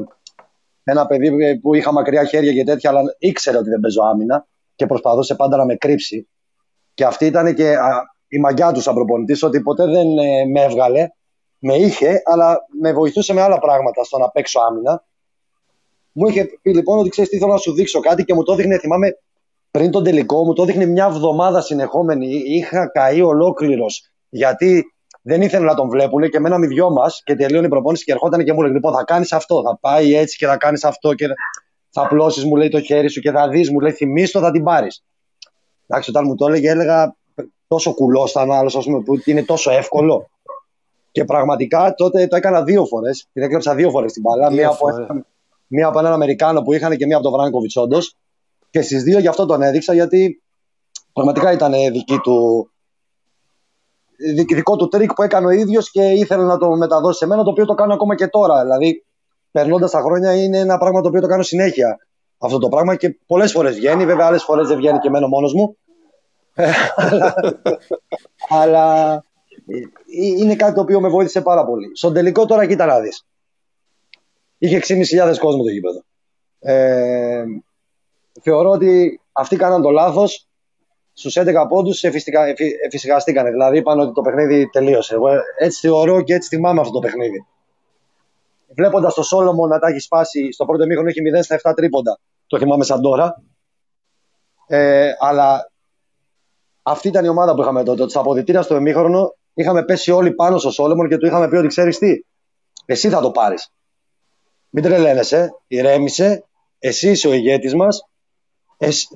ένα 0.86 1.06
παιδί 1.06 1.60
που 1.60 1.76
είχα 1.76 1.92
μακριά 1.92 2.26
χέρια 2.26 2.54
και 2.54 2.64
τέτοια, 2.64 2.90
αλλά 2.90 3.02
ήξερε 3.18 3.58
ότι 3.58 3.70
δεν 3.70 3.80
παίζω 3.80 4.02
άμυνα 4.04 4.48
και 4.76 4.86
προσπαθούσε 4.86 5.36
πάντα 5.36 5.58
να 5.58 5.66
με 5.66 5.76
κρύψει. 5.76 6.30
Και 6.94 7.06
αυτή 7.06 7.26
ήταν 7.26 7.54
και 7.54 7.76
η 8.28 8.40
μαγιά 8.40 8.72
τους 8.72 8.84
σαν 8.84 8.94
προπονητής, 8.94 9.44
ότι 9.44 9.62
ποτέ 9.62 9.86
δεν 9.86 10.18
ε, 10.18 10.46
με 10.46 10.62
έβγαλε. 10.62 11.08
Με 11.60 11.76
είχε, 11.76 12.22
αλλά 12.26 12.66
με 12.82 12.94
βοηθούσε 12.94 13.34
με 13.34 13.42
άλλα 13.42 13.60
πράγματα 13.60 14.04
στο 14.04 14.18
να 14.18 14.30
παίξω 14.30 14.60
άμυνα. 14.60 15.06
Μου 16.12 16.28
είχε 16.28 16.46
πει 16.62 16.74
λοιπόν 16.74 17.00
ότι 17.00 17.10
ξέρεις 17.10 17.30
τι 17.30 17.38
θέλω 17.38 17.52
να 17.52 17.58
σου 17.58 17.74
δείξω 17.74 18.00
κάτι 18.00 18.24
και 18.24 18.34
μου 18.34 18.44
το 18.44 18.54
έδειχνε, 18.54 18.78
θυμάμαι 18.78 19.08
πριν 19.72 19.92
τον 19.92 20.04
τελικό, 20.04 20.44
μου 20.44 20.54
το 20.54 20.64
έδειχνε 20.64 20.86
μια 20.86 21.06
εβδομάδα 21.06 21.62
συνεχόμενη. 21.62 22.28
Είχα 22.28 22.88
καεί 22.88 23.22
ολόκληρος 23.22 24.10
γιατί 24.30 24.95
δεν 25.28 25.42
ήθελε 25.42 25.66
να 25.66 25.74
τον 25.74 25.90
βλέπουν 25.90 26.30
και 26.30 26.40
μέναμε 26.40 26.68
δυο 26.68 26.90
μας 26.90 27.22
και 27.24 27.36
τελείωνε 27.36 27.66
η 27.66 27.70
προπόνηση 27.70 28.04
και 28.04 28.12
ερχόταν 28.12 28.44
και 28.44 28.54
μου 28.54 28.62
λέει: 28.62 28.72
Λοιπόν, 28.72 28.94
θα 28.94 29.04
κάνεις 29.04 29.34
αυτό, 29.34 29.62
θα 29.62 29.78
πάει 29.82 30.16
έτσι 30.16 30.38
και 30.38 30.46
θα 30.46 30.58
κάνεις 30.58 30.84
αυτό 30.84 31.14
και 31.14 31.26
θα 31.90 32.08
πλώσει, 32.08 32.48
μου 32.48 32.56
λέει 32.56 32.70
το 32.70 32.82
χέρι 32.82 33.10
σου 33.10 33.20
και 33.20 33.32
θα 33.32 33.50
δεις, 33.50 33.72
μου 33.72 33.80
λέει 33.80 33.92
θυμίστο, 33.92 34.40
θα 34.40 34.52
την 34.52 34.64
πάρεις. 34.64 35.04
Εντάξει, 35.88 36.10
όταν 36.10 36.24
μου 36.28 36.36
το 36.36 36.48
έλεγε, 36.48 36.70
έλεγα 36.70 37.16
τόσο 37.68 37.94
κουλός 37.94 38.32
ήταν 38.32 38.52
άλλος, 38.52 38.76
ας 38.76 38.86
πούμε, 38.86 39.02
που 39.02 39.14
είναι 39.26 39.44
τόσο 39.44 39.72
εύκολο. 39.72 40.30
Και 41.12 41.26
πραγματικά 41.26 41.94
τότε 41.94 42.28
το 42.28 42.36
έκανα 42.36 42.64
δύο 42.64 42.86
φορές. 42.86 43.28
Την 43.34 43.44
έκλεψα 43.44 43.76
δύο 43.76 43.90
φορές 43.90 44.12
την 44.12 44.22
μπάλα. 44.22 44.52
Μία 44.52 44.68
από, 44.68 44.88
μία 45.68 45.88
από 45.88 46.00
έναν 46.00 46.14
Αμερικάνο 46.14 46.62
που 46.62 46.74
είχαν 46.74 46.98
και 46.98 47.06
μία 47.06 47.16
από 47.16 47.30
τον 47.30 47.34
Βράγκοβιτς, 47.34 47.76
όντως. 47.76 48.16
Και 48.70 48.82
στις 48.82 49.04
δύο 49.04 49.20
γι' 49.20 49.28
αυτό 49.28 49.46
τον 49.46 49.62
έδειξα, 49.62 49.94
γιατί 49.94 50.42
πραγματικά 51.14 51.52
ήταν 51.52 51.74
δική 51.92 52.18
του, 52.18 52.70
δικό 54.54 54.76
του 54.76 54.88
τρικ 54.88 55.14
που 55.14 55.24
έκανε 55.24 55.46
ο 55.46 55.50
ίδιος 55.50 55.92
και 55.92 56.02
ήθελε 56.02 56.44
να 56.44 56.58
το 56.58 56.76
μεταδώσει 56.76 57.18
σε 57.18 57.26
μένα, 57.26 57.44
το 57.44 57.50
οποίο 57.50 57.66
το 57.66 57.74
κάνω 57.74 57.94
ακόμα 57.94 58.16
και 58.16 58.28
τώρα. 58.28 58.62
Δηλαδή, 58.62 59.06
περνώντας 59.52 59.92
τα 59.92 60.02
χρόνια, 60.02 60.44
είναι 60.44 60.58
ένα 60.58 60.78
πράγμα 60.78 61.02
το 61.02 61.08
οποίο 61.08 61.22
το 61.22 61.28
κάνω 61.28 61.44
συνέχεια 61.44 62.00
αυτό 62.38 62.58
το 62.58 62.70
πράγμα 62.70 62.96
και 62.96 63.20
πολλές 63.26 63.52
φορές 63.52 63.76
βγαίνει. 63.76 64.06
Βέβαια, 64.06 64.26
άλλες 64.26 64.44
φορές 64.44 64.68
δεν 64.68 64.78
βγαίνει 64.78 65.00
και 65.00 65.10
μένω 65.10 65.28
μόνος 65.28 65.54
μου. 65.54 65.78
αλλά, 68.62 69.14
ε, 69.68 69.80
είναι 70.38 70.56
κάτι 70.56 70.74
το 70.74 70.82
οποίο 70.82 71.02
με 71.02 71.10
βοήθησε 71.10 71.42
πάρα 71.42 71.66
πολύ. 71.66 71.92
Στον 71.94 72.14
τελικό 72.14 72.46
τώρα, 72.46 72.66
κοίτα 72.66 72.86
να 72.86 73.00
δεις. 73.00 73.26
Είχε 74.58 74.76
6.500 74.76 75.40
κόσμο 75.40 75.64
το 75.64 75.70
γήπεδο. 75.70 76.04
Ε, 76.60 77.44
θεωρώ 78.42 78.70
ότι 78.70 79.22
αυτοί 79.32 79.56
κάναν 79.56 79.82
το 79.82 79.90
λάθος. 79.90 80.48
Στους 81.18 81.38
11 81.38 81.66
πόντους 81.70 82.04
εφησυχαστήκανε. 82.84 83.50
Δηλαδή 83.50 83.78
είπαν 83.78 84.00
ότι 84.00 84.14
το 84.14 84.22
παιχνίδι 84.22 84.70
τελείωσε. 84.70 85.14
Εγώ 85.14 85.28
έτσι 85.58 85.80
θεωρώ 85.88 86.22
και 86.22 86.34
έτσι 86.34 86.50
θυμάμαι 86.50 86.80
αυτό 86.80 86.94
το 86.94 87.00
παιχνίδι. 87.00 87.46
Βλέποντας 88.76 89.14
το 89.14 89.24
Σόλομο 89.24 89.68
να 89.68 89.80
τα 89.80 89.88
έχει 89.88 90.00
σπάσει 90.00 90.52
στο 90.52 90.66
πρώτο 90.66 90.86
μήχρονο, 90.86 91.10
έχει 91.10 91.22
0 91.38 91.44
στα 91.44 91.72
7 91.72 91.74
τρίποντα. 91.76 92.20
Το 92.48 92.58
θυμάμαι 92.58 92.84
σαν 92.84 93.02
τώρα. 93.02 93.44
Ε, 94.68 95.12
αλλά 95.20 95.72
αυτή 96.82 97.08
ήταν 97.08 97.26
η 97.26 97.28
ομάδα 97.28 97.56
που 97.56 97.62
είχαμε 97.62 97.84
τότε. 97.84 98.10
Στα 98.10 98.20
αποδητήρια 98.20 98.62
στο 98.62 98.76
εμίχρονο 98.76 99.36
είχαμε 99.54 99.84
πέσει 99.84 100.12
όλοι 100.12 100.32
πάνω 100.32 100.58
στο 100.58 100.72
Σόλομον 100.72 101.10
και 101.10 101.18
του 101.18 101.26
είχαμε 101.26 101.48
πει 101.48 101.56
ότι 101.56 101.68
ξέρεις 101.68 101.98
τι, 101.98 102.26
εσύ 102.86 103.10
θα 103.10 103.22
το 103.22 103.32
πάρεις. 103.32 103.72
Μην 104.70 104.84
τρελαίνεσαι, 104.84 105.50
ηρέμησε, 105.68 106.44
εσύ 106.80 107.10
είσαι 107.10 107.28
ο 107.28 107.34
ηγέτης 107.34 107.76
μας. 107.76 108.08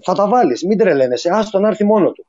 Θα 0.03 0.13
τα 0.13 0.27
βάλεις. 0.27 0.63
Μην 0.63 0.77
τρελαίνεσαι, 0.77 1.29
άστο 1.33 1.59
να 1.59 1.67
έρθει 1.67 1.83
μόνο 1.83 2.11
του. 2.11 2.25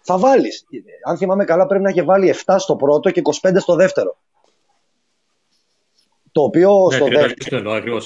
Θα 0.00 0.18
βάλεις. 0.18 0.64
Αν 1.04 1.16
θυμάμαι 1.16 1.44
καλά, 1.44 1.66
πρέπει 1.66 1.82
να 1.82 1.88
έχει 1.88 2.02
βάλει 2.02 2.34
7 2.44 2.56
στο 2.58 2.76
πρώτο 2.76 3.10
και 3.10 3.22
25 3.42 3.56
στο 3.58 3.74
δεύτερο. 3.74 4.16
Το 6.32 6.42
οποίο 6.42 6.88
ναι, 6.90 6.96
στο 6.96 7.06
δεύτερο. 7.06 8.00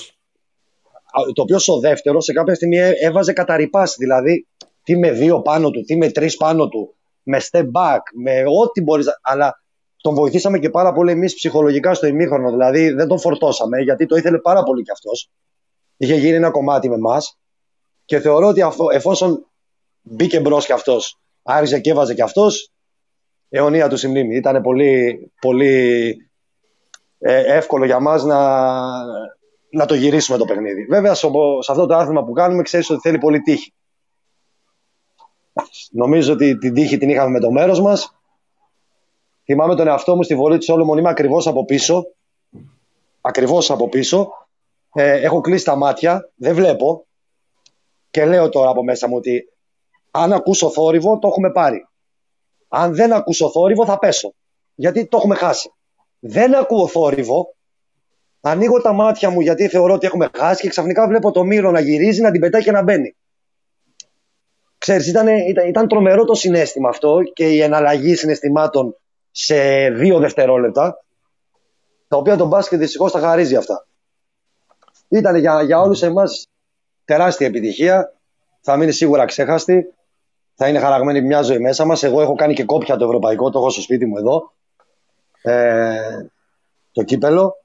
Το 1.34 1.42
οποίο 1.42 1.58
στο 1.58 1.78
δεύτερο 1.78 2.20
σε 2.20 2.32
κάποια 2.32 2.54
στιγμή 2.54 2.76
έβαζε 3.00 3.32
καταρρυπάσει. 3.32 3.96
Δηλαδή, 3.98 4.46
τι 4.82 4.96
με 4.96 5.10
δύο 5.10 5.40
πάνω 5.40 5.70
του, 5.70 5.80
τι 5.80 5.96
με 5.96 6.10
τρεις 6.10 6.36
πάνω 6.36 6.68
του, 6.68 6.94
με 7.22 7.40
step 7.50 7.70
back, 7.72 8.00
με 8.14 8.42
ό,τι 8.60 8.82
μπορείς. 8.82 9.06
Αλλά 9.22 9.62
τον 9.96 10.14
βοηθήσαμε 10.14 10.58
και 10.58 10.70
πάρα 10.70 10.92
πολύ 10.92 11.10
εμείς 11.10 11.34
ψυχολογικά 11.34 11.94
στο 11.94 12.06
ημίχρονο. 12.06 12.50
Δηλαδή, 12.50 12.90
δεν 12.90 13.08
τον 13.08 13.20
φορτώσαμε 13.20 13.80
γιατί 13.80 14.06
το 14.06 14.16
ήθελε 14.16 14.38
πάρα 14.38 14.62
πολύ 14.62 14.82
κι 14.82 14.90
αυτός. 14.90 15.30
Είχε 15.96 16.14
γίνει 16.14 16.34
ένα 16.36 16.50
κομμάτι 16.50 16.88
με 16.88 16.94
εμά. 16.94 17.18
Και 18.07 18.20
θεωρώ 18.20 18.46
ότι 18.46 18.62
εφόσον 18.92 19.46
μπήκε 20.02 20.40
μπρος 20.40 20.66
κι 20.66 20.72
αυτός, 20.72 21.18
άρχισε 21.42 21.80
και 21.80 21.90
έβαζε 21.90 22.14
κι 22.14 22.22
αυτός, 22.22 22.70
αιωνία 23.48 23.88
του 23.88 23.96
συμνήμη. 23.96 24.36
Ήταν 24.36 24.62
πολύ, 24.62 25.32
πολύ 25.40 26.16
ε, 27.18 27.57
εύκολο 27.57 27.84
για 27.84 28.00
μας 28.00 28.24
να, 28.24 28.38
να 29.70 29.86
το 29.86 29.94
γυρίσουμε 29.94 30.38
το 30.38 30.44
παιχνίδι. 30.44 30.84
Βέβαια, 30.84 31.14
σε 31.14 31.26
αυτό 31.68 31.86
το 31.86 31.94
άθλημα 31.94 32.24
που 32.24 32.32
κάνουμε, 32.32 32.62
ξέρεις 32.62 32.90
ότι 32.90 33.00
θέλει 33.00 33.18
πολύ 33.18 33.40
τύχη. 33.40 33.74
Νομίζω 35.90 36.32
ότι 36.32 36.59
την 36.59 36.74
τύχη 36.74 36.98
την 36.98 37.09
είχαμε 37.09 37.30
με 37.30 37.40
το 37.40 37.50
μέρος 37.50 37.80
μας. 37.80 38.14
Θυμάμαι 39.44 39.74
τον 39.74 39.86
εαυτό 39.86 40.16
μου 40.16 40.22
στη 40.22 40.34
βολή 40.34 40.59
του 40.59 40.64
Σόλομον, 40.64 40.98
είμαι 40.98 41.09
ακριβώς 41.09 41.46
από 41.46 41.64
πίσω. 41.64 42.07
Ακριβώς 43.20 43.70
από 43.70 43.88
πίσω. 43.88 44.30
Ε, 44.92 45.20
έχω 45.20 45.40
κλείσει 45.40 45.64
τα 45.64 45.76
μάτια, 45.76 46.30
δεν 46.34 46.54
βλέπω. 46.54 47.05
Και 48.16 48.24
λέω 48.24 48.48
τώρα 48.48 48.70
από 48.70 48.84
μέσα 48.84 49.08
μου 49.08 49.16
ότι 49.16 49.52
αν 50.10 50.32
ακούσω 50.32 50.70
θόρυβο, 50.70 51.18
το 51.18 51.28
έχουμε 51.28 51.52
πάρει. 51.52 51.86
Αν 52.68 52.94
δεν 52.94 53.12
ακούσω 53.12 53.50
θόρυβο, 53.50 53.84
θα 53.84 53.98
πέσω. 53.98 54.34
Γιατί 54.74 55.06
το 55.06 55.16
έχουμε 55.16 55.34
χάσει. 55.34 55.72
Δεν 56.18 56.54
ακούω 56.54 56.86
θόρυβο. 56.86 57.54
Ανοίγω 58.40 58.80
τα 58.80 58.92
μάτια 58.92 59.30
μου 59.30 59.40
γιατί 59.40 59.68
θεωρώ 59.68 59.94
ότι 59.94 60.06
έχουμε 60.06 60.30
χάσει 60.36 60.62
και 60.62 60.68
ξαφνικά 60.68 61.06
βλέπω 61.08 61.30
το 61.30 61.44
μύρο 61.44 61.70
να 61.70 61.80
γυρίζει, 61.80 62.20
να 62.20 62.30
την 62.30 62.40
πετάει 62.40 62.62
και 62.62 62.70
να 62.70 62.82
μπαίνει. 62.82 63.16
Ξέρεις, 64.78 65.06
ήταν, 65.06 65.28
ήταν, 65.28 65.68
ήταν 65.68 65.88
τρομερό 65.88 66.24
το 66.24 66.34
συνέστημα 66.34 66.88
αυτό 66.88 67.18
και 67.32 67.48
η 67.52 67.60
εναλλαγή 67.60 68.14
συναισθημάτων 68.14 68.96
σε 69.30 69.88
δύο 69.90 70.18
δευτερόλεπτα, 70.18 71.04
τα 72.08 72.16
οποία 72.16 72.36
τον 72.36 72.48
μπάσκετ 72.48 72.78
δυστυχώς 72.78 73.12
τα 73.12 73.18
χαρίζει 73.18 73.56
αυτά. 73.56 73.86
Ήταν 75.08 75.36
για, 75.36 75.62
για 75.62 75.80
όλους 75.80 76.02
εμάς 76.02 76.48
τεράστια 77.07 77.46
επιτυχία, 77.46 78.12
θα 78.61 78.76
μείνει 78.76 78.92
σίγουρα 78.92 79.24
ξέχαστη, 79.24 79.94
θα 80.54 80.68
είναι 80.68 80.78
χαραγμένη 80.78 81.20
μια 81.20 81.42
ζωή 81.42 81.59
μέσα 81.59 81.84
μας. 81.84 82.02
Εγώ 82.02 82.20
έχω 82.20 82.34
κάνει 82.34 82.54
και 82.54 82.64
κόπια 82.64 82.96
το 82.96 83.04
ευρωπαϊκό, 83.04 83.50
το 83.50 83.59
έχω 83.59 83.70
στο 83.70 83.80
σπίτι 83.80 84.07
μου 84.07 84.16
εδώ 84.16 84.52
ε, 85.42 86.26
το 86.92 87.02
κύπελο. 87.02 87.57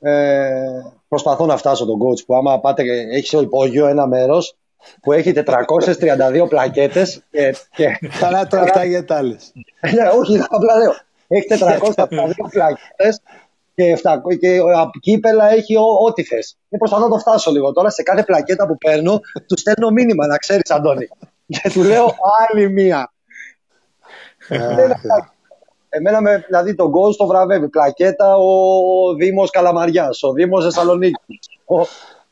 Ε, 0.00 0.82
προσπαθώ 1.08 1.46
να 1.46 1.56
φτάσω 1.56 1.86
τον 1.86 1.98
coach 2.02 2.24
που 2.26 2.34
άμα 2.34 2.60
πάτε, 2.60 2.82
έχεις 3.10 3.28
στο 3.28 3.40
υπόγειο 3.40 3.86
ένα 3.86 4.06
μέρος 4.06 4.56
που 5.02 5.12
έχει 5.12 5.32
432 5.36 6.46
πλακέτες 6.48 7.22
και, 7.30 7.54
και... 7.74 7.98
Καλά 8.18 8.46
το 8.46 8.56
αυτά 8.60 8.84
για 8.84 9.04
τα 9.04 9.16
άλλες. 9.16 9.52
ναι, 9.80 10.08
όχι, 10.18 10.38
απλά 10.48 10.76
λέω. 10.76 10.92
Έχει 11.28 11.46
432 11.50 12.06
πλακέτες 12.50 13.20
και, 13.80 13.98
7, 14.02 14.36
και 14.40 14.60
κύπελα 15.00 15.50
έχει 15.50 15.76
ό,τι 16.06 16.22
θες. 16.22 16.56
Και 16.68 16.76
προσπαθώ 16.76 17.02
να 17.02 17.10
το 17.10 17.18
φτάσω 17.18 17.50
λίγο 17.50 17.72
τώρα. 17.72 17.90
Σε 17.90 18.02
κάθε 18.02 18.22
πλακέτα 18.22 18.66
που 18.66 18.76
παίρνω, 18.78 19.20
του 19.46 19.58
στέλνω 19.58 19.90
μήνυμα, 19.90 20.26
να 20.26 20.36
ξέρεις 20.36 20.70
Αντώνη. 20.70 21.08
Και 21.62 21.70
του 21.72 21.82
λέω 21.82 22.14
άλλη 22.48 22.70
μία. 22.70 23.12
Εμένα 25.88 26.20
με, 26.20 26.44
δηλαδή 26.46 26.74
τον 26.74 26.88
γκολ 26.88 27.12
στο 27.12 27.26
βραβεύει. 27.26 27.68
Πλακέτα 27.68 28.36
ο 28.36 29.14
Δήμος 29.14 29.50
Καλαμαριάς, 29.50 30.22
ο 30.22 30.32
Δήμος 30.32 30.64
Θεσσαλονίκης, 30.64 31.38
ο, 31.64 31.80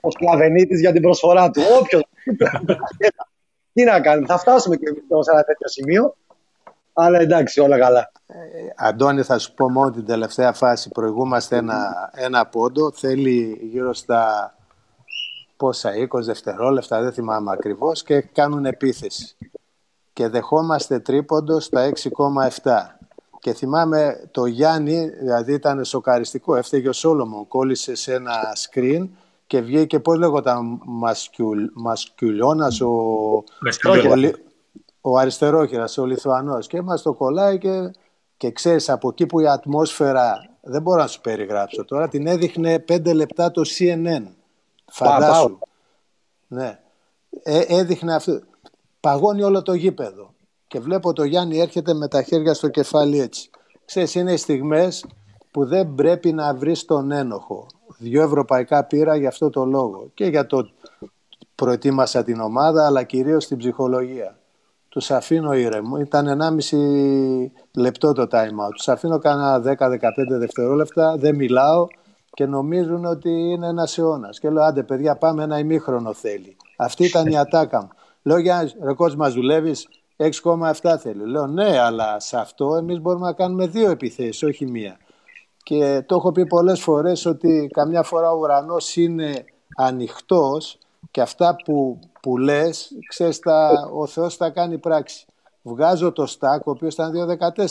ο 0.00 0.10
Σκλαβενίτης 0.10 0.80
για 0.80 0.92
την 0.92 1.02
προσφορά 1.02 1.50
του. 1.50 1.62
Όποιος. 1.80 2.02
Τι 3.72 3.84
να 3.84 4.00
κάνει, 4.00 4.26
θα 4.26 4.38
φτάσουμε 4.38 4.76
και 4.76 4.86
σε 5.20 5.30
ένα 5.32 5.42
τέτοιο 5.42 5.68
σημείο. 5.68 6.16
Αλλά 7.00 7.18
εντάξει, 7.18 7.60
όλα 7.60 7.78
καλά. 7.78 8.12
Ε, 8.26 8.36
Αντώνη, 8.76 9.22
θα 9.22 9.38
σου 9.38 9.54
πω 9.54 9.70
μόνο 9.70 9.90
την 9.90 10.06
τελευταία 10.06 10.52
φάση. 10.52 10.88
Προηγούμαστε 10.88 11.56
ένα, 11.56 12.10
ένα 12.14 12.46
πόντο. 12.46 12.92
Θέλει 12.92 13.60
γύρω 13.62 13.94
στα 13.94 14.54
πόσα, 15.56 15.90
20 16.12 16.20
δευτερόλεπτα, 16.20 17.02
δεν 17.02 17.12
θυμάμαι 17.12 17.52
ακριβώς, 17.52 18.02
και 18.02 18.20
κάνουν 18.20 18.64
επίθεση. 18.64 19.36
Και 20.12 20.28
δεχόμαστε 20.28 20.98
τρίποντο 20.98 21.60
στα 21.60 21.90
6,7. 22.62 22.98
Και 23.38 23.52
θυμάμαι 23.52 24.28
το 24.30 24.46
Γιάννη, 24.46 25.08
δηλαδή 25.08 25.52
ήταν 25.52 25.84
σοκαριστικό, 25.84 26.54
έφταιγε 26.54 26.88
ο 26.88 26.92
Σόλομον, 26.92 27.48
κόλλησε 27.48 27.94
σε 27.94 28.14
ένα 28.14 28.32
screen 28.56 29.08
και 29.46 29.60
βγήκε, 29.60 30.00
πώς 30.00 30.18
λέγονταν, 30.18 30.80
μασκιουλ, 30.84 31.64
Μασκιουλιώνας, 31.72 32.80
ο, 32.80 32.86
ο, 32.86 33.44
ο 35.00 35.18
αριστερόχειρας, 35.18 35.98
ο 35.98 36.04
Λιθουανός 36.04 36.66
και 36.66 36.82
μας 36.82 37.02
το 37.02 37.12
κολλάει 37.14 37.58
και, 37.58 37.90
και 38.36 38.50
ξέρεις 38.50 38.88
από 38.88 39.08
εκεί 39.08 39.26
που 39.26 39.40
η 39.40 39.48
ατμόσφαιρα, 39.48 40.56
δεν 40.60 40.82
μπορώ 40.82 41.00
να 41.00 41.06
σου 41.06 41.20
περιγράψω 41.20 41.84
τώρα, 41.84 42.08
την 42.08 42.26
έδειχνε 42.26 42.78
πέντε 42.78 43.12
λεπτά 43.12 43.50
το 43.50 43.62
CNN. 43.78 44.26
Φαντάσου. 44.90 45.58
Ναι. 46.46 46.78
Ε, 47.42 47.60
έδειχνε 47.68 48.14
αυτό. 48.14 48.40
Παγώνει 49.00 49.42
όλο 49.42 49.62
το 49.62 49.74
γήπεδο 49.74 50.34
και 50.66 50.80
βλέπω 50.80 51.12
το 51.12 51.24
Γιάννη 51.24 51.58
έρχεται 51.58 51.94
με 51.94 52.08
τα 52.08 52.22
χέρια 52.22 52.54
στο 52.54 52.68
κεφάλι 52.68 53.20
έτσι. 53.20 53.50
Ξέρεις, 53.84 54.14
είναι 54.14 54.32
οι 54.32 54.36
στιγμές 54.36 55.06
που 55.50 55.66
δεν 55.66 55.94
πρέπει 55.94 56.32
να 56.32 56.54
βρεις 56.54 56.84
τον 56.84 57.10
ένοχο. 57.10 57.66
Δύο 57.98 58.22
ευρωπαϊκά 58.22 58.84
πήρα 58.84 59.16
για 59.16 59.28
αυτό 59.28 59.50
το 59.50 59.64
λόγο 59.64 60.10
και 60.14 60.24
για 60.24 60.46
το 60.46 60.68
προετοίμασα 61.54 62.24
την 62.24 62.40
ομάδα 62.40 62.86
αλλά 62.86 63.02
κυρίως 63.02 63.46
την 63.46 63.56
ψυχολογία. 63.56 64.37
Τους 64.98 65.10
αφήνω 65.10 65.52
ήρεμο. 65.52 65.96
Ήταν 65.96 66.26
1,5 66.70 67.50
λεπτό 67.76 68.12
το 68.12 68.26
time 68.30 68.66
out. 68.66 68.72
Τους 68.76 68.88
αφήνω 68.88 69.18
κάνα 69.18 69.60
10-15 69.60 69.68
δευτερόλεπτα, 70.38 71.16
δεν 71.16 71.34
μιλάω 71.34 71.86
και 72.30 72.46
νομίζουν 72.46 73.04
ότι 73.04 73.30
είναι 73.30 73.66
ένας 73.66 73.98
αιώνας. 73.98 74.38
Και 74.38 74.50
λέω, 74.50 74.62
άντε 74.62 74.82
παιδιά, 74.82 75.16
πάμε 75.16 75.42
ένα 75.42 75.58
ημίχρονο 75.58 76.12
θέλει. 76.12 76.56
Αυτή 76.76 77.04
ήταν 77.04 77.26
η 77.26 77.38
ατάκα 77.38 77.82
μου. 77.82 77.88
Λέω, 78.22 78.38
για 78.38 78.70
ρε 78.82 78.94
μας 79.16 79.32
δουλεύεις, 79.32 79.88
6,7 80.16 80.96
θέλει. 80.98 81.26
Λέω 81.26 81.46
ναι, 81.46 81.78
αλλά 81.78 82.20
σε 82.20 82.38
αυτό 82.38 82.76
εμείς 82.76 83.00
μπορούμε 83.00 83.26
να 83.26 83.32
κάνουμε 83.32 83.66
δύο 83.66 83.90
επιθέσεις, 83.90 84.42
όχι 84.42 84.66
μία. 84.66 84.96
Και 85.62 86.04
το 86.06 86.14
έχω 86.14 86.32
πει 86.32 86.46
πολλές 86.46 86.80
φορές 86.80 87.26
ότι 87.26 87.70
καμιά 87.72 88.02
φορά 88.02 88.32
ο 88.32 88.38
ουρανός 88.38 88.96
είναι 88.96 89.44
ανοιχτός 89.76 90.78
και 91.10 91.20
αυτά 91.20 91.56
που, 91.64 91.98
που 92.28 92.38
λες, 92.38 92.90
ξέρεις, 93.08 93.38
τα, 93.38 93.90
ο 93.94 94.06
Θεός 94.06 94.36
θα 94.36 94.50
κάνει 94.50 94.78
πράξη. 94.78 95.26
Βγάζω 95.62 96.12
το 96.12 96.26
στάκ, 96.26 96.66
ο 96.66 96.70
οποίος 96.70 96.94
ήταν 96.94 97.12
2,14 97.56 97.64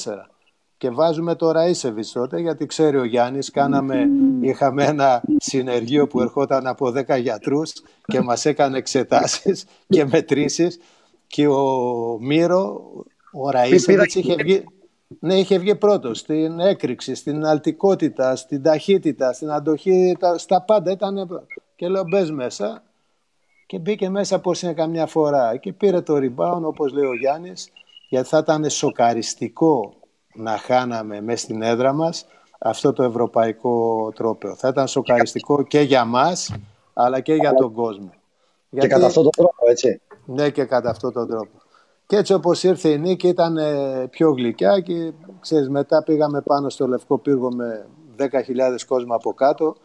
και 0.78 0.90
βάζουμε 0.90 1.36
το 1.36 1.52
Ραΐσεβιτς 1.56 2.12
τότε, 2.14 2.40
γιατί 2.40 2.66
ξέρει 2.66 2.98
ο 2.98 3.04
Γιάννης, 3.04 3.52
κάναμε, 3.52 4.08
είχαμε 4.42 4.84
ένα 4.84 5.22
συνεργείο 5.38 6.08
που 6.08 6.22
ερχόταν 6.22 6.68
από 6.68 6.94
10 7.08 7.20
γιατρούς 7.20 7.74
και 8.06 8.22
μας 8.22 8.46
έκανε 8.46 8.78
εξετάσεις 8.78 9.66
και 9.88 10.06
μετρήσεις 10.06 10.80
και 11.28 11.48
ο 11.48 12.18
Μύρο, 12.22 12.92
ο 13.34 13.50
Ραΐσεβιτς 13.54 14.16
είχε 14.16 14.36
βγει, 14.36 14.64
ναι, 15.20 15.36
είχε 15.36 15.58
βγει 15.58 15.76
πρώτος 15.76 16.20
στην 16.20 16.60
έκρηξη, 16.60 17.16
στην 17.16 17.46
αλτικότητα, 17.46 18.36
στην 18.36 18.64
ταχύτητα, 18.64 19.34
στην 19.34 19.52
αντοχή, 19.52 20.18
στα 20.36 20.62
πάντα 20.62 20.92
ήταν. 20.92 21.46
Και 21.76 21.88
λέω 21.88 22.04
μπες 22.04 22.32
μέσα 22.32 22.82
και 23.68 23.80
μπήκε 23.80 24.10
μέσα 24.10 24.40
πώς 24.40 24.62
είναι 24.62 24.74
καμιά 24.74 25.06
φορά 25.06 25.58
και 25.58 25.74
πήρε 25.74 26.02
το 26.02 26.16
rebound 26.16 26.62
όπως 26.62 26.94
λέει 26.94 27.06
ο 27.06 27.14
Γιάννης 27.14 27.72
γιατί 28.10 28.28
θα 28.28 28.38
ήταν 28.38 28.70
σοκαριστικό 28.70 29.94
να 30.34 30.58
χάναμε 30.58 31.22
μέσα 31.22 31.38
στην 31.38 31.62
έδρα 31.62 31.94
μας 31.94 32.26
αυτό 32.60 32.94
το 32.94 33.04
ευρωπαϊκό 33.04 34.12
τρόπαιο. 34.16 34.56
Θα 34.56 34.68
ήταν 34.68 34.88
σοκαριστικό 34.88 35.64
και 35.64 35.80
για 35.80 36.06
μας 36.06 36.56
αλλά 36.94 37.20
και 37.20 37.34
για 37.34 37.54
τον 37.54 37.74
κόσμο. 37.74 38.10
Και 38.10 38.18
γιατί... 38.70 38.88
κατά 38.88 39.06
αυτόν 39.06 39.24
τον 39.24 39.32
τρόπο, 39.32 39.70
έτσι. 39.70 40.02
Ναι, 40.26 40.50
και 40.50 40.64
κατά 40.64 40.90
αυτόν 40.90 41.14
τον 41.14 41.28
τρόπο. 41.28 41.62
Και 42.06 42.16
έτσι 42.16 42.34
όπως 42.34 42.64
ήρθε 42.64 42.90
η 42.90 42.98
νίκη 42.98 43.28
ήταν 43.28 43.58
ε, 43.58 44.08
πιο 44.10 44.32
γλυκιά 44.32 44.80
και 44.80 45.12
ξέρεις, 45.40 45.70
μετά 45.70 46.04
πήγαμε 46.04 46.42
πάνω 46.42 46.70
στο 46.70 46.88
Λευκό 46.88 47.18
Πύργο 47.18 47.52
με 47.52 47.88
10.000 48.18 48.26
κόσμο 48.88 49.16
από 49.16 49.34
κάτω 49.34 49.76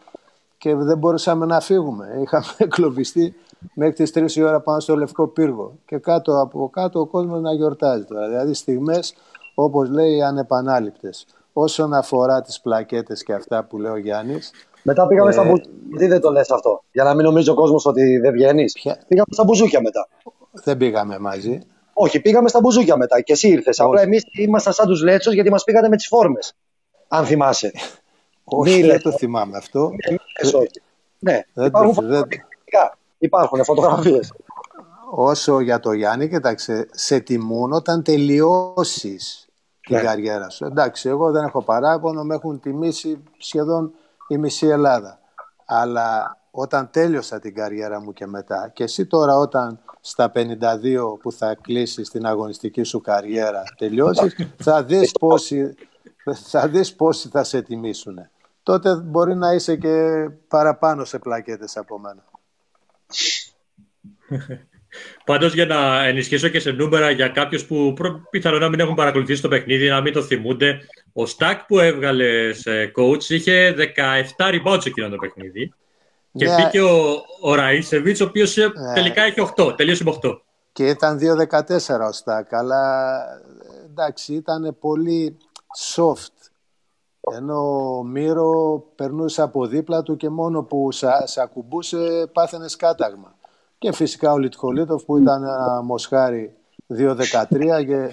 και 0.63 0.75
δεν 0.75 0.97
μπορούσαμε 0.97 1.45
να 1.45 1.59
φύγουμε. 1.59 2.19
Είχαμε 2.21 2.45
εκλοβιστεί 2.67 3.35
μέχρι 3.73 3.93
τις 3.93 4.11
3 4.15 4.31
η 4.31 4.43
ώρα 4.43 4.59
πάνω 4.59 4.79
στο 4.79 4.95
Λευκό 4.95 5.27
Πύργο 5.27 5.77
και 5.85 5.97
κάτω 5.97 6.39
από 6.39 6.69
κάτω 6.69 6.99
ο 6.99 7.05
κόσμος 7.05 7.41
να 7.41 7.53
γιορτάζει 7.53 8.03
τώρα. 8.03 8.27
Δηλαδή 8.27 8.53
στιγμές 8.53 9.15
όπως 9.53 9.89
λέει 9.89 10.21
ανεπανάληπτες. 10.21 11.25
όσον 11.53 11.93
αφορά 11.93 12.41
τις 12.41 12.61
πλακέτες 12.61 13.23
και 13.23 13.33
αυτά 13.33 13.63
που 13.63 13.77
λέει 13.77 13.91
ο 13.91 13.97
Γιάννης. 13.97 14.51
Μετά 14.83 15.07
πήγαμε 15.07 15.31
στα 15.31 15.41
ε, 15.41 15.45
μπουζούκια. 15.45 15.71
Γιατί 15.89 16.07
δεν 16.07 16.21
το 16.21 16.31
λες 16.31 16.51
αυτό, 16.51 16.83
για 16.91 17.03
να 17.03 17.13
μην 17.13 17.25
νομίζει 17.25 17.49
ο 17.49 17.53
κόσμος 17.53 17.85
ότι 17.85 18.17
δεν 18.17 18.31
βγαίνεις. 18.31 18.73
Πήγαμε 19.07 19.33
στα 19.33 19.43
μπουζούκια 19.43 19.81
μετά. 19.81 20.07
Δεν 20.51 20.77
πήγαμε 20.77 21.19
μαζί. 21.19 21.59
Όχι, 21.93 22.19
πήγαμε 22.21 22.49
στα 22.49 22.59
μπουζούκια 22.59 22.97
μετά 22.97 23.21
και 23.21 23.31
εσύ 23.31 23.47
ήρθες. 23.47 23.79
Απλά 23.79 24.01
εμείς 24.01 24.23
ήμασταν 24.31 24.73
σαν 24.73 24.87
τους 24.87 25.01
Λέτσο 25.01 25.31
γιατί 25.31 25.49
μας 25.49 25.63
πήγατε 25.63 25.89
με 25.89 25.95
τις 25.95 26.07
φόρμες. 26.07 26.53
Αν 27.07 27.25
θυμάσαι. 27.25 27.71
Όχι, 28.43 28.81
δεν 28.81 29.01
το 29.01 29.11
θυμάμαι 29.11 29.57
αυτό. 29.57 29.91
Ε, 29.97 30.15
όχι. 30.47 30.81
Ναι, 31.19 31.41
δεν 31.53 31.65
υπάρχουν, 31.65 32.09
το, 32.09 32.27
υπάρχουν 33.17 33.63
φωτογραφίες. 33.63 34.33
Όσο 35.11 35.59
για 35.59 35.79
το 35.79 35.91
Γιάννη, 35.91 36.29
κοιτάξτε, 36.29 36.87
σε 36.91 37.19
τιμούν 37.19 37.73
όταν 37.73 38.03
τελειώσεις 38.03 39.47
την 39.81 39.95
ναι. 39.95 40.01
καριέρα 40.01 40.49
σου. 40.49 40.65
Εντάξει, 40.65 41.09
εγώ 41.09 41.31
δεν 41.31 41.43
έχω 41.43 41.63
παράπονο, 41.63 42.23
με 42.23 42.35
έχουν 42.35 42.59
τιμήσει 42.59 43.23
σχεδόν 43.37 43.93
η 44.27 44.37
μισή 44.37 44.67
Ελλάδα. 44.67 45.19
Αλλά 45.65 46.37
όταν 46.51 46.89
τέλειωσα 46.91 47.39
την 47.39 47.55
καριέρα 47.55 48.01
μου 48.01 48.13
και 48.13 48.25
μετά, 48.25 48.71
και 48.73 48.83
εσύ 48.83 49.05
τώρα 49.05 49.37
όταν 49.37 49.79
στα 50.01 50.31
52 50.35 51.17
που 51.21 51.31
θα 51.31 51.55
κλείσεις 51.61 52.09
την 52.09 52.25
αγωνιστική 52.25 52.83
σου 52.83 53.01
καριέρα 53.01 53.63
τελειώσεις, 53.77 54.35
θα 54.57 54.83
δεις 54.83 55.11
πόσοι 55.11 55.75
θα, 56.31 56.67
δεις 56.67 56.95
πόσοι 56.95 57.29
θα 57.29 57.43
σε 57.43 57.61
τιμήσουν. 57.61 58.29
Τότε 58.63 58.95
μπορεί 58.95 59.35
να 59.35 59.53
είσαι 59.53 59.75
και 59.75 60.27
παραπάνω 60.47 61.05
σε 61.05 61.19
πλακέτες 61.19 61.77
από 61.77 61.99
μένα. 61.99 62.23
Πάντως, 65.25 65.53
για 65.53 65.65
να 65.65 66.05
ενισχύσω 66.05 66.47
και 66.47 66.59
σε 66.59 66.71
νούμερα 66.71 67.09
για 67.09 67.27
κάποιους 67.27 67.65
που 67.65 67.93
πιθανόν 68.29 68.59
να 68.59 68.69
μην 68.69 68.79
έχουν 68.79 68.95
παρακολουθήσει 68.95 69.41
το 69.41 69.47
παιχνίδι, 69.47 69.89
να 69.89 70.01
μην 70.01 70.13
το 70.13 70.21
θυμούνται, 70.21 70.79
ο 71.13 71.25
Στακ 71.25 71.65
που 71.65 71.79
έβγαλε 71.79 72.53
σε 72.53 72.91
coach 72.97 73.23
είχε 73.23 73.75
17 74.37 74.45
rebounds 74.45 74.85
εκείνο 74.85 75.09
το 75.09 75.15
παιχνίδι. 75.15 75.73
Και 76.33 76.45
ναι. 76.45 76.55
μπήκε 76.55 76.81
ο, 76.81 77.11
ο 77.41 77.53
Ραΐσεβιτς, 77.53 78.21
ο 78.21 78.23
οποίος 78.23 78.57
ε, 78.57 78.61
ναι. 78.61 78.93
τελικά 78.93 79.27
είχε 79.27 79.51
8, 79.55 79.77
τελείωσε 79.77 80.03
με 80.03 80.17
8. 80.23 80.37
Και 80.71 80.87
ήταν 80.87 81.19
2-14 81.49 81.61
ο 82.07 82.11
Στακ, 82.11 82.53
αλλά 82.53 82.81
εντάξει, 83.85 84.33
ήταν 84.33 84.77
πολύ 84.79 85.37
soft. 85.95 86.32
Ενώ 87.31 87.97
ο 87.97 88.03
Μύρο 88.03 88.83
περνούσε 88.95 89.41
από 89.41 89.65
δίπλα 89.65 90.03
του 90.03 90.15
και 90.15 90.29
μόνο 90.29 90.63
που 90.63 90.91
σε 91.23 91.41
ακουμπούσε 91.41 92.29
πάθαινε 92.33 92.65
κάταγμα. 92.77 93.35
Και 93.77 93.91
φυσικά 93.91 94.31
ο 94.31 94.37
Λιτχολίτοφ 94.37 95.03
που 95.03 95.17
ήταν 95.17 95.43
ένα 95.43 95.81
μοσχάρι 95.83 96.55
2-13 96.97 97.15
και, 97.85 98.09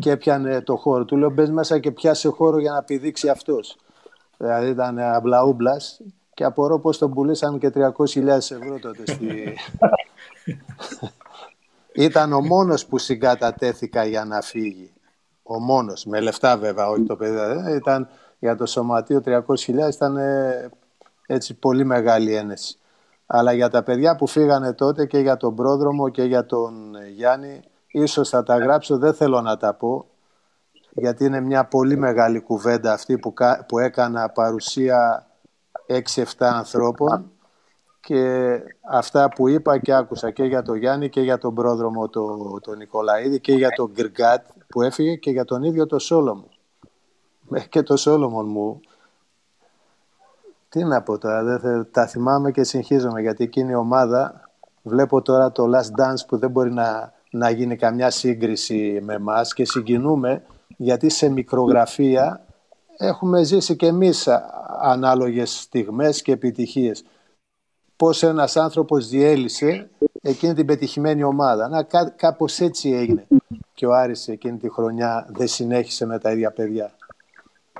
και 0.00 0.10
έπιανε 0.10 0.60
το 0.60 0.76
χώρο. 0.76 1.04
Του 1.04 1.16
λέω 1.16 1.30
μπες 1.30 1.50
μέσα 1.50 1.78
και 1.78 1.90
πιάσε 1.90 2.28
χώρο 2.28 2.60
για 2.60 2.72
να 2.72 2.82
πηδήξει 2.82 3.28
αυτός. 3.28 3.76
Δηλαδή 4.36 4.68
ήταν 4.68 4.98
αμπλαούμπλας 4.98 6.00
και 6.34 6.44
απορώ 6.44 6.78
πως 6.78 6.98
τον 6.98 7.12
πουλήσαν 7.12 7.58
και 7.58 7.72
300.000 7.74 8.26
ευρώ 8.26 8.78
τότε. 8.80 9.02
Στη... 9.06 9.56
ήταν 12.06 12.32
ο 12.32 12.40
μόνος 12.40 12.86
που 12.86 12.98
συγκατατέθηκα 12.98 14.04
για 14.04 14.24
να 14.24 14.40
φύγει. 14.40 14.92
Ο 15.42 15.58
μόνος, 15.58 16.04
με 16.04 16.20
λεφτά 16.20 16.56
βέβαια, 16.56 16.88
όχι 16.88 17.02
το 17.02 17.16
παιδί. 17.16 17.36
Ε, 17.36 17.74
ήταν 17.74 18.08
για 18.42 18.56
το 18.56 18.66
σωματείο 18.66 19.22
300.000 19.24 19.92
ήταν 19.92 20.16
ε, 20.16 20.70
έτσι 21.26 21.54
πολύ 21.54 21.84
μεγάλη 21.84 22.34
ένεση. 22.34 22.78
Αλλά 23.26 23.52
για 23.52 23.68
τα 23.68 23.82
παιδιά 23.82 24.16
που 24.16 24.26
φύγανε 24.26 24.72
τότε 24.72 25.06
και 25.06 25.18
για 25.18 25.36
τον 25.36 25.54
πρόδρομο 25.54 26.08
και 26.08 26.22
για 26.22 26.46
τον 26.46 26.94
Γιάννη, 27.14 27.60
ίσως 27.86 28.28
θα 28.28 28.42
τα 28.42 28.58
γράψω, 28.58 28.98
δεν 28.98 29.14
θέλω 29.14 29.40
να 29.40 29.56
τα 29.56 29.74
πω, 29.74 30.06
γιατί 30.90 31.24
είναι 31.24 31.40
μια 31.40 31.64
πολύ 31.64 31.96
μεγάλη 31.96 32.40
κουβέντα 32.40 32.92
αυτή 32.92 33.18
που, 33.18 33.32
που 33.68 33.78
έκανα 33.78 34.28
παρουσία 34.28 35.26
6-7 35.88 36.24
ανθρώπων 36.38 37.30
και 38.00 38.52
αυτά 38.90 39.28
που 39.28 39.48
είπα 39.48 39.78
και 39.78 39.94
άκουσα 39.94 40.30
και 40.30 40.44
για 40.44 40.62
τον 40.62 40.76
Γιάννη 40.76 41.08
και 41.08 41.20
για 41.20 41.38
τον 41.38 41.54
πρόδρομο 41.54 42.08
τον 42.08 42.60
το 42.60 42.74
Νικολαίδη 42.74 43.40
και 43.40 43.52
για 43.52 43.68
τον 43.68 43.90
Γκργκάτ 43.92 44.46
που 44.68 44.82
έφυγε 44.82 45.14
και 45.14 45.30
για 45.30 45.44
τον 45.44 45.62
ίδιο 45.62 45.86
το 45.86 45.98
Σόλομο. 45.98 46.48
Και 47.60 47.82
το 47.82 47.96
Σόλομον 47.96 48.46
μου 48.48 48.80
τι 50.72 50.84
να 50.84 51.02
πω 51.02 51.18
τώρα, 51.18 51.58
δεν 51.58 51.88
τα 51.90 52.06
θυμάμαι 52.06 52.50
και 52.50 52.64
συγχύζομαι 52.64 53.20
γιατί 53.20 53.44
εκείνη 53.44 53.70
η 53.70 53.74
ομάδα 53.74 54.50
βλέπω 54.82 55.22
τώρα 55.22 55.52
το 55.52 55.64
Last 55.74 56.00
Dance 56.00 56.26
που 56.28 56.36
δεν 56.38 56.50
μπορεί 56.50 56.72
να, 56.72 57.12
να 57.30 57.50
γίνει 57.50 57.76
καμιά 57.76 58.10
σύγκριση 58.10 59.00
με 59.02 59.14
εμάς 59.14 59.54
και 59.54 59.64
συγκινούμε 59.64 60.42
γιατί 60.76 61.08
σε 61.08 61.28
μικρογραφία 61.28 62.44
έχουμε 62.96 63.42
ζήσει 63.42 63.76
και 63.76 63.86
εμείς 63.86 64.28
ανάλογες 64.80 65.60
στιγμές 65.60 66.22
και 66.22 66.32
επιτυχίες. 66.32 67.04
Πώς 67.96 68.22
ένας 68.22 68.56
άνθρωπος 68.56 69.08
διέλυσε 69.08 69.90
εκείνη 70.22 70.54
την 70.54 70.66
πετυχημένη 70.66 71.22
ομάδα. 71.22 71.68
Να, 71.68 71.82
κά, 71.82 72.10
κάπως 72.10 72.60
έτσι 72.60 72.90
έγινε. 72.90 73.26
Και 73.74 73.86
ο 73.86 73.92
Άρης 73.92 74.28
εκείνη 74.28 74.58
τη 74.58 74.70
χρονιά 74.70 75.26
δεν 75.28 75.46
συνέχισε 75.46 76.06
με 76.06 76.18
τα 76.18 76.32
ίδια 76.32 76.50
παιδιά 76.50 76.94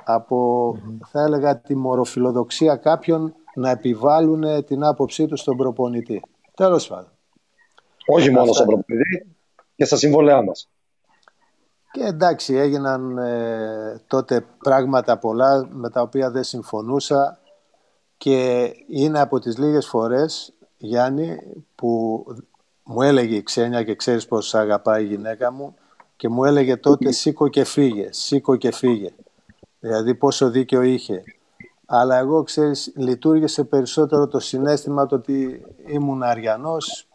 από, 0.03 0.77
θα 1.05 1.21
έλεγα, 1.21 1.59
τη 1.59 1.75
μοροφιλοδοξία 1.75 2.75
κάποιων 2.75 3.35
να 3.55 3.69
επιβάλλουν 3.69 4.65
την 4.65 4.83
άποψή 4.83 5.25
τους 5.25 5.39
στον 5.39 5.57
προπονητή. 5.57 6.21
Τέλος 6.53 6.87
πάντων. 6.87 7.11
Όχι 8.05 8.31
μόνο 8.31 8.53
στον 8.53 8.65
προπονητή 8.65 9.35
και 9.75 9.85
στα 9.85 9.95
συμβόλαιά 9.95 10.41
μας. 10.43 10.67
Και 11.91 12.03
εντάξει, 12.03 12.55
έγιναν 12.55 13.17
ε, 13.17 14.01
τότε 14.07 14.45
πράγματα 14.63 15.17
πολλά 15.17 15.67
με 15.71 15.89
τα 15.89 16.01
οποία 16.01 16.31
δεν 16.31 16.43
συμφωνούσα 16.43 17.39
και 18.17 18.69
είναι 18.87 19.19
από 19.19 19.39
τις 19.39 19.57
λίγες 19.57 19.87
φορές, 19.87 20.53
Γιάννη, 20.77 21.37
που 21.75 22.23
μου 22.83 23.01
έλεγε 23.01 23.35
η 23.35 23.43
Ξένια 23.43 23.83
και 23.83 23.95
ξέρεις 23.95 24.27
πως 24.27 24.55
αγαπάει 24.55 25.03
η 25.03 25.07
γυναίκα 25.07 25.51
μου 25.51 25.75
και 26.15 26.29
μου 26.29 26.43
έλεγε 26.43 26.77
τότε 26.77 27.11
σήκω 27.11 27.47
και 27.47 27.63
φύγε, 27.63 28.07
σήκω 28.11 28.55
και 28.55 28.71
φύγε 28.71 29.13
δηλαδή 29.83 30.15
πόσο 30.15 30.49
δίκαιο 30.49 30.81
είχε. 30.81 31.23
Αλλά 31.85 32.17
εγώ, 32.17 32.43
ξέρεις, 32.43 32.91
λειτουργήσε 32.95 33.63
περισσότερο 33.63 34.27
το 34.27 34.39
συνέστημα 34.39 35.05
το 35.05 35.15
ότι 35.15 35.65
ήμουν 35.85 36.23
αριανός, 36.23 37.07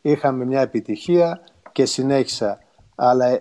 είχαμε 0.00 0.44
μια 0.44 0.60
επιτυχία 0.60 1.40
και 1.72 1.84
συνέχισα. 1.84 2.58
Αλλά 2.94 3.38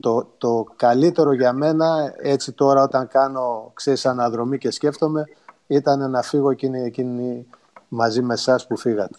το, 0.00 0.34
το 0.38 0.66
καλύτερο 0.76 1.32
για 1.32 1.52
μένα, 1.52 2.14
έτσι 2.16 2.52
τώρα 2.52 2.82
όταν 2.82 3.08
κάνω, 3.08 3.70
ξέρεις, 3.74 4.06
αναδρομή 4.06 4.58
και 4.58 4.70
σκέφτομαι, 4.70 5.24
ήταν 5.66 6.10
να 6.10 6.22
φύγω 6.22 6.50
εκείνη, 6.50 6.80
εκείνη 6.80 7.46
μαζί 7.88 8.22
με 8.22 8.34
εσάς 8.34 8.66
που 8.66 8.76
φύγατε. 8.76 9.18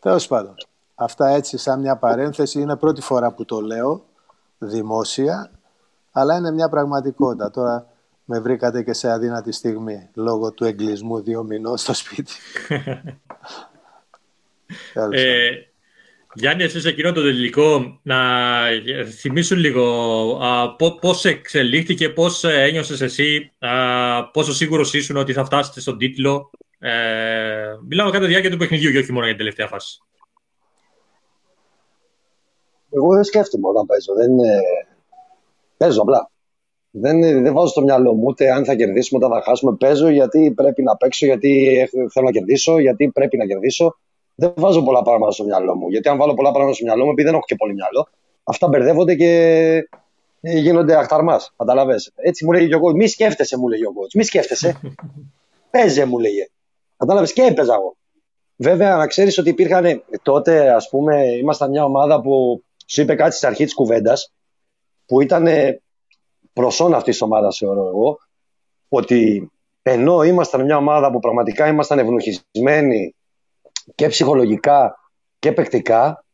Τέλος 0.00 0.26
πάντων, 0.26 0.54
αυτά 0.94 1.28
έτσι 1.28 1.58
σαν 1.58 1.80
μια 1.80 1.96
παρένθεση, 1.96 2.60
είναι 2.60 2.76
πρώτη 2.76 3.00
φορά 3.00 3.32
που 3.32 3.44
το 3.44 3.60
λέω 3.60 4.04
δημόσια 4.58 5.50
αλλά 6.16 6.36
είναι 6.36 6.52
μια 6.52 6.68
πραγματικότητα. 6.68 7.50
Τώρα 7.50 7.86
με 8.24 8.40
βρήκατε 8.40 8.82
και 8.82 8.92
σε 8.92 9.10
αδύνατη 9.10 9.52
στιγμή 9.52 10.08
λόγω 10.14 10.52
του 10.52 10.64
εγκλισμού 10.64 11.22
δύο 11.22 11.42
μηνών 11.42 11.76
στο 11.76 11.94
σπίτι. 11.94 12.32
ε, 15.10 15.50
Γιάννη, 16.34 16.62
εσύ 16.62 16.80
σε 16.80 16.88
εκείνο 16.88 17.12
το 17.12 17.22
τελικό, 17.22 18.00
να 18.02 18.16
θυμίσουν 19.18 19.58
λίγο 19.58 19.84
α, 20.42 20.74
πώς 21.00 21.24
εξελίχθηκε, 21.24 22.08
πώς 22.08 22.44
ένιωσες 22.44 23.00
εσύ, 23.00 23.52
α, 23.58 24.30
πόσο 24.30 24.52
σίγουρος 24.52 24.94
ήσουν 24.94 25.16
ότι 25.16 25.32
θα 25.32 25.44
φτάσετε 25.44 25.80
στον 25.80 25.98
τίτλο. 25.98 26.50
Ε, 26.78 26.92
μιλάω 27.88 28.10
κατά 28.10 28.24
τη 28.24 28.30
διάρκεια 28.30 28.50
του 28.50 28.56
παιχνιδιού 28.56 28.90
και 28.90 28.98
όχι 28.98 29.12
μόνο 29.12 29.24
για 29.24 29.34
την 29.34 29.44
τελευταία 29.44 29.66
φάση. 29.66 29.98
Εγώ 32.90 33.14
δεν 33.14 33.24
σκέφτομαι 33.24 33.68
όταν 33.68 33.86
παίζω. 33.86 34.14
Δεν, 34.14 34.32
Παίζω 35.84 36.02
απλά. 36.02 36.30
Δεν, 36.90 37.20
δεν 37.20 37.52
βάζω 37.52 37.66
στο 37.66 37.82
μυαλό 37.82 38.14
μου 38.14 38.22
ούτε 38.26 38.50
αν 38.50 38.64
θα 38.64 38.74
κερδίσουμε, 38.74 39.24
όταν 39.24 39.38
θα 39.38 39.44
χάσουμε. 39.44 39.76
Παίζω 39.76 40.08
γιατί 40.08 40.52
πρέπει 40.56 40.82
να 40.82 40.96
παίξω, 40.96 41.26
γιατί 41.26 41.84
θέλω 42.12 42.26
να 42.26 42.30
κερδίσω, 42.30 42.78
γιατί 42.78 43.10
πρέπει 43.14 43.36
να 43.36 43.46
κερδίσω. 43.46 43.96
Δεν 44.34 44.52
βάζω 44.56 44.82
πολλά 44.82 45.02
πράγματα 45.02 45.32
στο 45.32 45.44
μυαλό 45.44 45.76
μου. 45.76 45.88
Γιατί 45.88 46.08
αν 46.08 46.16
βάλω 46.16 46.34
πολλά 46.34 46.50
πράγματα 46.50 46.74
στο 46.74 46.84
μυαλό 46.84 47.04
μου, 47.04 47.10
επειδή 47.10 47.26
δεν 47.26 47.34
έχω 47.36 47.44
και 47.46 47.54
πολύ 47.54 47.74
μυαλό, 47.74 48.08
αυτά 48.44 48.68
μπερδεύονται 48.68 49.14
και 49.14 49.30
ε, 50.40 50.58
γίνονται 50.58 50.96
αχταρμάς. 50.96 51.52
Καταλαβέ. 51.56 51.96
Έτσι 52.14 52.44
μου 52.44 52.52
λέγει 52.52 52.74
ο 52.74 52.80
coach. 52.84 52.94
Μη 52.94 53.06
σκέφτεσαι, 53.06 53.58
μου 53.58 53.68
λέγει 53.68 53.84
ο 53.84 53.92
coach. 53.96 54.12
Μη 54.14 54.24
σκέφτεσαι. 54.24 54.80
Παίζε, 55.70 56.04
μου 56.04 56.18
λέγε. 56.18 56.48
Κατάλαβες 56.96 57.32
και 57.32 57.42
έπαιζα 57.42 57.74
εγώ. 57.74 57.96
Βέβαια, 58.56 58.96
να 58.96 59.06
ξέρεις 59.06 59.38
ότι 59.38 59.48
υπήρχαν 59.48 60.04
τότε, 60.22 60.70
ας 60.70 60.88
πούμε, 60.88 61.24
ήμασταν 61.26 61.70
μια 61.70 61.84
ομάδα 61.84 62.20
που 62.20 62.64
σου 62.86 63.00
είπε 63.00 63.14
κάτι 63.14 63.34
στην 63.34 63.48
αρχή 63.48 63.64
της 63.64 63.74
κουβέντας 63.74 64.32
που 65.06 65.20
ήταν 65.20 65.46
προσόν 66.52 66.94
αυτής 66.94 67.12
της 67.12 67.22
ομάδας, 67.22 67.56
θεωρώ 67.56 67.86
εγώ, 67.86 68.18
ότι 68.88 69.50
ενώ 69.82 70.22
ήμασταν 70.22 70.64
μια 70.64 70.76
ομάδα 70.76 71.10
που 71.10 71.18
πραγματικά 71.18 71.66
ήμασταν 71.66 71.98
ευνοχισμένοι 71.98 73.14
και 73.94 74.08
ψυχολογικά 74.08 74.98
και 75.38 75.52
παικτικά, 75.52 76.24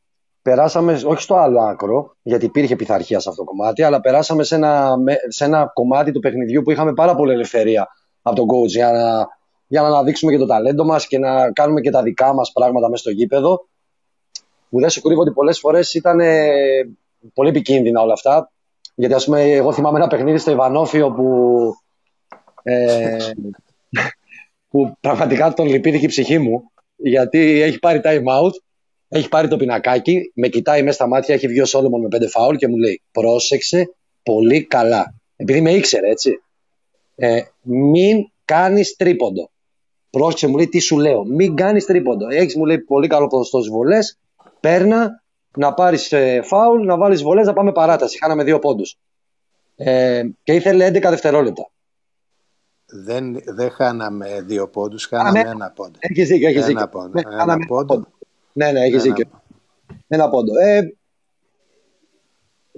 περάσαμε 0.43 1.01
όχι 1.05 1.23
στο 1.23 1.35
άλλο 1.35 1.61
άκρο, 1.61 2.17
γιατί 2.23 2.45
υπήρχε 2.45 2.77
πειθαρχία 2.77 3.21
σε 3.21 3.29
αυτό 3.29 3.45
το 3.45 3.51
κομμάτι, 3.51 3.83
αλλά 3.83 4.01
περάσαμε 4.01 4.43
σε 4.43 4.55
ένα, 4.55 4.97
σε 5.29 5.45
ένα 5.45 5.71
κομμάτι 5.75 6.13
του 6.13 6.21
παιχνιδιού 6.21 6.63
που 6.63 6.71
είχαμε 6.71 6.93
πάρα 6.93 7.15
πολύ 7.15 7.33
ελευθερία 7.33 7.89
από 8.23 8.37
τον 8.37 8.47
coach 8.47 8.69
για 8.69 8.93
να, 8.93 9.27
για 9.67 9.83
να 9.83 9.89
αναδείξουμε 9.89 10.33
και 10.33 10.39
το 10.39 10.47
ταλέντο 10.47 10.85
μας 10.85 11.07
και 11.07 11.19
να 11.19 11.53
κάνουμε 11.53 11.81
και 11.81 11.91
τα 11.91 12.03
δικά 12.03 12.35
μας 12.35 12.53
πράγματα 12.53 12.89
μέσα 12.89 13.03
στο 13.03 13.11
γήπεδο. 13.11 13.69
Που 14.71 14.81
δεν 14.81 14.91
σου 14.91 15.01
κρύβω 15.01 15.21
ότι 15.21 15.33
πολλές 15.33 15.59
φορές 15.59 15.95
ήταν 15.95 16.21
πολύ 17.35 17.49
επικίνδυνα 17.49 18.01
όλα 18.01 18.13
αυτά. 18.13 18.51
Γιατί 18.95 19.15
ας 19.15 19.25
πούμε, 19.25 19.43
εγώ 19.43 19.73
θυμάμαι 19.73 19.99
ένα 19.99 20.07
παιχνίδι 20.07 20.39
στο 20.39 20.51
Ιβανόφιο 20.51 21.11
που, 21.11 21.27
ε, 22.63 23.17
που 24.69 24.97
πραγματικά 25.01 25.53
τον 25.53 25.67
λυπήθηκε 25.67 26.05
η 26.05 26.09
ψυχή 26.09 26.39
μου 26.39 26.71
γιατί 26.97 27.61
έχει 27.61 27.79
πάρει 27.79 28.01
time 28.05 28.25
out 28.25 28.53
έχει 29.13 29.29
πάρει 29.29 29.49
το 29.49 29.57
πινακάκι, 29.57 30.33
με 30.35 30.49
κοιτάει 30.49 30.83
μέσα 30.83 30.95
στα 30.95 31.07
μάτια, 31.07 31.35
έχει 31.35 31.47
βγει 31.47 31.61
ο 31.61 31.65
Σόλομον 31.65 32.01
με 32.01 32.09
πέντε 32.09 32.29
φάουλ 32.29 32.57
και 32.57 32.69
μου 32.69 32.77
λέει: 32.77 33.03
Πρόσεξε 33.13 33.95
πολύ 34.23 34.65
καλά. 34.65 35.15
Επειδή 35.37 35.61
με 35.61 35.73
ήξερε, 35.73 36.11
έτσι. 36.11 36.43
Ε, 37.17 37.41
μην 37.63 38.31
κάνεις 38.45 38.97
τρίποντο. 38.97 39.51
Πρόσεξε, 40.11 40.47
μου 40.47 40.57
λέει 40.57 40.69
τι 40.69 40.79
σου 40.79 40.99
λέω. 40.99 41.25
Μην 41.25 41.55
κάνεις 41.55 41.85
τρίποντο. 41.85 42.29
Έχεις, 42.29 42.57
μου 42.57 42.65
λέει, 42.65 42.79
πολύ 42.79 43.07
καλό 43.07 43.27
ποδοστό 43.27 43.59
στις 43.59 43.71
βολές. 43.71 44.19
Παίρνα 44.61 45.23
να 45.57 45.75
πάρεις 45.75 46.13
ε, 46.13 46.43
φάουλ, 46.43 46.85
να 46.85 46.97
βάλεις 46.97 47.23
βολές, 47.23 47.47
να 47.47 47.53
πάμε 47.53 47.73
παράταση. 47.73 48.19
Χάναμε 48.19 48.45
δύο 48.45 48.59
πόντους. 48.59 48.99
Ε, 49.77 50.23
και 50.43 50.53
ήθελε 50.53 50.89
11 50.89 51.01
δευτερόλεπτα. 51.01 51.71
Δεν, 52.87 53.43
δεν 53.45 53.71
χάναμε 53.71 54.41
δύο 54.41 54.69
πόντους, 54.69 55.07
χάναμε 55.07 55.41
ένα 55.41 55.71
πόντο. 55.71 55.99
Έχεις 55.99 56.29
δίκιο, 56.29 56.49
έχεις 56.49 56.65
δίκιο. 56.65 56.81
Ένα 56.81 56.89
πόντο. 56.89 57.09
Ναι, 57.09 57.43
ένα 57.43 57.57
πόντο. 57.67 58.07
Ναι, 58.53 58.73
ναι, 58.73 58.81
έχεις 58.81 59.03
δίκιο. 59.03 59.25
Ένα 60.09 60.29
πόντο. 60.29 60.53
Ε, 60.61 60.95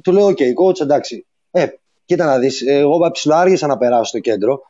του 0.02 0.12
λέω: 0.12 0.26
OK, 0.26 0.40
coach, 0.40 0.80
εντάξει. 0.80 1.26
Ε, 1.50 1.66
κοίτα 2.04 2.24
να 2.24 2.38
δεις, 2.38 2.62
εγώ 2.66 3.10
ψηλοάργησα 3.10 3.66
να 3.66 3.78
περάσω 3.78 4.04
στο 4.04 4.18
κέντρο. 4.18 4.60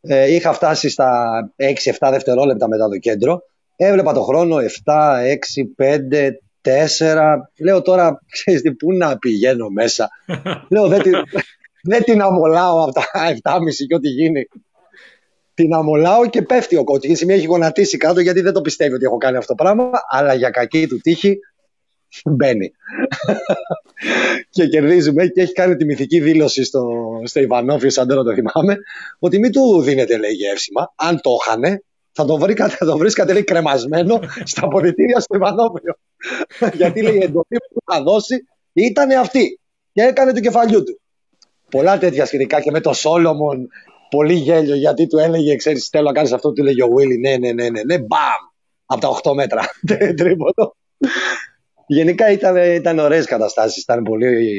Ε, 0.00 0.34
είχα 0.34 0.52
φτάσει 0.52 0.88
στα 0.88 1.10
6-7 1.56 2.08
δευτερόλεπτα 2.10 2.68
μετά 2.68 2.88
το 2.88 2.98
κέντρο. 2.98 3.42
Έβλεπα 3.76 4.12
το 4.12 4.22
χρόνο 4.22 4.56
7, 4.56 4.62
6, 4.86 5.64
5, 5.76 6.30
4. 6.64 7.36
Λέω 7.58 7.82
τώρα, 7.82 8.20
ξέρεις 8.30 8.62
τι, 8.62 8.74
πού 8.74 8.92
να 8.92 9.18
πηγαίνω 9.18 9.68
μέσα. 9.68 10.08
λέω, 10.72 10.88
δεν 10.88 11.02
την, 11.02 11.12
δεν 11.82 12.02
την 12.02 12.22
αμολάω 12.22 12.82
από 12.82 12.92
τα 12.92 13.04
7,5 13.12 13.60
και 13.88 13.94
ό,τι 13.94 14.08
γίνει 14.08 14.48
την 15.54 15.74
αμολάω 15.74 16.26
και 16.26 16.42
πέφτει 16.42 16.76
ο 16.76 16.84
κότσος. 16.84 17.22
Μια 17.22 17.34
έχει 17.34 17.46
γονατίσει 17.46 17.96
κάτω 17.96 18.20
γιατί 18.20 18.40
δεν 18.40 18.52
το 18.52 18.60
πιστεύει 18.60 18.94
ότι 18.94 19.04
έχω 19.04 19.16
κάνει 19.16 19.36
αυτό 19.36 19.54
το 19.54 19.62
πράγμα, 19.62 19.90
αλλά 20.08 20.34
για 20.34 20.50
κακή 20.50 20.86
του 20.86 20.98
τύχη 20.98 21.38
μπαίνει. 22.24 22.72
και 24.50 24.66
κερδίζουμε 24.66 25.26
και 25.26 25.40
έχει 25.40 25.52
κάνει 25.52 25.76
τη 25.76 25.84
μυθική 25.84 26.20
δήλωση 26.20 26.64
στο, 26.64 26.84
στο 27.24 27.40
Ιβανόφιο, 27.40 27.90
σαν 27.90 28.08
τώρα 28.08 28.22
το 28.22 28.34
θυμάμαι, 28.34 28.76
ότι 29.18 29.38
μην 29.38 29.52
του 29.52 29.82
δίνετε 29.82 30.18
λέει 30.18 30.32
γεύσιμα. 30.32 30.92
Αν 30.96 31.20
το 31.20 31.30
είχανε, 31.40 31.82
θα 32.16 32.24
το, 32.24 32.38
βρει, 32.38 32.54
θα 32.54 32.86
το 32.86 32.96
βρίσκατε 32.96 33.32
λέει, 33.32 33.44
κρεμασμένο 33.44 34.20
στα 34.44 34.64
αποδητήρια 34.64 35.20
στο 35.20 35.36
Ιβανόφιο. 35.36 35.94
γιατί 36.72 37.02
λέει 37.02 37.14
η 37.14 37.22
εντολή 37.22 37.58
που 37.72 37.92
θα 37.92 38.02
δώσει 38.02 38.46
ήταν 38.72 39.10
αυτή. 39.10 39.60
Και 39.92 40.02
έκανε 40.02 40.32
του 40.32 40.40
κεφαλιού 40.40 40.82
του. 40.82 41.00
Πολλά 41.70 41.98
τέτοια 41.98 42.26
σχετικά 42.26 42.60
και 42.60 42.70
με 42.70 42.80
το 42.80 42.92
Σόλομον 42.92 43.68
πολύ 44.10 44.34
γέλιο 44.34 44.74
γιατί 44.74 45.06
του 45.06 45.18
έλεγε, 45.18 45.56
ξέρεις, 45.56 45.88
θέλω 45.88 46.04
να 46.04 46.12
κάνεις 46.12 46.32
αυτό, 46.32 46.52
του 46.52 46.60
έλεγε 46.60 46.82
ο 46.82 46.88
Βίλι, 46.88 47.18
ναι, 47.18 47.36
ναι, 47.36 47.52
ναι, 47.52 47.68
ναι, 47.68 47.82
ναι, 47.84 47.98
μπαμ, 47.98 48.42
από 48.86 49.00
τα 49.00 49.30
8 49.30 49.34
μέτρα, 49.34 49.62
τρίποντο. 50.18 50.76
Γενικά 51.86 52.30
ήταν, 52.30 52.56
ήταν 52.56 52.98
ωραίες 52.98 53.26
καταστάσεις, 53.26 53.82
ήταν 53.82 54.02
πολύ, 54.02 54.54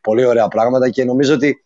πολύ 0.00 0.24
ωραία 0.24 0.48
πράγματα 0.48 0.90
και 0.90 1.04
νομίζω 1.04 1.34
ότι 1.34 1.64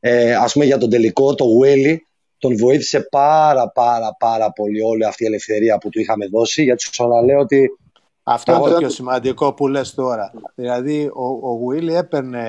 ε, 0.00 0.34
ας 0.34 0.52
πούμε 0.52 0.64
για 0.64 0.78
τον 0.78 0.90
τελικό, 0.90 1.34
το 1.34 1.58
Βίλι, 1.58 2.06
τον 2.44 2.56
βοήθησε 2.56 3.00
πάρα 3.00 3.68
πάρα 3.68 4.16
πάρα 4.18 4.52
πολύ 4.52 4.82
όλη 4.82 5.04
αυτή 5.04 5.22
η 5.22 5.26
ελευθερία 5.26 5.78
που 5.78 5.88
του 5.88 6.00
είχαμε 6.00 6.26
δώσει 6.26 6.62
γιατί 6.62 6.82
σου 6.82 6.90
ξαναλέω 6.90 7.40
ότι 7.40 7.78
αυτό 8.22 8.52
είναι 8.52 8.68
το 8.70 8.76
πιο 8.76 8.88
σημαντικό 8.88 9.52
που 9.52 9.68
λες 9.68 9.94
τώρα. 9.94 10.32
Δηλαδή 10.54 11.10
ο, 11.14 11.50
ο 11.50 11.66
Βίλι 11.66 11.94
έπαιρνε 11.94 12.46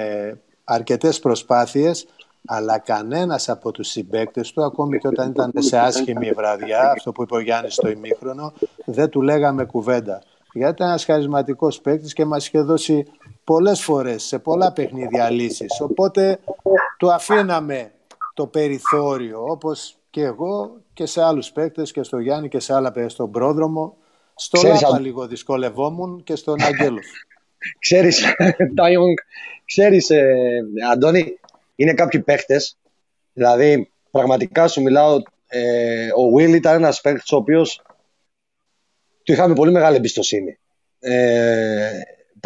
αρκετές 0.63 1.19
προσπάθειες 1.19 2.07
αλλά 2.47 2.79
κανένας 2.79 3.49
από 3.49 3.71
τους 3.71 3.87
συμπαίκτες 3.87 4.51
του, 4.51 4.63
ακόμη 4.63 4.97
και 4.97 5.07
όταν 5.07 5.29
ήταν 5.29 5.51
σε 5.57 5.77
άσχημη 5.77 6.31
βραδιά, 6.31 6.91
αυτό 6.91 7.11
που 7.11 7.21
είπε 7.21 7.35
ο 7.35 7.39
Γιάννης 7.39 7.73
στο 7.73 7.89
ημίχρονο, 7.89 8.53
δεν 8.85 9.09
του 9.09 9.21
λέγαμε 9.21 9.65
κουβέντα. 9.65 10.21
Γιατί 10.53 10.73
ήταν 10.73 10.87
ένας 10.87 11.05
χαρισματικός 11.05 11.81
παίκτης 11.81 12.13
και 12.13 12.25
μας 12.25 12.47
είχε 12.47 12.61
δώσει 12.61 13.05
πολλές 13.43 13.81
φορές, 13.81 14.23
σε 14.23 14.39
πολλά 14.39 14.71
παιχνίδια 14.71 15.29
λύσεις. 15.29 15.81
Οπότε 15.81 16.39
του 16.97 17.11
αφήναμε 17.11 17.91
το 18.35 18.47
περιθώριο, 18.47 19.43
όπως 19.47 19.97
και 20.09 20.21
εγώ 20.21 20.81
και 20.93 21.05
σε 21.05 21.21
άλλους 21.23 21.51
παίκτες 21.51 21.91
και 21.91 22.03
στο 22.03 22.19
Γιάννη 22.19 22.47
και 22.47 22.59
σε 22.59 22.73
άλλα 22.73 22.91
παιδιά 22.91 23.09
στον 23.09 23.31
πρόδρομο. 23.31 23.97
Στο 24.35 24.61
Λάπα 24.61 24.99
λίγο 24.99 25.27
δυσκολευόμουν 25.27 26.23
και 26.23 26.35
στον 26.35 26.61
Αγγέλοφ. 26.61 27.05
Ξέρεις, 27.79 28.25
Τάιονγκ, 28.75 29.15
ξέρεις, 29.65 30.09
ε, 30.09 30.59
Αντώνη, 30.91 31.39
είναι 31.75 31.93
κάποιοι 31.93 32.19
παίχτε. 32.19 32.57
Δηλαδή, 33.33 33.91
πραγματικά 34.11 34.67
σου 34.67 34.81
μιλάω, 34.81 35.21
ε, 35.47 36.07
ο 36.07 36.35
Will 36.37 36.53
ήταν 36.53 36.75
ένας 36.75 37.01
παίχτη 37.01 37.35
ο 37.35 37.37
οποίος 37.37 37.81
του 39.23 39.31
είχαμε 39.31 39.53
πολύ 39.53 39.71
μεγάλη 39.71 39.95
εμπιστοσύνη. 39.95 40.59
Ε, 40.99 41.89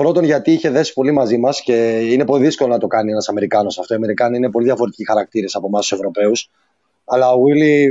πρώτον, 0.02 0.24
γιατί 0.24 0.52
είχε 0.52 0.70
δέσει 0.70 0.94
πολύ 0.94 1.12
μαζί 1.12 1.38
μας 1.38 1.62
και 1.62 2.00
είναι 2.00 2.26
πολύ 2.26 2.44
δύσκολο 2.44 2.74
να 2.74 2.80
το 2.80 2.88
κάνει 2.88 3.12
ένας 3.12 3.30
Αμερικάνος 3.30 3.80
αυτό. 3.80 3.94
Οι 3.94 3.98
Αμερικάνοι 3.98 4.38
είναι 4.38 4.50
πολύ 4.50 4.66
διαφορετικοί 4.66 5.06
χαρακτήρες 5.06 5.56
από 5.56 5.68
εμάς 5.68 5.88
τους 5.88 5.98
Ευρωπαίους. 5.98 6.50
Αλλά 7.06 7.34
ο 7.34 7.42
Willy, 7.48 7.86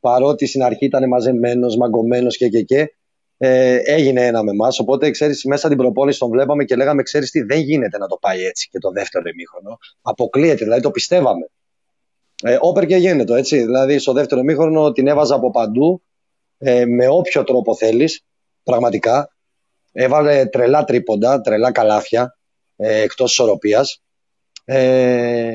παρότι 0.00 0.46
στην 0.46 0.62
αρχή 0.62 0.84
ήταν 0.84 1.08
μαζεμένος, 1.08 1.76
μαγκωμένος 1.76 2.36
και 2.36 2.48
και 2.48 2.62
και, 2.62 2.94
ε, 3.38 3.76
έγινε 3.84 4.26
ένα 4.26 4.42
με 4.42 4.50
εμάς. 4.50 4.78
Οπότε, 4.78 5.10
ξέρεις, 5.10 5.44
μέσα 5.44 5.68
την 5.68 5.76
προπόνηση 5.76 6.18
τον 6.18 6.30
βλέπαμε 6.30 6.64
και 6.64 6.76
λέγαμε: 6.76 7.02
Ξέρεις 7.02 7.30
τι, 7.30 7.42
δεν 7.42 7.58
γίνεται 7.58 7.98
να 7.98 8.06
το 8.06 8.16
πάει 8.20 8.44
έτσι 8.44 8.68
και 8.70 8.78
το 8.78 8.90
δεύτερο 8.90 9.24
ημίχρονο. 9.28 9.78
Αποκλείεται, 10.02 10.64
δηλαδή 10.64 10.82
το 10.82 10.90
πιστεύαμε. 10.90 11.50
Ε, 12.42 12.58
όπερ 12.60 12.86
και 12.86 12.96
γίνεται 12.96 13.38
έτσι. 13.38 13.56
Δηλαδή, 13.64 13.98
στο 13.98 14.12
δεύτερο 14.12 14.40
ημίχρονο 14.40 14.92
την 14.92 15.06
έβαζα 15.06 15.34
από 15.34 15.50
παντού, 15.50 16.02
ε, 16.58 16.84
με 16.86 17.08
όποιο 17.08 17.44
τρόπο 17.44 17.74
θέλεις, 17.74 18.24
πραγματικά. 18.62 19.32
Έβαλε 19.92 20.46
τρελά 20.46 20.84
τρίποντα, 20.84 21.40
τρελά 21.40 21.72
καλάθια, 21.72 22.36
ε, 22.76 23.00
εκτός 23.00 23.32
ισορροπίας. 23.32 24.02
Ε, 24.64 25.50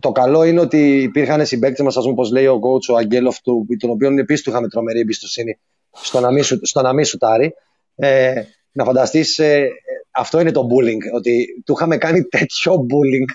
το 0.00 0.12
καλό 0.12 0.44
είναι 0.44 0.60
ότι 0.60 1.02
υπήρχαν 1.02 1.46
συμπαίκτες 1.46 1.84
μας, 1.84 1.96
ας 1.96 2.02
πούμε, 2.02 2.12
όπως 2.14 2.30
λέει 2.30 2.46
ο 2.46 2.60
coach 2.62 2.94
ο 2.94 2.96
Αγγέλοφ, 2.96 3.40
του, 3.40 3.66
τον 3.78 3.90
οποίο 3.90 4.18
επίσης 4.18 4.44
του 4.44 4.50
είχαμε 4.50 4.68
τρομερή 4.68 5.00
εμπιστοσύνη 5.00 5.58
στο 5.90 6.20
να 6.20 6.32
μην, 6.32 6.42
σου, 6.42 6.58
στο 6.62 6.82
να 6.82 6.92
μην 6.92 7.04
σουτάρει. 7.04 7.54
Ε, 7.94 8.42
να 8.72 8.84
φανταστείς, 8.84 9.38
ε, 9.38 9.68
αυτό 10.10 10.40
είναι 10.40 10.50
το 10.50 10.66
bullying, 10.70 11.14
ότι 11.14 11.62
του 11.64 11.72
είχαμε 11.76 11.96
κάνει 11.96 12.22
τέτοιο 12.22 12.74
bullying. 12.74 13.32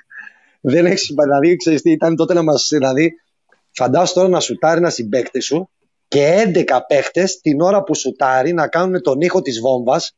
Δεν 0.62 0.86
έχεις 0.86 1.14
δηλαδή, 1.22 1.56
ξέρεις 1.56 1.82
τι 1.82 1.92
ήταν 1.92 2.16
τότε 2.16 2.34
να 2.34 2.44
μας 2.44 2.68
δηλαδή, 2.72 3.14
φαντάσου 3.72 4.14
τώρα 4.14 4.28
να 4.28 4.40
σουτάρει 4.40 4.78
ένα 4.78 4.90
συμπέκτη 4.90 5.40
σου 5.40 5.70
και 6.16 6.52
11 6.70 6.80
παίχτες 6.88 7.40
την 7.42 7.62
ώρα 7.62 7.84
που 7.84 7.96
σουτάρει 7.96 8.54
να 8.54 8.68
κάνουν 8.68 9.02
τον 9.02 9.22
ήχο 9.22 9.42
της 9.42 9.60
βόμβας 9.60 10.16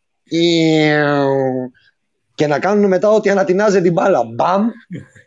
και 2.35 2.47
να 2.47 2.59
κάνουν 2.59 2.87
μετά 2.87 3.09
ότι 3.09 3.29
ανατινάζει 3.29 3.81
την 3.81 3.93
μπάλα. 3.93 4.23
Μπαμ! 4.35 4.67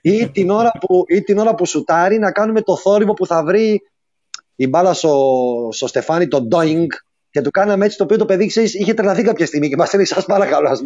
Ή 0.02 0.30
την, 0.30 0.50
ώρα 0.50 0.70
που, 0.80 1.04
ή 1.06 1.22
την 1.22 1.38
ώρα 1.38 1.54
που 1.54 1.66
σουτάρει 1.66 2.18
να 2.18 2.32
κάνουμε 2.32 2.62
το 2.62 2.76
θόρυβο 2.76 3.12
που 3.12 3.26
θα 3.26 3.44
βρει 3.44 3.80
η 4.56 4.66
μπάλα 4.66 4.92
στο, 4.92 5.68
στο 5.72 5.86
Στεφάνι, 5.86 6.28
το 6.28 6.48
Doing, 6.50 6.86
και 7.30 7.40
του 7.40 7.50
κάναμε 7.50 7.84
έτσι 7.84 7.96
το 7.96 8.04
οποίο 8.04 8.16
το 8.16 8.24
παιδί 8.24 8.46
ξέρεις, 8.46 8.74
είχε 8.74 8.94
τρελαθεί 8.94 9.22
κάποια 9.22 9.46
στιγμή 9.46 9.68
και 9.68 9.76
μας 9.76 9.92
λέει: 9.92 10.04
Σας 10.04 10.24
παρακαλώ, 10.24 10.80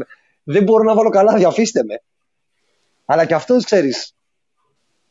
δεν 0.45 0.62
μπορώ 0.62 0.85
να 0.85 0.95
βάλω 0.95 1.09
καλά, 1.09 1.35
διαφύστε 1.35 1.85
με. 1.85 1.95
Αλλά 3.05 3.24
και 3.24 3.35
αυτός 3.35 3.64
ξέρεις, 3.64 4.14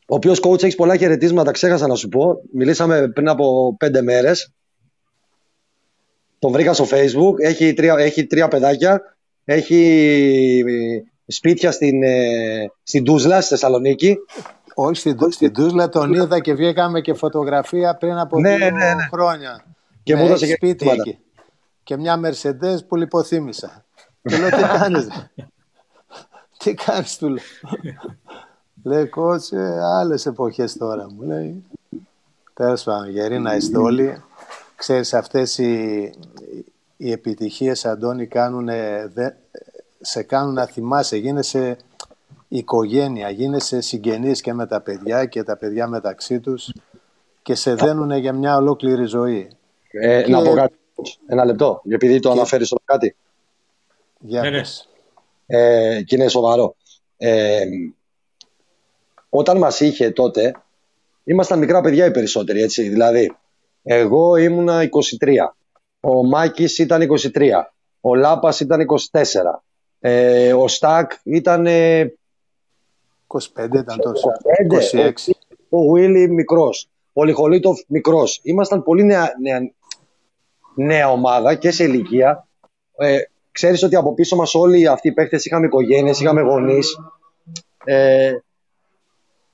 ο 0.08 0.16
οποίος 0.16 0.40
coach 0.44 0.64
έχει 0.64 0.76
πολλά 0.76 0.98
χαιρετίσματα, 0.98 1.52
ξέχασα 1.52 1.88
να 1.88 1.96
σου 1.96 2.10
πω. 2.10 2.42
Μιλήσαμε 2.54 3.08
πριν 3.08 3.30
από 3.30 3.76
πέντε 3.78 4.02
μέρες. 4.02 4.54
Τον 6.44 6.52
βρήκα 6.52 6.74
στο 6.74 6.86
Facebook. 6.90 7.40
Έχει 7.40 7.74
τρία, 7.74 7.96
έχει 7.98 8.26
τρία 8.26 8.48
παιδάκια. 8.48 9.02
Έχει 9.46 10.64
σπίτια 11.28 11.72
στην, 11.72 12.04
ε, 12.04 12.72
στην 12.84 13.04
Τούσλα, 13.04 13.42
στη 13.42 13.50
Θεσσαλονίκη. 13.50 14.18
Όχι, 14.74 14.96
στην, 14.96 15.32
στην 15.32 15.54
Τούσλα 15.54 15.90
τον 15.90 16.14
είδα 16.14 16.40
και 16.40 16.54
βγήκαμε 16.54 17.02
και 17.02 17.14
φωτογραφία 17.14 17.96
πριν 17.96 18.18
από 18.18 18.40
ναι, 18.40 18.56
δύο 18.56 18.70
ναι, 18.70 18.94
ναι. 18.94 19.08
χρόνια. 19.12 19.66
Και 20.04 20.16
μου 20.16 20.26
έδωσε 20.26 20.46
και 20.46 20.54
σπίτι 20.54 20.90
εκεί. 20.90 21.20
Και 21.84 21.98
μια 21.98 22.20
Mercedes 22.24 22.78
που 22.88 22.96
λιποθύμησα. 22.96 23.86
και 24.22 24.38
λέω 24.38 24.50
τι 24.50 24.64
κάνεις. 24.78 25.08
τι 26.64 26.74
κάνεις 26.74 27.18
του 27.18 27.28
λέω; 27.28 27.44
λέει 28.84 29.06
κότσε 29.06 29.80
άλλες 30.00 30.26
εποχές 30.26 30.78
τώρα 30.78 31.08
μου 31.12 31.22
λέει. 31.22 31.64
Τέλος 32.54 32.84
πάντων 32.84 33.10
γεροί 33.10 33.40
να 33.40 33.56
είστε 33.56 33.78
όλοι. 33.78 34.24
Ξέρεις 34.84 35.14
αυτές 35.14 35.58
οι, 35.58 36.12
οι 36.98 37.12
επιτυχίες 37.12 37.86
Αντώνη 37.86 38.28
κάνουν, 38.28 38.66
δεν, 39.14 39.36
σε 40.02 40.24
κάνουν 40.24 40.54
να 40.54 40.66
θυμάσαι, 40.66 41.18
γίνεσαι 41.18 41.78
οικογένεια, 42.48 43.30
γίνεσαι 43.30 43.82
συγγενής 43.82 44.42
και 44.42 44.54
με 44.54 44.68
τα 44.68 44.82
παιδιά 44.82 45.26
και 45.26 45.44
τα 45.44 45.58
παιδιά 45.58 45.88
μεταξύ 45.88 46.40
τους 46.40 46.74
και 47.42 47.56
σε 47.56 47.74
δένουν 47.74 48.12
για 48.12 48.34
μια 48.34 48.56
ολόκληρη 48.56 49.06
ζωή. 49.06 49.50
Ε, 49.92 50.30
Να 50.30 50.42
πω 50.42 50.54
κάτι, 50.54 50.76
ένα 51.28 51.46
λεπτό, 51.46 51.82
επειδή 51.90 52.20
το 52.20 52.32
και... 52.32 52.38
αναφέρεις 52.38 52.68
στο 52.68 52.78
κάτι. 52.86 53.16
Για 54.20 54.42
ναι, 54.42 54.50
ναι. 54.50 54.62
Ε, 55.46 56.02
και 56.02 56.16
είναι 56.16 56.28
σοβαρό. 56.28 56.76
Ε, 57.18 57.66
όταν 59.30 59.58
μας 59.58 59.80
είχε 59.80 60.12
τότε, 60.12 60.54
ήμασταν 61.24 61.60
μικρά 61.60 61.82
παιδιά 61.82 62.06
οι 62.06 62.12
περισσότεροι, 62.12 62.62
έτσι. 62.62 62.90
Δηλαδή, 62.90 63.36
εγώ 63.84 64.36
ήμουνα 64.36 64.90
23, 65.20 65.30
ο 66.00 66.26
Μάκης 66.26 66.80
ήταν 66.80 67.02
23, 67.34 67.50
ο 68.02 68.16
Λάπας 68.16 68.60
ήταν 68.60 68.86
24, 69.12 69.18
ε, 70.00 70.54
ο 70.54 70.68
Στάκ 70.68 71.12
ήταν... 71.24 71.68
25 71.68 72.08
ήταν 73.74 74.00
τόσο, 74.02 74.32
26. 74.94 75.12
Ο 75.70 75.92
Βίλι 75.92 76.30
μικρός, 76.30 76.90
ο 77.14 77.24
Λιχολίτοφ 77.24 77.80
μικρός. 77.88 78.40
Ήμασταν 78.44 78.84
πολύ 78.84 79.04
νέα, 79.04 79.30
νέα, 79.42 79.60
νέα 80.76 81.12
ομάδα 81.12 81.56
και 81.56 81.72
σε 81.72 81.84
ηλικία. 81.84 82.48
Ε, 82.98 83.18
ξέρεις 83.52 83.84
ότι 83.84 83.96
από 83.96 84.14
πίσω 84.14 84.36
μας 84.36 84.56
όλοι 84.56 84.88
αυτοί 84.88 85.08
οι 85.08 85.12
παίχτες 85.12 85.46
είχαμε 85.46 85.66
οικογένειες, 85.66 86.20
είχαμε 86.20 86.42
γονείς. 86.42 86.98
Ε, 87.84 88.34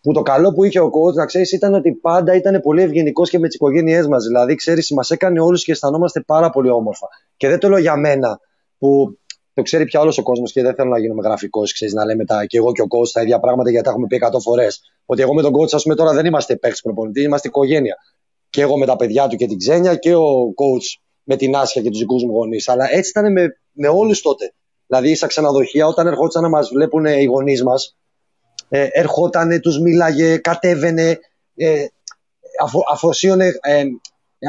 που 0.01 0.11
το 0.11 0.21
καλό 0.21 0.53
που 0.53 0.63
είχε 0.63 0.79
ο 0.79 0.89
coach, 0.89 1.13
να 1.13 1.25
ξέρεις, 1.25 1.51
ήταν 1.51 1.73
ότι 1.73 1.91
πάντα 1.91 2.35
ήταν 2.35 2.61
πολύ 2.61 2.81
ευγενικός 2.81 3.29
και 3.29 3.39
με 3.39 3.47
τις 3.47 3.55
οικογένειές 3.55 4.07
μας. 4.07 4.25
Δηλαδή, 4.25 4.55
ξέρεις, 4.55 4.91
μας 4.91 5.11
έκανε 5.11 5.39
όλους 5.39 5.63
και 5.63 5.71
αισθανόμαστε 5.71 6.21
πάρα 6.21 6.49
πολύ 6.49 6.69
όμορφα. 6.69 7.07
Και 7.37 7.47
δεν 7.47 7.59
το 7.59 7.69
λέω 7.69 7.79
για 7.79 7.95
μένα, 7.95 8.39
που 8.77 9.17
το 9.53 9.61
ξέρει 9.61 9.85
πια 9.85 9.99
όλος 9.99 10.17
ο 10.17 10.23
κόσμος 10.23 10.51
και 10.51 10.61
δεν 10.61 10.75
θέλω 10.75 10.89
να 10.89 10.99
γίνομαι 10.99 11.21
γραφικός, 11.21 11.73
ξέρεις, 11.73 11.93
να 11.93 12.05
λέμε 12.05 12.25
τα, 12.25 12.45
και 12.45 12.57
εγώ 12.57 12.71
και 12.71 12.81
ο 12.81 12.85
coach 12.85 13.09
τα 13.13 13.21
ίδια 13.21 13.39
πράγματα 13.39 13.69
γιατί 13.69 13.85
τα 13.85 13.91
έχουμε 13.91 14.07
πει 14.07 14.15
100 14.15 14.39
φορές. 14.39 14.81
Ότι 15.05 15.21
εγώ 15.21 15.33
με 15.33 15.41
τον 15.41 15.53
coach, 15.53 15.73
ας 15.73 15.83
πούμε, 15.83 15.95
τώρα 15.95 16.13
δεν 16.13 16.25
είμαστε 16.25 16.55
παίκτη 16.55 16.79
προπονητή, 16.83 17.21
είμαστε 17.21 17.47
οικογένεια. 17.47 17.95
Και 18.49 18.61
εγώ 18.61 18.77
με 18.77 18.85
τα 18.85 18.95
παιδιά 18.95 19.27
του 19.27 19.35
και 19.35 19.47
την 19.47 19.57
ξένια 19.57 19.95
και 19.95 20.15
ο 20.15 20.53
coach 20.55 21.01
με 21.23 21.35
την 21.35 21.55
Άσια 21.55 21.81
και 21.81 21.89
τους 21.89 21.99
δικούς 21.99 22.23
μου 22.23 22.31
γονείς. 22.31 22.69
Αλλά 22.69 22.91
έτσι 22.91 23.09
ήταν 23.09 23.31
με, 23.31 23.47
με 23.71 23.87
όλους 23.87 24.21
τότε. 24.21 24.53
Δηλαδή, 24.87 25.15
στα 25.15 25.27
ξενοδοχεία, 25.27 25.87
όταν 25.87 26.07
ερχόντουσαν 26.07 26.41
να 26.41 26.49
μας 26.49 26.69
βλέπουν 26.69 27.05
οι 27.05 27.23
γονείς 27.23 27.63
μας, 27.63 27.97
ε, 28.69 28.87
ερχόταν, 28.91 29.61
τους 29.61 29.79
μίλαγε, 29.79 30.37
κατέβαινε, 30.37 31.19
ε, 31.55 31.85
αφοσίωνε, 32.91 33.51
ε, 33.61 33.83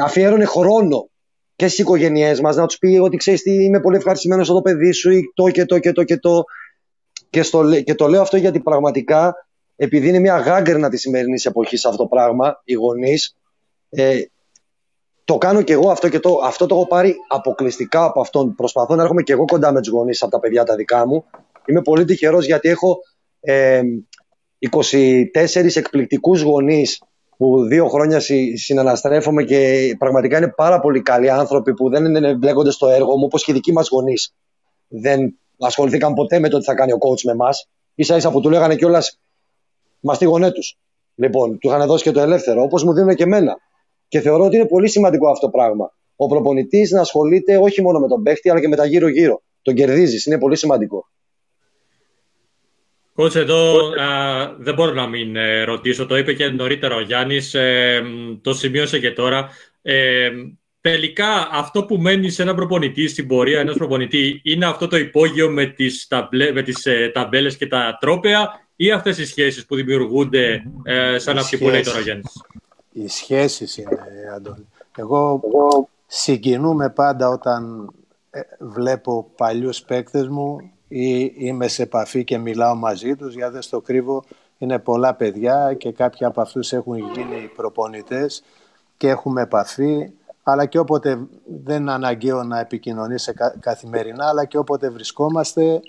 αφιέρωνε 0.03 0.45
χρόνο 0.45 1.09
και 1.55 1.67
στις 1.67 1.79
οικογένειές 1.79 2.41
μας 2.41 2.55
να 2.55 2.65
τους 2.65 2.77
πει 2.77 2.99
ότι 3.01 3.17
ξέρεις 3.17 3.41
τι, 3.41 3.63
είμαι 3.63 3.79
πολύ 3.79 3.97
ευχαριστημένος 3.97 4.47
στο 4.47 4.61
παιδί 4.61 4.91
σου 4.91 5.11
ή 5.11 5.31
το 5.33 5.49
και 5.49 5.65
το 5.65 5.79
και 5.79 5.91
το 5.91 6.03
και 6.03 6.17
το. 6.17 6.43
Και, 7.29 7.41
στο, 7.43 7.81
και 7.81 7.95
το 7.95 8.07
λέω 8.07 8.21
αυτό 8.21 8.37
γιατί 8.37 8.59
πραγματικά, 8.59 9.35
επειδή 9.75 10.07
είναι 10.07 10.19
μια 10.19 10.37
γάγκερνα 10.37 10.89
της 10.89 11.01
σημερινής 11.01 11.45
εποχής 11.45 11.85
αυτό 11.85 11.97
το 11.97 12.07
πράγμα, 12.07 12.61
οι 12.63 12.73
γονείς, 12.73 13.35
ε, 13.89 14.21
το 15.25 15.37
κάνω 15.37 15.61
και 15.61 15.73
εγώ 15.73 15.89
αυτό 15.91 16.09
και 16.09 16.19
το, 16.19 16.39
αυτό 16.43 16.65
το 16.65 16.75
έχω 16.75 16.87
πάρει 16.87 17.15
αποκλειστικά 17.27 18.03
από 18.03 18.21
αυτόν. 18.21 18.55
Προσπαθώ 18.55 18.95
να 18.95 19.01
έρχομαι 19.01 19.21
και 19.21 19.33
εγώ 19.33 19.45
κοντά 19.45 19.71
με 19.71 19.81
τους 19.81 19.91
γονείς 19.91 20.21
από 20.21 20.31
τα 20.31 20.39
παιδιά 20.39 20.63
τα 20.63 20.75
δικά 20.75 21.07
μου. 21.07 21.25
Είμαι 21.65 21.81
πολύ 21.81 22.05
τυχερός 22.05 22.45
γιατί 22.45 22.69
έχω 22.69 22.99
ε, 23.41 23.81
24 24.69 25.75
εκπληκτικούς 25.75 26.41
γονείς 26.41 27.01
που 27.37 27.63
δύο 27.63 27.87
χρόνια 27.87 28.19
συναναστρέφομαι 28.55 29.43
και 29.43 29.91
πραγματικά 29.97 30.37
είναι 30.37 30.53
πάρα 30.55 30.79
πολύ 30.79 31.01
καλοί 31.01 31.29
άνθρωποι 31.29 31.73
που 31.73 31.89
δεν 31.89 32.15
εμπλέκονται 32.15 32.71
στο 32.71 32.87
έργο 32.87 33.17
μου 33.17 33.23
όπως 33.25 33.43
και 33.43 33.51
οι 33.51 33.53
δικοί 33.53 33.71
μας 33.71 33.87
γονείς. 33.89 34.35
Δεν 34.87 35.39
ασχοληθήκαν 35.59 36.13
ποτέ 36.13 36.39
με 36.39 36.49
το 36.49 36.57
τι 36.57 36.63
θα 36.63 36.73
κάνει 36.73 36.91
ο 36.91 36.97
coach 36.99 37.21
με 37.25 37.31
εμάς. 37.31 37.69
Ίσα 37.95 38.15
ίσα 38.15 38.31
που 38.31 38.41
του 38.41 38.49
λέγανε 38.49 38.75
κιόλας 38.75 39.19
μαστίγωνέ 39.99 40.51
τους 40.51 40.77
λοιπόν 41.15 41.57
του 41.57 41.67
είχαν 41.67 41.87
δώσει 41.87 42.03
και 42.03 42.11
το 42.11 42.21
ελεύθερο 42.21 42.61
όπως 42.61 42.83
μου 42.83 42.93
δίνουν 42.93 43.15
και 43.15 43.23
εμένα. 43.23 43.57
Και 44.07 44.19
θεωρώ 44.19 44.45
ότι 44.45 44.55
είναι 44.55 44.67
πολύ 44.67 44.89
σημαντικό 44.89 45.29
αυτό 45.29 45.45
το 45.45 45.51
πράγμα. 45.51 45.93
Ο 46.15 46.27
προπονητής 46.27 46.91
να 46.91 47.01
ασχολείται 47.01 47.57
όχι 47.57 47.81
μόνο 47.81 47.99
με 47.99 48.07
τον 48.07 48.23
παίχτη 48.23 48.49
αλλά 48.49 48.59
και 48.59 48.67
με 48.67 48.75
τα 48.75 48.85
γύρω 48.85 49.07
γύρω 49.07 49.41
τον 49.61 49.73
κερδίζεις, 49.73 50.25
είναι 50.25 50.37
πολύ 50.37 50.55
σημαντικό 50.55 51.05
Κότσε, 53.21 53.39
εδώ 53.39 53.77
α, 54.01 54.55
δεν 54.57 54.73
μπορώ 54.73 54.93
να 54.93 55.07
μην 55.07 55.35
ε, 55.35 55.63
ρωτήσω. 55.63 56.05
Το 56.05 56.17
είπε 56.17 56.33
και 56.33 56.47
νωρίτερα 56.47 56.95
ο 56.95 57.01
Γιάννης, 57.01 57.53
ε, 57.53 58.01
το 58.41 58.53
σημείωσε 58.53 58.99
και 58.99 59.11
τώρα. 59.11 59.49
Ε, 59.81 60.29
τελικά, 60.81 61.49
αυτό 61.51 61.85
που 61.85 61.97
μένει 61.97 62.29
σε 62.29 62.41
ένα 62.41 62.55
προπονητή, 62.55 63.07
στην 63.07 63.27
πορεία 63.27 63.59
ενός 63.59 63.77
προπονητή, 63.77 64.41
είναι 64.43 64.65
αυτό 64.65 64.87
το 64.87 64.97
υπόγειο 64.97 65.49
με 65.49 65.65
τις, 65.65 66.07
ταμπλε, 66.07 66.51
με 66.51 66.61
τις 66.61 66.85
ε, 66.85 67.11
ταμπέλες 67.13 67.57
και 67.57 67.67
τα 67.67 67.97
τρόπεα 67.99 68.49
ή 68.75 68.91
αυτές 68.91 69.17
οι 69.17 69.25
σχέσεις 69.25 69.65
που 69.65 69.75
δημιουργούνται 69.75 70.63
ε, 70.83 71.17
σαν 71.17 71.37
αυτή 71.37 71.57
που 71.57 71.69
λέει 71.69 71.81
τώρα 71.81 71.97
ο 71.97 72.01
Γιάννης; 72.01 72.41
Οι 72.91 73.07
σχέσεις 73.07 73.77
είναι, 73.77 73.99
Αντώνη. 74.35 74.67
Εγώ 74.97 75.41
συγκινούμε 76.07 76.89
πάντα 76.89 77.29
όταν 77.29 77.91
βλέπω 78.59 79.31
παλιούς 79.37 79.81
παίκτες 79.81 80.27
μου 80.27 80.71
ή 80.91 81.33
είμαι 81.35 81.67
σε 81.67 81.83
επαφή 81.83 82.23
και 82.23 82.37
μιλάω 82.37 82.75
μαζί 82.75 83.15
τους, 83.15 83.35
γιατί 83.35 83.53
δεν 83.53 83.61
στο 83.61 83.81
κρύβω, 83.81 84.23
είναι 84.57 84.79
πολλά 84.79 85.13
παιδιά 85.13 85.73
και 85.73 85.91
κάποιοι 85.91 86.25
από 86.25 86.41
αυτούς 86.41 86.73
έχουν 86.73 86.97
γίνει 86.97 87.51
προπονητές 87.55 88.43
και 88.97 89.09
έχουμε 89.09 89.41
επαφή, 89.41 90.11
αλλά 90.43 90.65
και 90.65 90.79
όποτε 90.79 91.27
δεν 91.63 91.81
είναι 91.81 91.91
αναγκαίο 91.91 92.43
να 92.43 92.59
επικοινωνήσει 92.59 93.33
καθημερινά, 93.59 94.27
αλλά 94.27 94.45
και 94.45 94.57
όποτε 94.57 94.89
βρισκόμαστε 94.89 95.81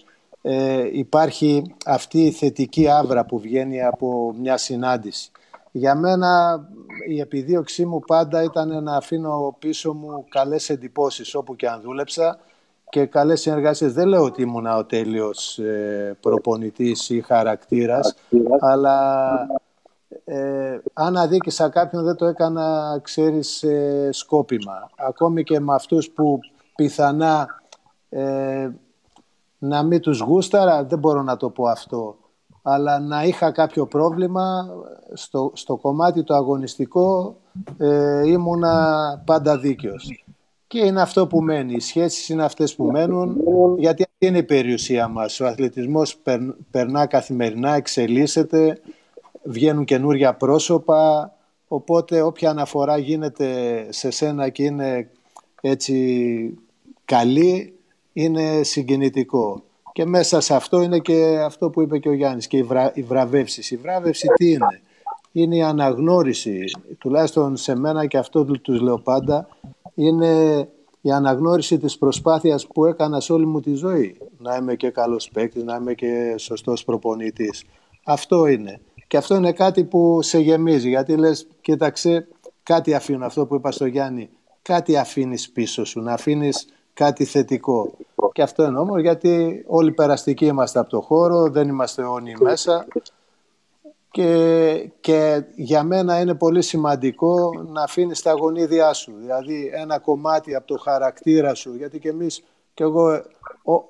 ε, 0.42 0.88
υπάρχει 0.92 1.74
αυτή 1.86 2.22
η 2.22 2.30
θετική 2.30 2.88
άβρα 2.88 3.24
που 3.24 3.38
βγαίνει 3.38 3.82
από 3.82 4.34
μια 4.38 4.56
συνάντηση. 4.56 5.30
Για 5.72 5.94
μένα 5.94 6.60
η 7.08 7.20
επιδίωξή 7.20 7.84
μου 7.86 8.00
πάντα 8.00 8.42
ήταν 8.42 8.82
να 8.82 8.96
αφήνω 8.96 9.56
πίσω 9.58 9.92
μου 9.92 10.24
καλές 10.28 10.70
εντυπώσεις 10.70 11.34
όπου 11.34 11.56
και 11.56 11.68
αν 11.68 11.80
δούλεψα 11.80 12.38
και 12.92 13.06
καλές 13.06 13.40
συνεργασίες. 13.40 13.92
Δεν 13.92 14.08
λέω 14.08 14.24
ότι 14.24 14.42
ήμουν 14.42 14.66
ο 14.66 14.84
τέλειος 14.84 15.58
ε, 15.58 16.16
προπονητής 16.20 17.10
ή 17.10 17.20
χαρακτήρας, 17.20 18.14
αλλά 18.60 19.30
ε, 20.24 20.78
αν 20.92 21.16
αδίκησα 21.16 21.68
κάποιον 21.68 22.04
δεν 22.04 22.16
το 22.16 22.26
έκανα, 22.26 22.98
ξέρεις, 23.02 23.62
ε, 23.62 24.08
σκόπιμα. 24.12 24.90
Ακόμη 24.96 25.42
και 25.42 25.60
με 25.60 25.74
αυτούς 25.74 26.10
που 26.10 26.38
πιθανά 26.74 27.46
ε, 28.08 28.70
να 29.58 29.82
μην 29.82 30.00
τους 30.00 30.20
γούσταρα, 30.20 30.84
δεν 30.84 30.98
μπορώ 30.98 31.22
να 31.22 31.36
το 31.36 31.50
πω 31.50 31.64
αυτό. 31.64 32.16
Αλλά 32.62 32.98
να 33.00 33.24
είχα 33.24 33.50
κάποιο 33.50 33.86
πρόβλημα 33.86 34.66
στο, 35.12 35.50
στο 35.54 35.76
κομμάτι 35.76 36.24
το 36.24 36.34
αγωνιστικό 36.34 37.36
ε, 37.78 38.28
ήμουνα 38.28 39.22
πάντα 39.26 39.58
δίκαιος. 39.58 40.24
Και 40.72 40.78
είναι 40.78 41.00
αυτό 41.00 41.26
που 41.26 41.42
μένει. 41.42 41.74
Οι 41.74 41.80
σχέσεις 41.80 42.28
είναι 42.28 42.44
αυτές 42.44 42.74
που 42.74 42.84
μένουν, 42.84 43.36
γιατί 43.78 44.02
αυτή 44.02 44.26
είναι 44.26 44.38
η 44.38 44.42
περιουσία 44.42 45.08
μας. 45.08 45.40
Ο 45.40 45.46
αθλητισμός 45.46 46.16
περνά 46.70 47.06
καθημερινά, 47.06 47.74
εξελίσσεται, 47.74 48.80
βγαίνουν 49.42 49.84
καινούρια 49.84 50.34
πρόσωπα, 50.34 51.32
οπότε 51.68 52.22
όποια 52.22 52.50
αναφορά 52.50 52.98
γίνεται 52.98 53.86
σε 53.88 54.10
σένα 54.10 54.48
και 54.48 54.62
είναι 54.62 55.10
έτσι 55.60 56.58
καλή, 57.04 57.74
είναι 58.12 58.62
συγκινητικό. 58.62 59.62
Και 59.92 60.04
μέσα 60.04 60.40
σε 60.40 60.54
αυτό 60.54 60.82
είναι 60.82 60.98
και 60.98 61.38
αυτό 61.44 61.70
που 61.70 61.82
είπε 61.82 61.98
και 61.98 62.08
ο 62.08 62.12
Γιάννης, 62.12 62.46
και 62.46 62.56
η, 62.56 62.62
βρα, 62.62 62.92
η 62.94 63.02
βραβεύση. 63.02 63.74
Η 63.74 63.76
βράβευση 63.76 64.26
τι 64.34 64.50
είναι; 64.50 64.80
Είναι 65.32 65.56
η 65.56 65.62
αναγνώριση, 65.62 66.58
τουλάχιστον 66.98 67.56
σε 67.56 67.76
μένα 67.76 68.06
και 68.06 68.18
αυτό 68.18 68.44
τους 68.44 68.80
λέω 68.80 68.98
πάντα, 68.98 69.48
είναι 69.94 70.68
η 71.00 71.10
αναγνώριση 71.10 71.78
της 71.78 71.98
προσπάθειας 71.98 72.66
που 72.66 72.84
έκανα 72.84 73.20
σε 73.20 73.32
όλη 73.32 73.46
μου 73.46 73.60
τη 73.60 73.74
ζωή. 73.74 74.16
Να 74.38 74.56
είμαι 74.56 74.74
και 74.74 74.90
καλός 74.90 75.30
παίκτης, 75.32 75.62
να 75.62 75.76
είμαι 75.76 75.94
και 75.94 76.34
σωστός 76.38 76.84
προπονητής. 76.84 77.64
Αυτό 78.04 78.46
είναι. 78.46 78.80
Και 79.06 79.16
αυτό 79.16 79.34
είναι 79.34 79.52
κάτι 79.52 79.84
που 79.84 80.22
σε 80.22 80.38
γεμίζει, 80.38 80.88
γιατί 80.88 81.16
λες, 81.16 81.46
κοίταξε, 81.60 82.28
κάτι 82.62 82.94
αφήνω, 82.94 83.26
αυτό 83.26 83.46
που 83.46 83.54
είπα 83.54 83.70
στο 83.70 83.86
Γιάννη, 83.86 84.30
κάτι 84.62 84.96
αφήνεις 84.96 85.50
πίσω 85.50 85.84
σου, 85.84 86.00
να 86.00 86.12
αφήνεις 86.12 86.66
κάτι 86.94 87.24
θετικό. 87.24 87.94
Και 88.32 88.42
αυτό 88.42 88.64
είναι 88.64 88.78
όμως 88.78 89.00
γιατί 89.00 89.64
όλοι 89.66 89.92
περαστικοί 89.92 90.44
είμαστε 90.44 90.78
από 90.78 90.90
το 90.90 91.00
χώρο, 91.00 91.50
δεν 91.50 91.68
είμαστε 91.68 92.02
όλοι 92.02 92.36
μέσα 92.40 92.86
και, 94.12 94.90
και 95.00 95.44
για 95.54 95.82
μένα 95.82 96.20
είναι 96.20 96.34
πολύ 96.34 96.62
σημαντικό 96.62 97.50
να 97.72 97.82
αφήνεις 97.82 98.22
τα 98.22 98.32
γονίδια 98.32 98.92
σου, 98.92 99.12
δηλαδή 99.20 99.70
ένα 99.74 99.98
κομμάτι 99.98 100.54
από 100.54 100.66
το 100.66 100.76
χαρακτήρα 100.76 101.54
σου, 101.54 101.74
γιατί 101.74 101.98
και 101.98 102.08
εμείς 102.08 102.42
και 102.74 102.82
εγώ 102.82 103.22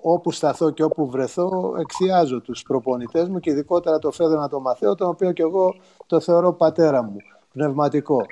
όπου 0.03 0.31
σταθώ 0.31 0.71
και 0.71 0.83
όπου 0.83 1.07
βρεθώ 1.11 1.75
εκθιάζω 1.79 2.41
τους 2.41 2.63
προπονητές 2.63 3.29
μου 3.29 3.39
και 3.39 3.51
ειδικότερα 3.51 3.99
το 3.99 4.11
Φέδωνα 4.11 4.49
το 4.49 4.61
Μαθαίο, 4.61 4.95
τον 4.95 5.09
οποίο 5.09 5.33
και 5.33 5.43
εγώ 5.43 5.75
το 6.07 6.21
θεωρώ 6.21 6.53
πατέρα 6.53 7.03
μου, 7.03 7.17
πνευματικό. 7.53 8.27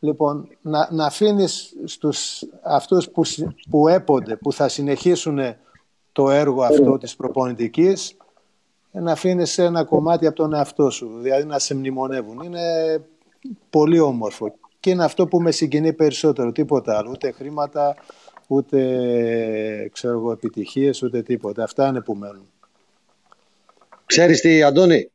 Λοιπόν, 0.00 0.48
να, 0.60 0.88
να 0.90 1.06
αφήνεις 1.06 1.76
στους, 1.84 2.42
αυτούς 2.62 3.10
που, 3.10 3.22
που 3.70 3.88
έπονται, 3.88 4.36
που 4.36 4.52
θα 4.52 4.68
συνεχίσουν 4.68 5.38
το 6.12 6.30
έργο 6.30 6.62
αυτό 6.62 6.98
της 6.98 7.16
προπονητικής 7.16 8.16
να 8.90 9.12
αφήνεις 9.12 9.58
ένα 9.58 9.84
κομμάτι 9.84 10.26
από 10.26 10.36
τον 10.36 10.54
εαυτό 10.54 10.90
σου, 10.90 11.18
δηλαδή 11.20 11.44
να 11.44 11.58
σε 11.58 11.74
μνημονεύουν. 11.74 12.40
Είναι 12.42 12.62
πολύ 13.70 13.98
όμορφο 13.98 14.54
και 14.80 14.90
είναι 14.90 15.04
αυτό 15.04 15.26
που 15.26 15.40
με 15.40 15.50
συγκινεί 15.50 15.92
περισσότερο, 15.92 16.52
τίποτα 16.52 16.98
άλλο, 16.98 17.10
ούτε 17.10 17.30
χρήματα, 17.30 17.96
ούτε 18.46 18.78
ξέρω 19.92 20.14
εγώ, 20.14 20.32
επιτυχίες, 20.32 21.02
ούτε 21.02 21.22
τίποτα. 21.22 21.62
Αυτά 21.62 21.88
είναι 21.88 22.00
που 22.00 22.14
μένουν. 22.14 22.50
Ξέρεις 24.06 24.40
τι, 24.40 24.62
Αντώνη; 24.62 25.10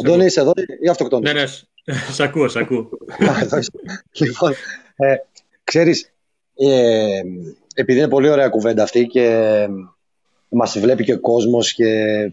Αντώνη, 0.00 0.24
είσαι 0.24 0.40
εδώ 0.40 0.52
ή 0.82 0.88
αυτοκτόνης. 0.88 1.32
Ναι, 1.32 1.40
ναι, 1.40 1.46
σ' 2.12 2.20
ακούω, 2.20 2.48
σ' 2.48 2.56
ακούω. 2.56 2.88
λοιπόν, 4.18 4.52
ε, 4.96 5.16
ξέρεις, 5.64 6.12
ε, 6.54 7.20
επειδή 7.74 7.98
είναι 7.98 8.08
πολύ 8.08 8.28
ωραία 8.28 8.48
κουβέντα 8.48 8.82
αυτή 8.82 9.06
και 9.06 9.68
μας 10.48 10.78
βλέπει 10.78 11.04
και 11.04 11.12
ο 11.12 11.20
κόσμος 11.20 11.72
και 11.72 11.86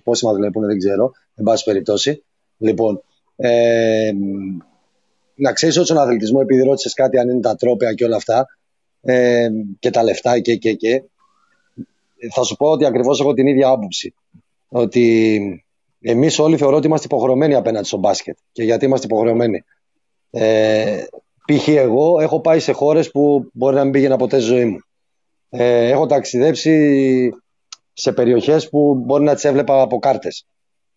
πόσοι 0.04 0.26
μας 0.26 0.36
βλέπουν 0.36 0.66
δεν 0.66 0.78
ξέρω, 0.78 1.12
εν 1.36 1.44
πάση 1.44 1.64
περιπτώσει. 1.64 2.24
Λοιπόν, 2.58 3.04
ε, 3.36 4.12
να 5.36 5.54
ξέρεις 5.54 5.78
ότι 5.78 5.86
στον 5.86 5.98
αθλητισμό, 5.98 6.40
επειδή 6.42 6.64
ρώτησες 6.64 6.94
κάτι 6.94 7.20
αν 7.20 7.30
είναι 7.30 7.40
τα 7.40 7.56
τρόπια 7.56 7.94
και 7.94 8.06
όλα 8.06 8.16
αυτά 8.16 8.48
ε, 9.02 9.48
και 9.80 9.90
τα 9.90 10.04
λεφτά 10.04 10.40
και, 10.40 10.56
και, 10.56 10.74
και 10.74 11.04
θα 12.32 12.44
σου 12.44 12.56
πω 12.56 12.70
ότι 12.70 12.86
ακριβώς 12.86 13.20
έχω 13.20 13.34
την 13.34 13.48
ίδια 13.48 13.68
άποψη. 13.70 14.14
Ότι 14.70 15.40
εμείς 16.02 16.40
όλοι 16.40 16.58
θεωρώ 16.58 16.76
ότι 16.76 16.88
είμαστε 16.88 17.08
υποχρεωμένοι 17.12 17.56
απέναντι 17.56 17.88
στο 17.88 17.98
μπάσκετ. 17.98 18.38
Και 18.52 18.64
γιατί 18.64 18.86
είμαστε 18.86 19.06
υποχρεωμένοι. 19.06 19.64
Ε, 20.32 21.04
π.χ. 21.46 21.68
εγώ 21.68 22.20
έχω 22.20 22.42
πάει 22.42 22.60
σε 22.60 22.72
χώρες 22.72 23.12
που 23.12 23.50
μπορεί 23.54 23.76
να 23.76 23.84
μην 23.84 23.92
πήγαινα 23.92 24.18
ποτέ 24.18 24.40
στη 24.40 24.48
ζωή 24.48 24.66
μου. 24.66 24.80
Ε, 25.50 25.90
έχω 25.90 26.06
ταξιδέψει 26.06 27.34
σε 27.94 28.12
περιοχές 28.12 28.70
που 28.70 28.96
μπορεί 28.96 29.24
να 29.24 29.34
τις 29.34 29.46
έβλεπα 29.46 29.82
από 29.82 30.00
κάρτες. 30.00 30.46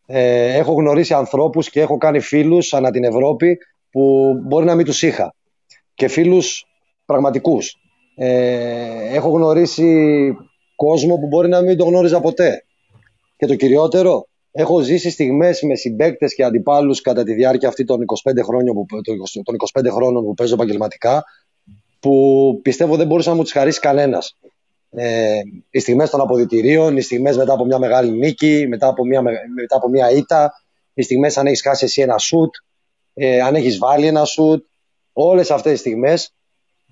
Ε, 0.06 0.56
έχω 0.56 0.72
γνωρίσει 0.72 1.14
ανθρώπους 1.14 1.70
και 1.70 1.80
έχω 1.80 1.96
κάνει 1.96 2.20
φίλους 2.20 2.74
ανά 2.74 2.90
την 2.90 3.04
Ευρώπη 3.04 3.58
που 3.90 4.32
μπορεί 4.46 4.64
να 4.64 4.74
μην 4.74 4.84
τους 4.84 5.02
είχα. 5.02 5.34
Και 5.94 6.08
φίλους 6.08 6.66
πραγματικούς. 7.04 7.76
Ε, 8.16 9.14
έχω 9.14 9.28
γνωρίσει 9.28 10.32
κόσμο 10.76 11.16
που 11.16 11.26
μπορεί 11.26 11.48
να 11.48 11.60
μην 11.60 11.76
το 11.76 11.84
γνώριζα 11.84 12.20
ποτέ. 12.20 12.64
Και 13.36 13.46
το 13.46 13.54
κυριότερο, 13.54 14.26
έχω 14.52 14.80
ζήσει 14.80 15.10
στιγμές 15.10 15.62
με 15.62 15.74
συμπαίκτες 15.74 16.34
και 16.34 16.44
αντιπάλους 16.44 17.00
κατά 17.00 17.24
τη 17.24 17.34
διάρκεια 17.34 17.68
αυτή 17.68 17.84
των 17.84 18.00
25, 18.00 18.42
χρόνων 18.42 18.74
που, 18.74 18.86
των 19.42 19.56
25 19.72 19.90
χρόνων 19.90 20.24
που 20.24 20.34
παίζω 20.34 20.54
επαγγελματικά 20.54 21.24
που 22.00 22.60
πιστεύω 22.62 22.96
δεν 22.96 23.06
μπορούσε 23.06 23.28
να 23.28 23.34
μου 23.34 23.42
τις 23.42 23.52
χαρίσει 23.52 23.80
κανένας. 23.80 24.36
Ε, 24.90 25.40
οι 25.70 25.78
στιγμές 25.78 26.10
των 26.10 26.20
αποδητηρίων, 26.20 26.96
οι 26.96 27.00
στιγμές 27.00 27.36
μετά 27.36 27.52
από 27.52 27.64
μια 27.64 27.78
μεγάλη 27.78 28.10
νίκη, 28.10 28.66
μετά 28.68 28.88
από 28.88 29.04
μια, 29.04 29.22
μετά 29.22 29.76
από 29.76 29.88
μια 29.88 30.10
ήττα, 30.10 30.52
οι 30.94 31.02
στιγμές 31.02 31.38
αν 31.38 31.46
έχεις 31.46 31.62
χάσει 31.62 31.84
εσύ 31.84 32.02
ένα 32.02 32.18
σουτ, 32.18 32.54
ε, 33.14 33.40
αν 33.40 33.54
έχεις 33.54 33.78
βάλει 33.78 34.06
ένα 34.06 34.24
σουτ, 34.24 34.64
όλες 35.12 35.50
αυτές 35.50 35.72
τις 35.72 35.80
στιγμές 35.80 36.34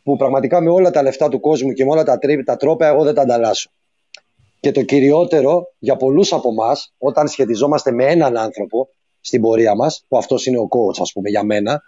που 0.02 0.16
πραγματικά 0.16 0.60
με 0.60 0.70
όλα 0.70 0.90
τα 0.90 1.02
λεφτά 1.02 1.28
του 1.28 1.40
κόσμου 1.40 1.72
και 1.72 1.84
με 1.84 1.90
όλα 1.90 2.02
τα, 2.02 2.18
τα 2.44 2.56
τρόπια 2.56 2.88
εγώ 2.88 3.04
δεν 3.04 3.14
τα 3.14 3.22
ανταλλάσσω. 3.22 3.70
Και 4.60 4.72
το 4.72 4.82
κυριότερο 4.82 5.72
για 5.78 5.96
πολλούς 5.96 6.32
από 6.32 6.48
εμάς, 6.48 6.92
όταν 6.98 7.28
σχετιζόμαστε 7.28 7.92
με 7.92 8.04
έναν 8.04 8.36
άνθρωπο 8.36 8.88
στην 9.20 9.40
πορεία 9.40 9.74
μας, 9.74 10.04
που 10.08 10.16
αυτός 10.16 10.46
είναι 10.46 10.58
ο 10.58 10.68
coach 10.70 11.00
ας 11.00 11.12
πούμε 11.12 11.28
για 11.28 11.44
μένα, 11.44 11.82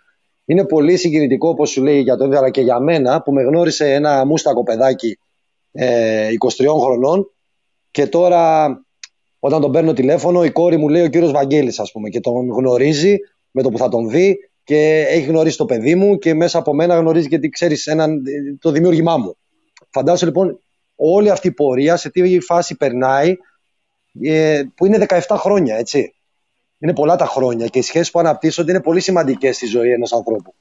είναι 0.45 0.65
πολύ 0.65 0.97
συγκινητικό 0.97 1.49
όπως 1.49 1.71
σου 1.71 1.83
λέει 1.83 2.01
για 2.01 2.17
τον 2.17 2.27
ίδιο 2.27 2.39
αλλά 2.39 2.51
και 2.51 2.61
για 2.61 2.81
μένα 2.81 3.23
που 3.23 3.33
με 3.33 3.43
γνώρισε 3.43 3.93
ένα 3.93 4.25
μούστακο 4.25 4.63
παιδάκι 4.63 5.19
ε, 5.77 6.29
23 6.59 6.67
χρονών 6.81 7.31
και 7.91 8.07
τώρα 8.07 8.69
όταν 9.39 9.61
τον 9.61 9.73
παίρνω 9.73 9.93
τηλέφωνο 9.93 10.45
η 10.45 10.51
κόρη 10.51 10.77
μου 10.77 10.89
λέει 10.89 11.03
ο 11.03 11.09
κύριος 11.09 11.31
Βαγγέλης 11.31 11.79
ας 11.79 11.93
πούμε 11.93 12.09
και 12.09 12.21
τον 12.21 12.51
γνωρίζει 12.51 13.17
με 13.51 13.63
το 13.63 13.69
που 13.69 13.79
θα 13.79 13.89
τον 13.89 14.11
δει 14.11 14.39
και 14.65 15.07
έχει 15.09 15.27
γνωρίσει 15.27 15.57
το 15.57 15.65
παιδί 15.65 15.95
μου 15.95 16.19
και 16.19 16.35
μέσα 16.35 16.59
από 16.59 16.75
μένα 16.75 16.97
γνωρίζει 16.97 17.29
και 17.29 17.39
τι 17.39 17.49
ξέρεις 17.49 17.87
έναν, 17.87 18.23
το 18.61 18.71
δημιούργημά 18.71 19.17
μου. 19.17 19.37
Φαντάζομαι 19.91 20.31
λοιπόν 20.31 20.59
όλη 20.95 21.31
αυτή 21.31 21.47
η 21.49 21.53
πορεία 21.53 21.97
σε 21.97 22.11
τι 22.11 22.41
φάση 22.41 22.77
περνάει 22.77 23.37
ε, 24.23 24.63
που 24.75 24.87
είναι 24.87 25.07
17 25.09 25.19
χρόνια 25.31 25.77
έτσι. 25.77 26.15
Είναι 26.79 26.93
πολλά 26.93 27.17
τα 27.17 27.27
χρόνια 27.27 27.67
και 27.67 27.79
οι 27.79 27.83
σχέσεις 27.83 28.11
που 28.11 28.19
αναπτύσσονται 28.19 28.71
είναι 28.71 28.83
πολύ 28.83 29.01
σημαντικές 29.01 29.57
στη 29.57 29.67
ζωή 29.67 29.91
ενός 29.91 30.13
ανθρώπου. 30.13 30.55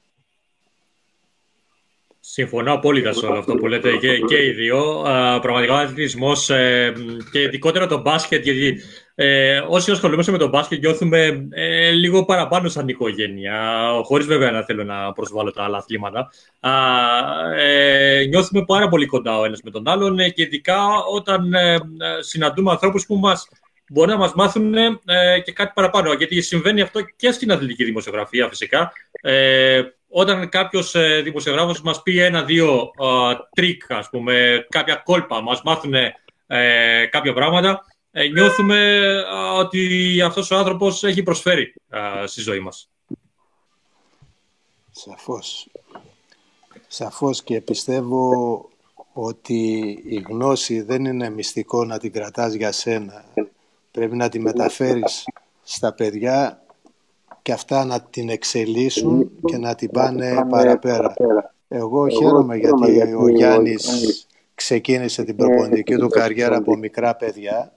Συμφωνώ 2.28 2.72
απόλυτα 2.72 3.12
σε 3.12 3.26
όλο 3.26 3.38
αυτό 3.38 3.54
που 3.54 3.66
λέτε 3.66 3.96
και, 3.96 4.18
και 4.18 4.44
οι 4.44 4.50
δύο. 4.50 5.02
πραγματικά 5.40 5.72
ο 5.72 5.76
αθλητισμός 5.76 6.50
ε, 6.50 6.92
και 7.32 7.40
ειδικότερα 7.40 7.86
το 7.86 8.00
μπάσκετ, 8.00 8.44
γιατί 8.44 8.80
ε, 9.14 9.60
όσοι 9.68 9.90
ασχολούμαστε 9.90 10.32
με 10.32 10.38
το 10.38 10.48
μπάσκετ 10.48 10.78
νιώθουμε 10.80 11.48
ε, 11.50 11.90
λίγο 11.90 12.24
παραπάνω 12.24 12.68
σαν 12.68 12.88
οικογένεια, 12.88 13.88
χωρίς 14.02 14.26
βέβαια 14.26 14.50
να 14.50 14.62
θέλω 14.62 14.84
να 14.84 15.12
προσβάλλω 15.12 15.52
τα 15.52 15.64
άλλα 15.64 15.78
αθλήματα. 15.78 16.30
Ε, 17.56 18.24
νιώθουμε 18.28 18.64
πάρα 18.64 18.88
πολύ 18.88 19.06
κοντά 19.06 19.38
ο 19.38 19.44
ένας 19.44 19.60
με 19.62 19.70
τον 19.70 19.88
άλλον 19.88 20.16
και 20.16 20.42
ειδικά 20.42 20.78
όταν 21.12 21.54
ε, 21.54 21.78
συναντούμε 22.20 22.70
ανθρώπους 22.70 23.06
που 23.06 23.16
μας 23.16 23.48
μπορεί 23.88 24.10
να 24.10 24.16
μας 24.16 24.34
μάθουν 24.34 24.74
ε, 24.74 24.94
και 25.44 25.52
κάτι 25.52 25.72
παραπάνω. 25.74 26.12
Γιατί 26.12 26.40
συμβαίνει 26.40 26.80
αυτό 26.80 27.00
και 27.16 27.30
στην 27.30 27.52
αθλητική 27.52 27.84
δημοσιογραφία 27.84 28.48
φυσικά. 28.48 28.92
Ε, 29.20 29.82
όταν 30.08 30.48
κάποιος 30.48 30.94
ε, 30.94 31.20
δημοσιογράφος 31.24 31.82
μας 31.82 32.02
πει 32.02 32.20
ένα-δύο 32.20 32.90
τρικ, 33.54 33.92
ας 33.92 34.08
πούμε, 34.10 34.66
κάποια 34.68 34.94
κόλπα, 34.94 35.40
μας 35.40 35.62
μάθουν 35.62 35.94
ε, 36.46 37.06
κάποια 37.10 37.32
πράγματα, 37.32 37.84
ε, 38.10 38.26
νιώθουμε 38.26 39.04
ότι 39.56 40.20
αυτός 40.22 40.50
ο 40.50 40.56
άνθρωπος 40.56 41.04
έχει 41.04 41.22
προσφέρει 41.22 41.74
στη 42.26 42.40
ζωή 42.40 42.60
μας. 42.60 42.88
Σαφώς. 44.90 45.68
Σαφώς 46.88 47.42
και 47.42 47.60
πιστεύω 47.60 48.30
ότι 49.12 49.80
η 50.06 50.24
γνώση 50.28 50.82
δεν 50.82 51.04
είναι 51.04 51.30
μυστικό 51.30 51.84
να 51.84 51.98
την 51.98 52.12
κρατάς 52.12 52.52
για 52.52 52.72
σένα. 52.72 53.24
Πρέπει 53.90 54.16
να 54.16 54.28
τη 54.28 54.38
μεταφέρεις 54.38 55.24
στα 55.62 55.92
παιδιά 55.92 56.65
και 57.46 57.52
αυτά 57.52 57.84
να 57.84 58.00
την 58.00 58.28
εξελίσσουν 58.28 59.30
και 59.44 59.56
να 59.56 59.74
την 59.74 59.90
πάνε 59.90 60.46
παραπέρα. 60.48 61.14
Εγώ 61.68 62.08
χαίρομαι 62.08 62.56
γιατί 62.56 63.14
ο 63.14 63.28
Γιάννης 63.28 64.26
ξεκίνησε 64.54 65.24
την 65.24 65.36
προπονητική 65.36 65.96
του 65.96 66.08
καριέρα 66.08 66.56
από 66.56 66.76
μικρά 66.76 67.16
παιδιά 67.16 67.72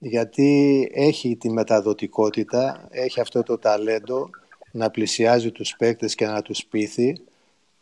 γιατί 0.00 0.90
έχει 0.94 1.36
τη 1.36 1.50
μεταδοτικότητα, 1.50 2.88
έχει 2.90 3.20
αυτό 3.20 3.42
το 3.42 3.58
ταλέντο 3.58 4.30
να 4.70 4.90
πλησιάζει 4.90 5.50
τους 5.50 5.74
παίκτες 5.78 6.14
και 6.14 6.26
να 6.26 6.42
τους 6.42 6.64
πείθει. 6.64 7.20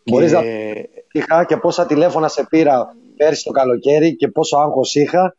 Μπορείς 0.05 0.31
και... 0.31 0.37
να 0.37 0.43
είχα 1.13 1.45
και 1.45 1.57
πόσα 1.57 1.87
τηλέφωνα 1.87 2.29
σε 2.29 2.47
πήρα 2.51 2.97
πέρσι 3.17 3.45
το 3.45 3.51
καλοκαίρι 3.51 4.17
και 4.17 4.29
πόσο 4.29 4.57
άγχος 4.57 4.95
είχα 4.95 5.37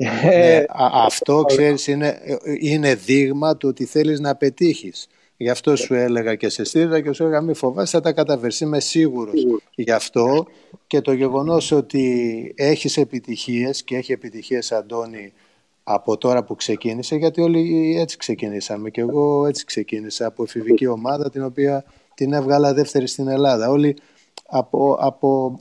ναι, 0.00 0.64
αυτό 0.92 1.42
ξέρεις 1.42 1.86
είναι, 1.86 2.20
είναι 2.60 2.94
δείγμα 2.94 3.56
του 3.56 3.68
ότι 3.68 3.84
θέλεις 3.84 4.20
να 4.20 4.36
πετύχεις. 4.36 5.08
Γι' 5.36 5.50
αυτό 5.50 5.76
σου 5.76 5.94
έλεγα 5.94 6.34
και 6.34 6.48
σε 6.48 6.64
στήριζα 6.64 7.00
και 7.00 7.12
σου 7.12 7.22
έλεγα 7.22 7.40
μη 7.40 7.54
φοβάσαι 7.54 7.96
θα 7.96 8.02
τα 8.02 8.12
καταβερσεί, 8.12 8.64
είμαι 8.64 8.80
σίγουρος. 8.80 9.46
γι' 9.74 9.90
αυτό 9.90 10.46
και 10.86 11.00
το 11.00 11.12
γεγονός 11.12 11.72
ότι 11.72 12.52
έχεις 12.56 12.96
επιτυχίες 12.96 13.82
και 13.82 13.96
έχει 13.96 14.12
επιτυχίες 14.12 14.72
Αντώνη 14.72 15.32
από 15.82 16.16
τώρα 16.16 16.44
που 16.44 16.54
ξεκίνησε 16.54 17.16
γιατί 17.16 17.40
όλοι 17.40 17.94
έτσι 17.98 18.16
ξεκινήσαμε 18.16 18.90
και 18.90 19.00
εγώ 19.00 19.46
έτσι 19.46 19.64
ξεκίνησα 19.64 20.26
από 20.26 20.42
εφηβική 20.42 20.86
ομάδα 20.86 21.30
την 21.30 21.44
οποία 21.44 21.84
την 22.14 22.32
έβγαλα 22.32 22.74
δεύτερη 22.74 23.06
στην 23.06 23.28
Ελλάδα. 23.28 23.68
Όλοι 23.68 23.96
από, 24.46 24.96
από 25.00 25.60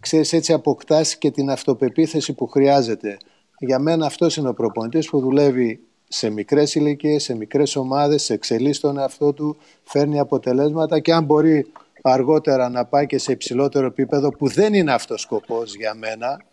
ξέρεις 0.00 0.32
έτσι 0.32 0.52
αποκτάς 0.52 1.16
και 1.16 1.30
την 1.30 1.50
αυτοπεποίθηση 1.50 2.32
που 2.32 2.46
χρειάζεται 2.46 3.16
για 3.64 3.78
μένα 3.78 4.06
αυτός 4.06 4.36
είναι 4.36 4.48
ο 4.48 4.54
προπονητής 4.54 5.08
που 5.08 5.20
δουλεύει 5.20 5.80
σε 6.08 6.30
μικρές 6.30 6.74
ηλικίες, 6.74 7.22
σε 7.22 7.36
μικρές 7.36 7.76
ομάδες, 7.76 8.22
σε 8.22 8.32
εξελίσσει 8.32 8.80
τον 8.80 8.98
εαυτό 8.98 9.32
του, 9.32 9.56
φέρνει 9.82 10.18
αποτελέσματα 10.18 11.00
και 11.00 11.12
αν 11.12 11.24
μπορεί 11.24 11.66
αργότερα 12.02 12.68
να 12.68 12.84
πάει 12.84 13.06
και 13.06 13.18
σε 13.18 13.32
υψηλότερο 13.32 13.86
επίπεδο 13.86 14.28
που 14.28 14.48
δεν 14.48 14.74
είναι 14.74 14.92
αυτός 14.92 15.20
σκοπός 15.20 15.74
για 15.74 15.94
μένα 15.94 16.44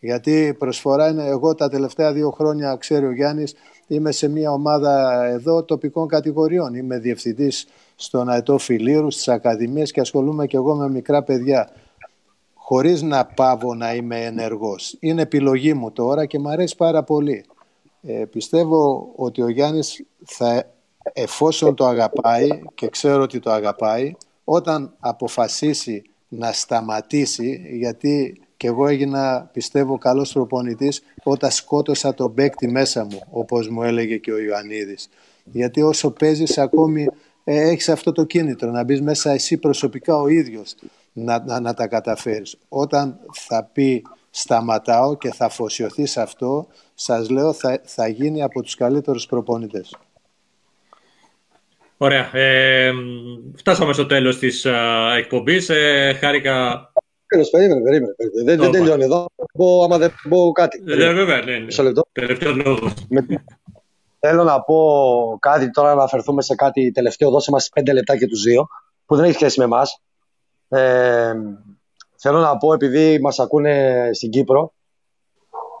γιατί 0.00 0.54
προσφορά 0.58 1.08
είναι 1.08 1.26
εγώ 1.26 1.54
τα 1.54 1.68
τελευταία 1.68 2.12
δύο 2.12 2.30
χρόνια 2.30 2.76
ξέρει 2.76 3.06
ο 3.06 3.12
Γιάννης 3.12 3.54
είμαι 3.86 4.12
σε 4.12 4.28
μια 4.28 4.52
ομάδα 4.52 5.24
εδώ 5.24 5.62
τοπικών 5.62 6.08
κατηγοριών. 6.08 6.74
Είμαι 6.74 6.98
διευθυντής 6.98 7.66
στον 7.96 8.28
Αετό 8.28 8.58
Φιλίρου 8.58 9.10
στις 9.10 9.28
Ακαδημίες 9.28 9.90
και 9.90 10.00
ασχολούμαι 10.00 10.46
και 10.46 10.56
εγώ 10.56 10.74
με 10.74 10.90
μικρά 10.90 11.22
παιδιά 11.22 11.70
χωρίς 12.68 13.02
να 13.02 13.24
πάβω 13.26 13.74
να 13.74 13.94
είμαι 13.94 14.24
ενεργός. 14.24 14.96
Είναι 15.00 15.22
επιλογή 15.22 15.74
μου 15.74 15.92
τώρα 15.92 16.26
και 16.26 16.38
μου 16.38 16.48
αρέσει 16.48 16.76
πάρα 16.76 17.02
πολύ. 17.02 17.44
Ε, 18.02 18.24
πιστεύω 18.30 19.12
ότι 19.16 19.42
ο 19.42 19.48
Γιάννης 19.48 20.04
θα, 20.24 20.64
εφόσον 21.12 21.74
το 21.74 21.86
αγαπάει 21.86 22.48
και 22.74 22.88
ξέρω 22.88 23.22
ότι 23.22 23.38
το 23.38 23.50
αγαπάει, 23.50 24.14
όταν 24.44 24.94
αποφασίσει 24.98 26.02
να 26.28 26.52
σταματήσει, 26.52 27.66
γιατί 27.72 28.40
και 28.56 28.66
εγώ 28.66 28.86
έγινα 28.86 29.50
πιστεύω 29.52 29.98
καλός 29.98 30.32
προπονητής 30.32 31.02
όταν 31.22 31.50
σκότωσα 31.50 32.14
τον 32.14 32.34
παίκτη 32.34 32.68
μέσα 32.68 33.04
μου 33.04 33.20
όπως 33.30 33.68
μου 33.68 33.82
έλεγε 33.82 34.16
και 34.16 34.32
ο 34.32 34.38
Ιωαννίδης 34.38 35.08
γιατί 35.44 35.82
όσο 35.82 36.10
παίζεις 36.10 36.58
ακόμη 36.58 37.06
ε, 37.44 37.68
έχεις 37.68 37.88
αυτό 37.88 38.12
το 38.12 38.24
κίνητρο 38.24 38.70
να 38.70 38.84
μπεις 38.84 39.00
μέσα 39.00 39.30
εσύ 39.30 39.56
προσωπικά 39.56 40.16
ο 40.16 40.28
ίδιος 40.28 40.74
να, 41.16 41.44
να, 41.44 41.60
να 41.60 41.74
τα 41.74 41.86
καταφέρεις 41.86 42.56
όταν 42.68 43.18
θα 43.32 43.68
πει 43.72 44.02
σταματάω 44.30 45.16
και 45.16 45.32
θα 45.32 45.44
αφοσιωθεί 45.44 46.06
σε 46.06 46.20
αυτό 46.20 46.66
σας 46.94 47.30
λέω 47.30 47.52
θα, 47.52 47.80
θα 47.84 48.08
γίνει 48.08 48.42
από 48.42 48.62
τους 48.62 48.74
καλύτερους 48.74 49.26
προπονητές 49.26 49.96
Ωραία. 51.96 52.36
Ε, 52.36 52.92
φτάσαμε 53.56 53.92
στο 53.92 54.06
τέλος 54.06 54.38
της 54.38 54.66
uh, 54.68 55.16
εκπομπής. 55.16 55.68
Ε, 55.68 56.16
χάρηκα... 56.20 56.90
Περίμενε, 57.50 57.82
περίμενε. 57.82 58.14
Δεν, 58.44 58.58
δεν 58.58 58.70
τελειώνει 58.70 59.04
εδώ. 59.04 59.26
Πω, 59.52 59.82
άμα 59.84 59.98
δεν 59.98 60.12
πω 60.28 60.52
κάτι. 60.52 60.82
Ναι, 60.82 61.12
βέβαια, 61.12 61.42
ναι. 61.42 61.58
ναι. 61.58 61.82
λεπτό. 61.82 62.02
Τελευταίο 62.12 62.54
λόγος. 62.54 62.92
Θέλω 64.20 64.44
να 64.44 64.60
πω 64.60 64.76
κάτι 65.40 65.70
τώρα, 65.70 65.88
να 65.88 65.92
αναφερθούμε 65.92 66.42
σε 66.42 66.54
κάτι 66.54 66.90
τελευταίο. 66.90 67.30
Δώσε 67.30 67.50
μας 67.50 67.68
πέντε 67.68 67.92
λεπτά 67.92 68.16
και 68.18 68.26
τους 68.26 68.42
δύο, 68.42 68.68
που 69.06 69.16
δεν 69.16 69.24
έχει 69.24 69.34
σχέση 69.34 69.58
με 69.58 69.64
εμάς. 69.64 70.00
Ε, 70.68 71.34
θέλω 72.16 72.38
να 72.38 72.56
πω, 72.56 72.72
επειδή 72.72 73.20
μας 73.20 73.38
ακούνε 73.38 74.08
στην 74.12 74.30
Κύπρο. 74.30 74.72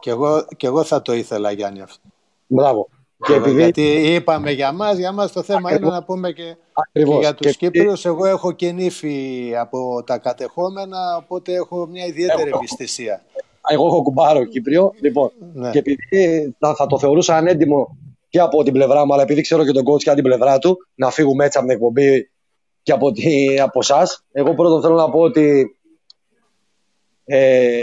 Και 0.00 0.10
εγώ, 0.10 0.44
και 0.56 0.66
εγώ 0.66 0.84
θα 0.84 1.02
το 1.02 1.12
ήθελα, 1.12 1.50
Γιάννη, 1.50 1.80
αυτό. 1.80 2.00
Μπράβο. 2.46 2.88
Και 3.26 3.34
επειδή... 3.34 3.62
Γιατί 3.62 4.14
είπαμε 4.14 4.50
για 4.50 4.72
μας, 4.72 4.98
για 4.98 5.12
μας 5.12 5.32
το 5.32 5.42
θέμα 5.42 5.74
είναι 5.74 5.88
να 5.88 6.02
πούμε 6.02 6.32
και, 6.32 6.56
και 6.92 7.02
για 7.02 7.34
τους 7.34 7.56
και... 7.56 7.66
Κύπριους. 7.66 8.04
Εγώ 8.04 8.26
έχω 8.26 8.52
και 8.52 8.72
νύφη 8.72 9.52
από 9.58 10.02
τα 10.06 10.18
κατεχόμενα, 10.18 11.16
οπότε 11.16 11.52
έχω 11.52 11.86
μια 11.86 12.06
ιδιαίτερη 12.06 12.50
ευαισθησία. 12.54 13.22
Εγώ 13.68 13.86
έχω 13.86 14.02
κουμπάρο 14.02 14.44
Κύπριο, 14.44 14.92
λοιπόν, 15.00 15.30
ναι. 15.54 15.70
και 15.70 15.78
επειδή 15.78 16.54
θα, 16.58 16.74
θα 16.74 16.86
το 16.86 16.98
θεωρούσα 16.98 17.36
ανέντιμο 17.36 17.96
και 18.28 18.40
από 18.40 18.62
την 18.62 18.72
πλευρά 18.72 19.06
μου, 19.06 19.12
αλλά 19.12 19.22
επειδή 19.22 19.40
ξέρω 19.40 19.64
και 19.64 19.72
τον 19.72 19.82
coach 19.82 20.02
και 20.02 20.10
από 20.10 20.20
την 20.20 20.28
πλευρά 20.28 20.58
του, 20.58 20.76
να 20.94 21.10
φύγουμε 21.10 21.44
έτσι 21.44 21.58
από 21.58 21.66
την 21.66 21.76
εκπομπή 21.76 22.30
και 22.86 22.92
από, 22.92 23.12
από 23.62 23.78
εσάς. 23.78 24.24
Εγώ 24.32 24.54
πρώτον 24.54 24.80
θέλω 24.80 24.94
να 24.94 25.10
πω 25.10 25.20
ότι 25.20 25.76
ε, 27.24 27.82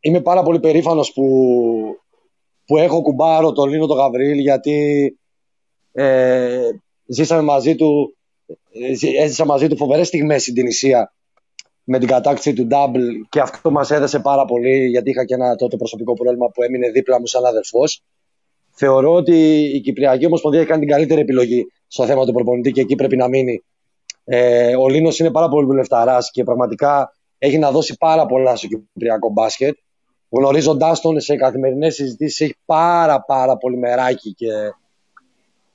είμαι 0.00 0.20
πάρα 0.20 0.42
πολύ 0.42 0.60
περήφανος 0.60 1.12
που 1.12 1.24
που 2.66 2.76
έχω 2.76 3.02
κουμπάρο 3.02 3.52
τον 3.52 3.68
Λίνο 3.68 3.86
τον 3.86 3.96
Γαβρίλ 3.96 4.38
γιατί 4.38 5.18
ε, 5.92 6.68
ζήσαμε 7.06 7.42
μαζί 7.42 7.74
του 7.74 8.16
ε, 8.72 9.22
έζησα 9.22 9.44
μαζί 9.44 9.68
του 9.68 9.76
φοβερές 9.76 10.06
στιγμές 10.06 10.42
στην 10.42 10.54
Τινησία 10.54 11.12
με 11.84 11.98
την 11.98 12.08
κατάκτηση 12.08 12.52
του 12.52 12.66
Double 12.70 13.26
και 13.28 13.40
αυτό 13.40 13.70
μας 13.70 13.90
έδεσε 13.90 14.18
πάρα 14.18 14.44
πολύ 14.44 14.86
γιατί 14.86 15.10
είχα 15.10 15.24
και 15.24 15.34
ένα 15.34 15.56
τότε 15.56 15.76
προσωπικό 15.76 16.14
πρόβλημα 16.14 16.48
που 16.48 16.62
έμεινε 16.62 16.90
δίπλα 16.90 17.20
μου 17.20 17.26
σαν 17.26 17.44
αδερφός. 17.44 18.02
Θεωρώ 18.70 19.12
ότι 19.12 19.60
η 19.74 19.80
Κυπριακή 19.80 20.26
Ομοσπονδία 20.26 20.60
έχει 20.60 20.68
κάνει 20.68 20.80
την 20.80 20.90
καλύτερη 20.90 21.20
επιλογή 21.20 21.66
στο 21.86 22.06
θέμα 22.06 22.26
του 22.26 22.32
προπονητή 22.32 22.72
και 22.72 22.80
εκεί 22.80 22.94
πρέπει 22.94 23.16
να 23.16 23.28
μείνει. 23.28 23.64
Ε, 24.32 24.76
ο 24.76 24.88
Λίνος 24.88 25.18
είναι 25.18 25.30
πάρα 25.30 25.48
πολύ 25.48 25.66
βουλευταράς 25.66 26.30
και 26.30 26.44
πραγματικά 26.44 27.14
έχει 27.38 27.58
να 27.58 27.70
δώσει 27.70 27.96
πάρα 27.98 28.26
πολλά 28.26 28.56
στο 28.56 28.66
Κυπριακό 28.66 29.30
μπάσκετ 29.30 29.76
γνωρίζοντάς 30.30 31.00
τον 31.00 31.20
σε 31.20 31.36
καθημερινές 31.36 31.94
συζητήσεις, 31.94 32.40
έχει 32.40 32.56
πάρα, 32.64 33.24
πάρα 33.24 33.56
πολύ 33.56 33.76
μεράκι 33.76 34.34
και, 34.34 34.46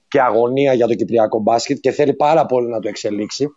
και 0.08 0.22
αγωνία 0.22 0.74
για 0.74 0.88
το 0.88 0.94
κυπριακό 0.94 1.40
μπάσκετ 1.40 1.78
και 1.80 1.92
θέλει 1.92 2.14
πάρα 2.14 2.46
πολύ 2.46 2.68
να 2.68 2.80
το 2.80 2.88
εξελίξει. 2.88 3.48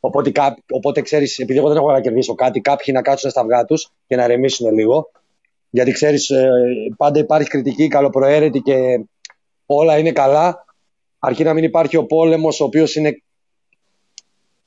Οπότε, 0.00 0.32
οπότε 0.70 1.00
ξέρεις, 1.00 1.38
επειδή 1.38 1.58
εγώ 1.58 1.68
δεν 1.68 1.76
έχω 1.76 1.92
να 1.92 2.00
κερδίσω 2.00 2.34
κάτι, 2.34 2.60
κάποιοι 2.60 2.94
να 2.96 3.02
κάτσουν 3.02 3.30
στα 3.30 3.40
αυγά 3.40 3.64
τους 3.64 3.90
και 4.06 4.16
να 4.16 4.26
ρεμίσουν 4.26 4.74
λίγο. 4.74 5.10
Γιατί 5.70 5.90
ξέρεις, 5.90 6.30
ε, 6.30 6.50
πάντα 6.96 7.18
υπάρχει 7.18 7.48
κριτική 7.48 7.88
καλοπροαίρετη 7.88 8.60
και 8.60 9.04
όλα 9.66 9.98
είναι 9.98 10.12
καλά. 10.12 10.64
Αρκεί 11.18 11.44
να 11.44 11.52
μην 11.52 11.64
υπάρχει 11.64 11.96
ο 11.96 12.04
πόλεμος, 12.06 12.60
ο 12.60 12.64
οποίος 12.64 12.94
είναι 12.94 13.08
ε, 13.08 13.21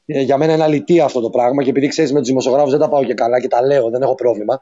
για 0.06 0.38
μένα 0.38 0.54
είναι 0.54 0.64
αλητία 0.64 1.06
αυτό 1.06 1.22
το 1.22 1.30
πράγμα. 1.30 1.64
Και 1.64 1.70
επειδή 1.70 1.88
ξέρεις, 1.88 2.14
με 2.14 2.20
τους 2.20 2.28
δημοσιογράφους 2.28 2.72
δεν 2.72 2.80
τα 2.80 2.90
πάω 2.90 3.04
και 3.04 3.14
καλά 3.14 3.42
και 3.42 3.48
τα 3.48 3.66
λέω, 3.66 3.90
δεν 3.90 4.02
έχω 4.02 4.16
πρόβλημα. 4.16 4.60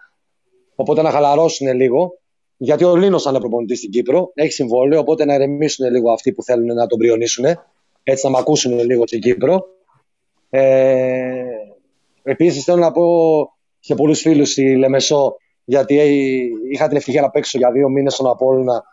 Οπότε 0.75 1.01
να 1.01 1.09
χαλαρώσουν 1.11 1.75
λίγο. 1.75 2.17
Γιατί 2.57 2.83
ο 2.83 2.95
Λίνος 2.95 3.25
είναι 3.25 3.39
προπονητής 3.39 3.77
στην 3.77 3.89
Κύπρο, 3.89 4.31
έχει 4.33 4.51
συμβόλαιο. 4.51 4.99
Οπότε 4.99 5.25
να 5.25 5.33
ηρεμήσουν 5.33 5.91
λίγο 5.91 6.11
αυτοί 6.11 6.31
που 6.31 6.43
θέλουν 6.43 6.73
να 6.75 6.87
τον 6.87 6.97
πριονίσουν. 6.97 7.45
Έτσι 8.03 8.25
να 8.25 8.31
με 8.31 8.37
ακούσουν 8.37 8.79
λίγο 8.79 9.07
στην 9.07 9.21
Κύπρο. 9.21 9.65
Ε, 10.49 11.43
Επίσης 12.23 12.63
θέλω 12.63 12.79
να 12.79 12.91
πω 12.91 13.05
σε 13.79 13.95
πολλούς 13.95 14.19
φίλους 14.19 14.51
στη 14.51 14.75
Λεμεσό, 14.75 15.35
γιατί 15.65 15.95
είχα 16.71 16.87
την 16.87 16.97
ευτυχία 16.97 17.21
να 17.21 17.29
παίξω 17.29 17.57
για 17.57 17.71
δύο 17.71 17.89
μήνες 17.89 18.13
στον 18.13 18.27
Απόλυνα 18.27 18.83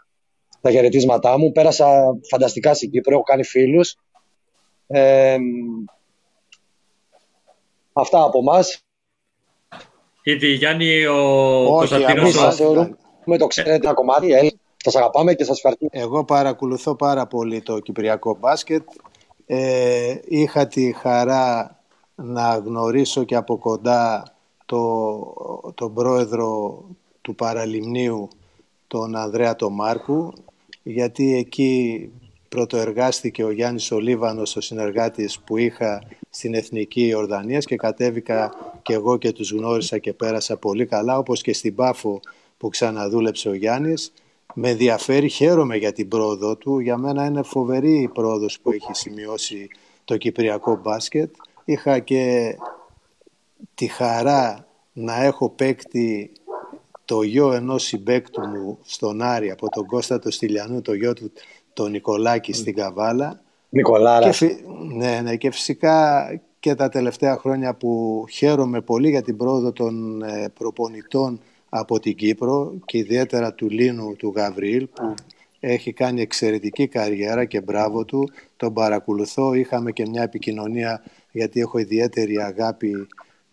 τα 0.61 0.71
χαιρετίσματά 0.71 1.39
μου. 1.39 1.53
Πέρασα 1.53 2.19
φανταστικά 2.31 2.75
στην 2.75 2.91
Κύπρο, 2.91 3.15
έχω 3.15 3.23
κάνει 3.23 3.45
φίλους. 3.45 3.97
Ε, 4.87 5.37
αυτά 7.93 8.23
από 8.23 8.39
εμά. 8.39 8.61
Γιατί 10.23 10.47
Γιάννη, 10.47 11.07
ο 11.07 11.67
Κωνσταντίνος... 11.67 12.37
Με 13.25 13.39
το 13.39 13.47
ξέρετε 13.47 13.75
ένα 13.75 13.95
κομμάτι, 13.95 14.33
ε, 14.33 14.49
σας 14.77 14.97
αγαπάμε 14.97 15.35
και 15.35 15.45
σας 15.45 15.57
ευχαριστούμε. 15.57 15.91
Εγώ 15.93 16.25
παρακολουθώ 16.25 16.95
πάρα 16.95 17.27
πολύ 17.27 17.63
το 17.63 17.79
κυπριακό 17.79 18.37
μπάσκετ. 18.41 18.83
Ε, 19.47 20.15
είχα 20.25 20.67
τη 20.67 20.93
χαρά 20.93 21.79
να 22.15 22.57
γνωρίσω 22.57 23.25
και 23.25 23.37
από 23.37 23.59
κοντά 23.59 24.35
το, 24.67 25.73
τον 25.75 25.95
πρόεδρο 25.95 26.83
του 27.21 27.35
Παραλιμνίου, 27.35 28.29
τον 28.87 29.17
Ανδρέα 29.17 29.57
τον 29.57 29.73
Μάρκου, 29.73 30.33
γιατί 30.83 31.37
εκεί 31.37 32.11
πρωτοεργάστηκε 32.49 33.45
ο 33.45 33.51
Γιάννης 33.51 33.91
Ολίβανος, 33.91 34.57
ο 34.57 34.61
συνεργάτης 34.61 35.41
που 35.41 35.57
είχα 35.57 36.03
στην 36.31 36.55
Εθνική 36.55 37.07
Ιορδανίας 37.07 37.65
και 37.65 37.77
κατέβηκα 37.77 38.55
και 38.83 38.93
εγώ 38.93 39.17
και 39.17 39.33
τους 39.33 39.53
γνώρισα 39.53 39.99
και 39.99 40.13
πέρασα 40.13 40.57
πολύ 40.57 40.87
καλά, 40.87 41.19
όπως 41.19 41.43
και 41.43 41.53
στην 41.53 41.75
Πάφο 41.75 42.21
που 42.57 42.69
ξαναδούλεψε 42.69 43.49
ο 43.49 43.55
Γιάννης. 43.55 44.13
Με 44.55 44.71
ενδιαφέρει, 44.71 45.29
χαίρομαι 45.29 45.77
για 45.77 45.93
την 45.93 46.09
πρόοδο 46.09 46.57
του. 46.57 46.79
Για 46.79 46.97
μένα 46.97 47.25
είναι 47.25 47.43
φοβερή 47.43 48.01
η 48.01 48.09
πρόοδος 48.09 48.61
που 48.61 48.73
έχει 48.73 48.93
σημειώσει 48.93 49.69
το 50.05 50.17
κυπριακό 50.17 50.81
μπάσκετ. 50.83 51.35
Είχα 51.65 51.99
και 51.99 52.57
τη 53.75 53.87
χαρά 53.87 54.67
να 54.93 55.23
έχω 55.25 55.49
παίκτη 55.49 56.33
το 57.05 57.23
γιο 57.23 57.53
ενός 57.53 57.83
συμπέκτου 57.85 58.41
μου 58.41 58.79
στον 58.83 59.23
Άρη 59.23 59.51
από 59.51 59.69
τον 59.69 59.87
Κώστα 59.87 60.19
το 60.19 60.31
Στυλιανού, 60.31 60.83
το 60.83 60.95
γιο 60.95 61.13
του 61.13 61.33
τον 61.73 61.91
Νικολάκη 61.91 62.53
στην 62.53 62.75
Καβάλα. 62.75 63.41
Νικολάρα. 63.71 64.31
Και, 64.31 64.57
ναι, 64.97 65.21
ναι, 65.21 65.37
και 65.37 65.51
φυσικά 65.51 66.27
και 66.61 66.75
τα 66.75 66.89
τελευταία 66.89 67.37
χρόνια 67.37 67.75
που 67.75 68.25
χαίρομαι 68.31 68.81
πολύ 68.81 69.11
για 69.11 69.23
την 69.23 69.37
πρόοδο 69.37 69.73
των 69.73 70.23
ε, 70.23 70.49
προπονητών 70.59 71.41
από 71.69 72.01
την 72.01 72.15
Κύπρο 72.15 72.75
και 72.85 72.99
ιδιαίτερα 72.99 73.55
του 73.55 73.71
Λίνου 73.71 74.17
του 74.17 74.33
Γαβρίλ 74.37 74.87
που 74.87 75.15
έχει 75.61 75.93
κάνει 75.93 76.21
εξαιρετική 76.21 76.87
καριέρα 76.87 77.45
και 77.45 77.61
μπράβο 77.61 78.05
του. 78.05 78.31
Τον 78.57 78.73
παρακολουθώ, 78.73 79.55
είχαμε 79.55 79.93
και 79.93 80.07
μια 80.09 80.23
επικοινωνία 80.23 81.03
γιατί 81.33 81.61
έχω 81.61 81.79
ιδιαίτερη 81.79 82.43
αγάπη 82.43 83.07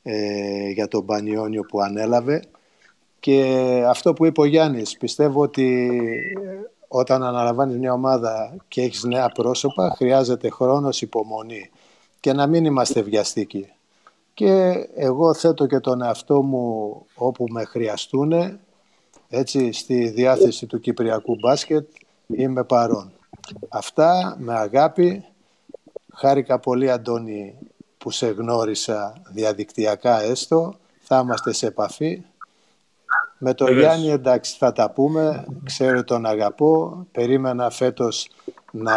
ε, 0.03 0.69
για 0.69 0.87
τον 0.87 1.05
Πανιόνιο 1.05 1.61
που 1.61 1.81
ανέλαβε 1.81 2.41
και 3.19 3.43
αυτό 3.87 4.13
που 4.13 4.25
είπε 4.25 4.41
ο 4.41 4.45
Γιάννης, 4.45 4.97
πιστεύω 4.97 5.41
ότι 5.41 5.89
όταν 6.87 7.23
αναλαμβάνεις 7.23 7.77
μια 7.77 7.93
ομάδα 7.93 8.55
και 8.67 8.81
έχεις 8.81 9.03
νέα 9.03 9.29
πρόσωπα, 9.29 9.93
χρειάζεται 9.95 10.49
χρόνος 10.49 11.01
υπομονή 11.01 11.69
και 12.19 12.33
να 12.33 12.47
μην 12.47 12.65
είμαστε 12.65 13.01
βιαστικοί. 13.01 13.71
Και 14.33 14.87
εγώ 14.95 15.33
θέτω 15.33 15.65
και 15.65 15.79
τον 15.79 16.01
εαυτό 16.01 16.41
μου 16.41 17.05
όπου 17.15 17.45
με 17.49 17.63
χρειαστούν, 17.63 18.59
έτσι, 19.29 19.71
στη 19.71 20.09
διάθεση 20.09 20.65
του 20.65 20.79
Κυπριακού 20.79 21.35
μπάσκετ 21.39 21.87
είμαι 22.27 22.63
παρόν. 22.63 23.11
Αυτά 23.69 24.35
με 24.39 24.53
αγάπη. 24.53 25.23
Χάρηκα 26.13 26.59
πολύ 26.59 26.91
Αντώνη 26.91 27.57
που 27.97 28.11
σε 28.11 28.27
γνώρισα 28.27 29.21
διαδικτυακά 29.29 30.21
έστω. 30.21 30.73
Θα 30.99 31.19
είμαστε 31.19 31.53
σε 31.53 31.67
επαφή. 31.67 32.23
Με 33.39 33.53
τον 33.53 33.77
Γιάννη 33.77 34.09
εντάξει 34.09 34.55
θα 34.57 34.71
τα 34.71 34.91
πούμε, 34.91 35.45
ξέρω 35.63 36.03
τον 36.03 36.25
αγαπώ, 36.25 37.05
περίμενα 37.11 37.69
φέτος 37.69 38.29
να, 38.71 38.93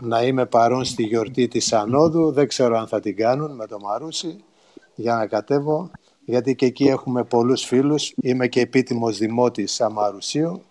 να 0.00 0.22
είμαι 0.22 0.46
παρόν 0.46 0.84
στη 0.84 1.02
γιορτή 1.02 1.48
της 1.48 1.72
Ανόδου, 1.72 2.32
δεν 2.32 2.48
ξέρω 2.48 2.78
αν 2.78 2.86
θα 2.86 3.00
την 3.00 3.16
κάνουν 3.16 3.54
με 3.54 3.66
το 3.66 3.78
Μαρούσι 3.78 4.44
για 4.94 5.14
να 5.14 5.26
κατέβω, 5.26 5.90
γιατί 6.24 6.54
και 6.54 6.66
εκεί 6.66 6.84
έχουμε 6.84 7.24
πολλούς 7.24 7.64
φίλους, 7.64 8.12
είμαι 8.22 8.46
και 8.46 8.60
επίτιμος 8.60 9.18
δημότης 9.18 9.80
Αμαρουσίου 9.80 10.62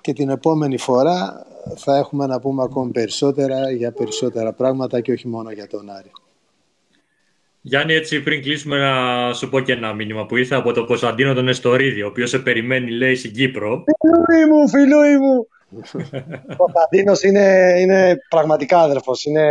και 0.00 0.12
την 0.12 0.28
επόμενη 0.28 0.78
φορά 0.78 1.46
θα 1.76 1.96
έχουμε 1.96 2.26
να 2.26 2.40
πούμε 2.40 2.62
ακόμη 2.62 2.90
περισσότερα 2.90 3.70
για 3.70 3.92
περισσότερα 3.92 4.52
πράγματα 4.52 5.00
και 5.00 5.12
όχι 5.12 5.28
μόνο 5.28 5.50
για 5.50 5.66
τον 5.66 5.90
Άρη. 5.90 6.10
Γιάννη, 7.62 7.94
έτσι 7.94 8.22
πριν 8.22 8.42
κλείσουμε 8.42 8.78
να 8.78 9.32
σου 9.32 9.48
πω 9.48 9.60
και 9.60 9.72
ένα 9.72 9.92
μήνυμα 9.92 10.26
που 10.26 10.36
ήρθε 10.36 10.54
από 10.54 10.72
τον 10.72 10.86
Κωνσταντίνο 10.86 11.34
τον 11.34 11.48
Εστορίδη, 11.48 12.02
ο 12.02 12.06
οποίος 12.06 12.30
σε 12.30 12.38
περιμένει, 12.38 12.90
λέει, 12.90 13.14
στην 13.14 13.32
Κύπρο. 13.32 13.84
Φιλούι 14.00 14.50
μου, 14.50 14.68
φιλούι 14.68 15.18
μου. 15.18 15.46
ο 16.52 16.56
Κωνσταντίνος 16.62 17.22
είναι, 17.22 17.74
είναι 17.80 18.16
πραγματικά 18.28 18.78
αδερφό. 18.78 19.12
Είναι, 19.24 19.44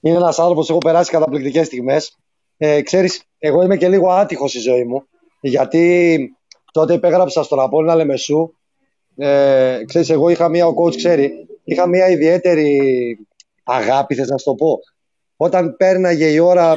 είναι 0.00 0.16
ένας 0.16 0.38
άνθρωπος 0.38 0.66
που 0.66 0.72
έχω 0.72 0.80
περάσει 0.80 1.10
καταπληκτικές 1.10 1.66
στιγμές. 1.66 2.18
Ε, 2.56 2.82
ξέρεις, 2.82 3.22
εγώ 3.38 3.62
είμαι 3.62 3.76
και 3.76 3.88
λίγο 3.88 4.10
άτυχος 4.10 4.50
στη 4.50 4.60
ζωή 4.60 4.84
μου. 4.84 5.06
Γιατί 5.40 6.18
τότε 6.72 6.94
υπέγραψα 6.94 7.42
στον 7.42 7.60
Απόλλωνα 7.60 7.94
Λεμεσού. 7.94 8.54
Ε, 9.16 9.80
ξέρεις, 9.86 10.10
εγώ 10.10 10.28
είχα 10.28 10.48
μία, 10.48 10.66
ο 10.66 10.74
coach 10.82 10.96
ξέρει, 10.96 11.32
είχα 11.64 11.86
μία 11.86 12.08
ιδιαίτερη 12.08 12.78
αγάπη, 13.64 14.14
θες 14.14 14.28
να 14.28 14.38
σου 14.38 14.44
το 14.44 14.54
πω. 14.54 14.78
Όταν 15.42 15.76
πέρναγε 15.76 16.26
η 16.26 16.38
ώρα, 16.38 16.76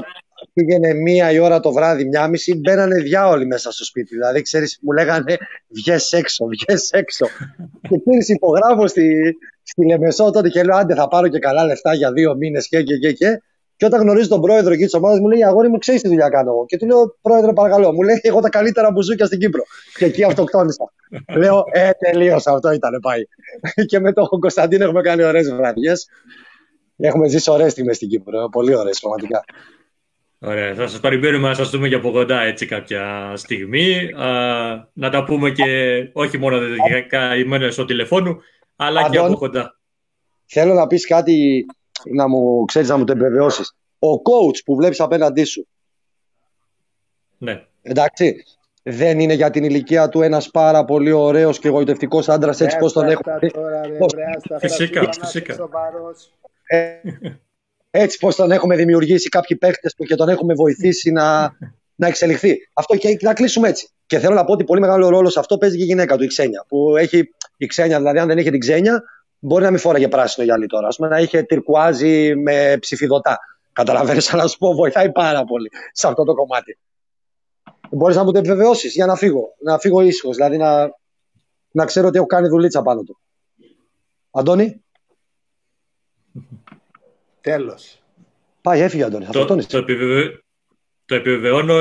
πήγαινε 0.54 0.94
μία 0.94 1.32
η 1.32 1.40
ώρα 1.40 1.60
το 1.60 1.72
βράδυ, 1.72 2.06
μία 2.06 2.28
μισή, 2.28 2.56
μπαίνανε 2.56 3.02
διάολοι 3.02 3.46
μέσα 3.46 3.72
στο 3.72 3.84
σπίτι. 3.86 4.16
Δηλαδή, 4.16 4.42
ξέρεις, 4.42 4.80
μου 4.82 4.92
λέγανε 4.92 5.38
βγες 5.68 6.12
έξω, 6.12 6.46
βγες 6.46 6.90
έξω. 6.92 7.26
και 7.90 8.02
ξέρεις, 8.06 8.30
υπογράφω 8.30 8.88
στη, 8.88 9.38
στη 9.64 9.86
Λεμεσό 9.86 10.32
τότε 10.32 10.50
και 10.50 10.64
λέω, 10.64 10.76
άντε 10.76 10.96
θα 10.96 11.08
πάρω 11.08 11.28
και 11.28 11.40
καλά 11.40 11.66
λεφτά 11.66 11.94
για 11.94 12.12
δύο 12.12 12.36
μήνες 12.36 12.68
και 12.68 12.84
και 12.84 12.98
και 12.98 13.12
και. 13.12 13.42
Και 13.78 13.86
όταν 13.86 14.02
γνωρίζει 14.02 14.28
τον 14.28 14.42
πρόεδρο 14.42 14.74
εκεί 14.74 14.84
της 14.84 14.94
ομάδας 14.94 15.20
μου 15.20 15.28
λέει: 15.28 15.44
Αγόρι 15.44 15.70
μου, 15.70 15.78
ξέρεις 15.78 16.02
τι 16.02 16.08
δουλειά 16.08 16.30
κάνω 16.30 16.50
εγώ. 16.52 16.66
Και 16.66 16.78
του 16.78 16.86
λέω: 16.86 17.18
Πρόεδρε, 17.22 17.54
παρακαλώ. 17.54 17.94
Μου 17.94 18.02
λέει: 18.02 18.20
Εγώ 18.22 18.40
τα 18.40 18.50
καλύτερα 18.50 18.92
μπουζούκια 18.92 19.26
στην 19.26 19.40
Κύπρο. 19.40 19.64
Και 19.98 20.06
εκεί 20.06 20.24
αυτοκτόνησα. 20.24 20.94
λέω: 21.38 21.64
Ε, 21.72 21.90
τελείωσα. 22.00 22.52
Αυτό 22.52 22.72
ήταν, 22.72 23.00
πάει. 23.02 23.22
και 23.90 24.00
με 24.00 24.14
τον 24.14 24.28
Κωνσταντίνο 24.40 24.84
έχουμε 24.84 25.02
κάνει 25.02 25.24
ωραίες 25.24 25.54
βραδιές. 25.54 26.08
Έχουμε 26.98 27.28
ζήσει 27.28 27.52
ωραίες 27.52 27.72
στιγμές 27.72 27.96
στην 27.96 28.10
Κύπρο. 28.10 28.50
Πολύ 28.50 28.76
ωραίες, 28.76 29.00
πραγματικά. 29.00 29.44
Ωραία. 30.40 30.74
Θα 30.76 30.88
σας 30.88 31.00
περιμένουμε 31.00 31.48
να 31.48 31.54
σας 31.54 31.70
δούμε 31.70 31.88
και 31.90 31.96
από 31.96 32.12
κοντά 32.12 32.42
έτσι 32.42 32.66
κάποια 32.66 33.34
στιγμή. 33.36 34.14
Α, 34.14 34.90
να 34.94 35.10
τα 35.10 35.24
πούμε 35.24 35.52
και 35.52 35.66
όχι 36.14 36.38
μόνο 36.38 36.60
καημένες 37.08 37.74
στο 37.74 37.86
τηλεφώνου, 37.86 38.38
αλλά 38.76 39.00
Αντών, 39.00 39.12
και 39.12 39.18
από 39.18 39.38
κοντά. 39.38 39.80
Θέλω 40.46 40.74
να 40.74 40.88
πεις 40.88 41.08
κάτι 41.08 41.66
να 42.14 42.28
μου 42.28 42.66
ξέρεις 42.66 42.90
να 42.90 42.98
μου 42.98 43.04
το 43.04 43.12
επιβεβαιώσεις. 43.12 43.76
Ο 44.00 44.12
coach 44.12 44.64
που 44.66 44.76
βλέπεις 44.76 45.00
απέναντί 45.00 45.44
σου. 45.44 45.68
Ναι. 47.38 47.66
Εντάξει. 47.82 48.44
Δεν 48.88 49.20
είναι 49.20 49.34
για 49.34 49.50
την 49.50 49.64
ηλικία 49.64 50.10
του 50.10 50.22
ένας 50.22 50.50
πάρα 50.50 50.86
πολύ 50.86 51.12
ωραίος 51.12 51.60
και 51.60 51.68
εγωιτευτικό 51.68 52.22
άντρας 52.28 52.62
έτσι 52.62 52.78
πώς 52.78 52.94
τον 52.94 53.10
έχουμε. 53.10 53.40
Φυσικά, 54.60 55.10
φυσικά. 55.12 55.70
Ε, 56.68 56.96
έτσι 57.92 58.18
πώς 58.18 58.36
τον 58.36 58.52
έχουμε 58.52 58.76
δημιουργήσει 58.76 59.30
κάποιοι 59.30 59.58
παίχτε 59.58 59.90
που 59.98 60.04
και 60.04 60.16
τον 60.16 60.30
έχουμε 60.30 60.54
βοηθήσει 60.54 61.12
να, 61.12 61.52
να 61.96 62.08
εξελιχθεί. 62.08 62.58
Αυτό 62.74 62.96
και 62.96 63.18
να 63.22 63.34
κλείσουμε 63.34 63.68
έτσι. 63.68 63.90
Και 64.06 64.20
θέλω 64.20 64.36
να 64.36 64.46
πω 64.46 64.52
ότι 64.52 64.64
πολύ 64.64 64.80
μεγάλο 64.80 65.10
ρόλο 65.10 65.30
σε 65.30 65.40
αυτό 65.40 65.58
παίζει 65.58 65.78
και 65.78 65.84
η 65.84 65.86
γυναίκα 65.86 66.18
του, 66.18 66.24
η 66.24 66.28
Ξένια. 66.28 66.66
Που 66.68 66.98
έχει 66.98 67.30
η 67.58 67.66
Ξένια, 67.66 67.98
δηλαδή, 67.98 68.20
αν 68.20 68.28
δεν 68.28 68.38
είχε 68.38 68.52
την 68.52 68.60
Ξένια, 68.60 69.04
μπορεί 69.40 69.64
να 69.64 69.70
μην 69.70 69.80
φόραγε 69.80 70.08
πράσινο 70.08 70.46
γυαλί 70.46 70.68
τώρα. 70.68 70.88
Α 70.88 70.92
πούμε 70.96 71.10
να 71.10 71.20
είχε 71.20 71.42
τυρκουάζει 71.42 72.36
με 72.36 72.78
ψηφιδωτά. 72.80 73.40
Καταλαβαίνεις, 73.74 74.34
αλλά 74.34 74.42
να 74.42 74.48
σου 74.48 74.58
πω, 74.58 74.74
βοηθάει 74.74 75.12
πάρα 75.12 75.44
πολύ 75.44 75.70
σε 75.92 76.08
αυτό 76.08 76.24
το 76.24 76.34
κομμάτι. 76.34 76.78
Μπορείς 77.90 78.16
να 78.16 78.24
μου 78.24 78.32
το 78.32 78.40
επιβεβαιώσεις 78.40 78.94
για 78.94 79.06
να 79.06 79.16
φύγω. 79.16 79.56
Να 79.64 79.78
φύγω 79.80 80.02
ήσυχος, 80.02 80.36
δηλαδή 80.36 80.58
να, 80.58 80.90
να 81.72 81.86
ξέρω 81.86 82.08
ότι 82.08 82.18
έχω 82.18 82.26
κάνει 82.26 82.48
δουλίτσα 82.48 82.82
πάνω 82.82 83.04
του. 83.04 83.20
Αντώνη; 84.32 84.85
Τέλος. 87.46 88.00
Πάει, 88.62 88.82
έφυγε 88.82 89.04
ο 89.04 89.06
Αντώνη. 89.06 89.26
Το, 89.26 89.46
το, 89.46 89.78
επιβεβαι... 89.78 90.44
το, 91.06 91.16
επιβεβαιώνω, 91.16 91.76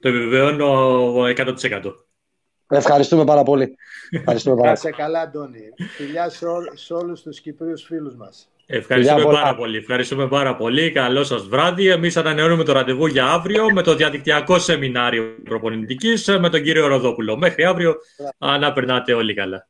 το 0.00 0.08
επιβεβαιώνω 0.08 1.22
100%. 1.22 1.92
Ευχαριστούμε 2.68 3.24
πάρα 3.24 3.42
πολύ. 3.42 3.76
Ευχαριστούμε 4.10 4.56
πάρα. 4.56 4.78
πολύ. 4.82 4.94
καλά, 4.94 5.20
Αντώνη. 5.20 5.60
Φιλιά 5.96 6.28
σε, 6.28 6.46
ό, 6.46 6.58
σε 6.74 6.94
όλους 6.94 7.22
τους 7.22 7.40
Κυπρίους 7.40 7.82
φίλους 7.82 8.14
μας. 8.14 8.48
Ευχαριστούμε 8.66 9.24
πάρα 9.24 9.54
πολύ. 9.54 9.76
Ευχαριστούμε 9.76 10.28
πάρα 10.28 10.56
πολύ. 10.56 10.90
Καλό 10.90 11.24
σας 11.24 11.46
βράδυ. 11.46 11.88
Εμείς 11.88 12.16
ανανεώνουμε 12.16 12.64
το 12.64 12.72
ραντεβού 12.72 13.06
για 13.06 13.26
αύριο 13.26 13.72
με 13.72 13.82
το 13.82 13.94
διαδικτυακό 13.94 14.58
σεμινάριο 14.58 15.34
προπονητικής 15.44 16.26
με 16.26 16.50
τον 16.50 16.62
κύριο 16.62 16.86
Ροδόπουλο. 16.86 17.36
Μέχρι 17.36 17.64
αύριο. 17.64 17.94
Να 18.38 18.72
περνάτε 18.72 19.12
όλοι 19.12 19.34
καλά. 19.34 19.68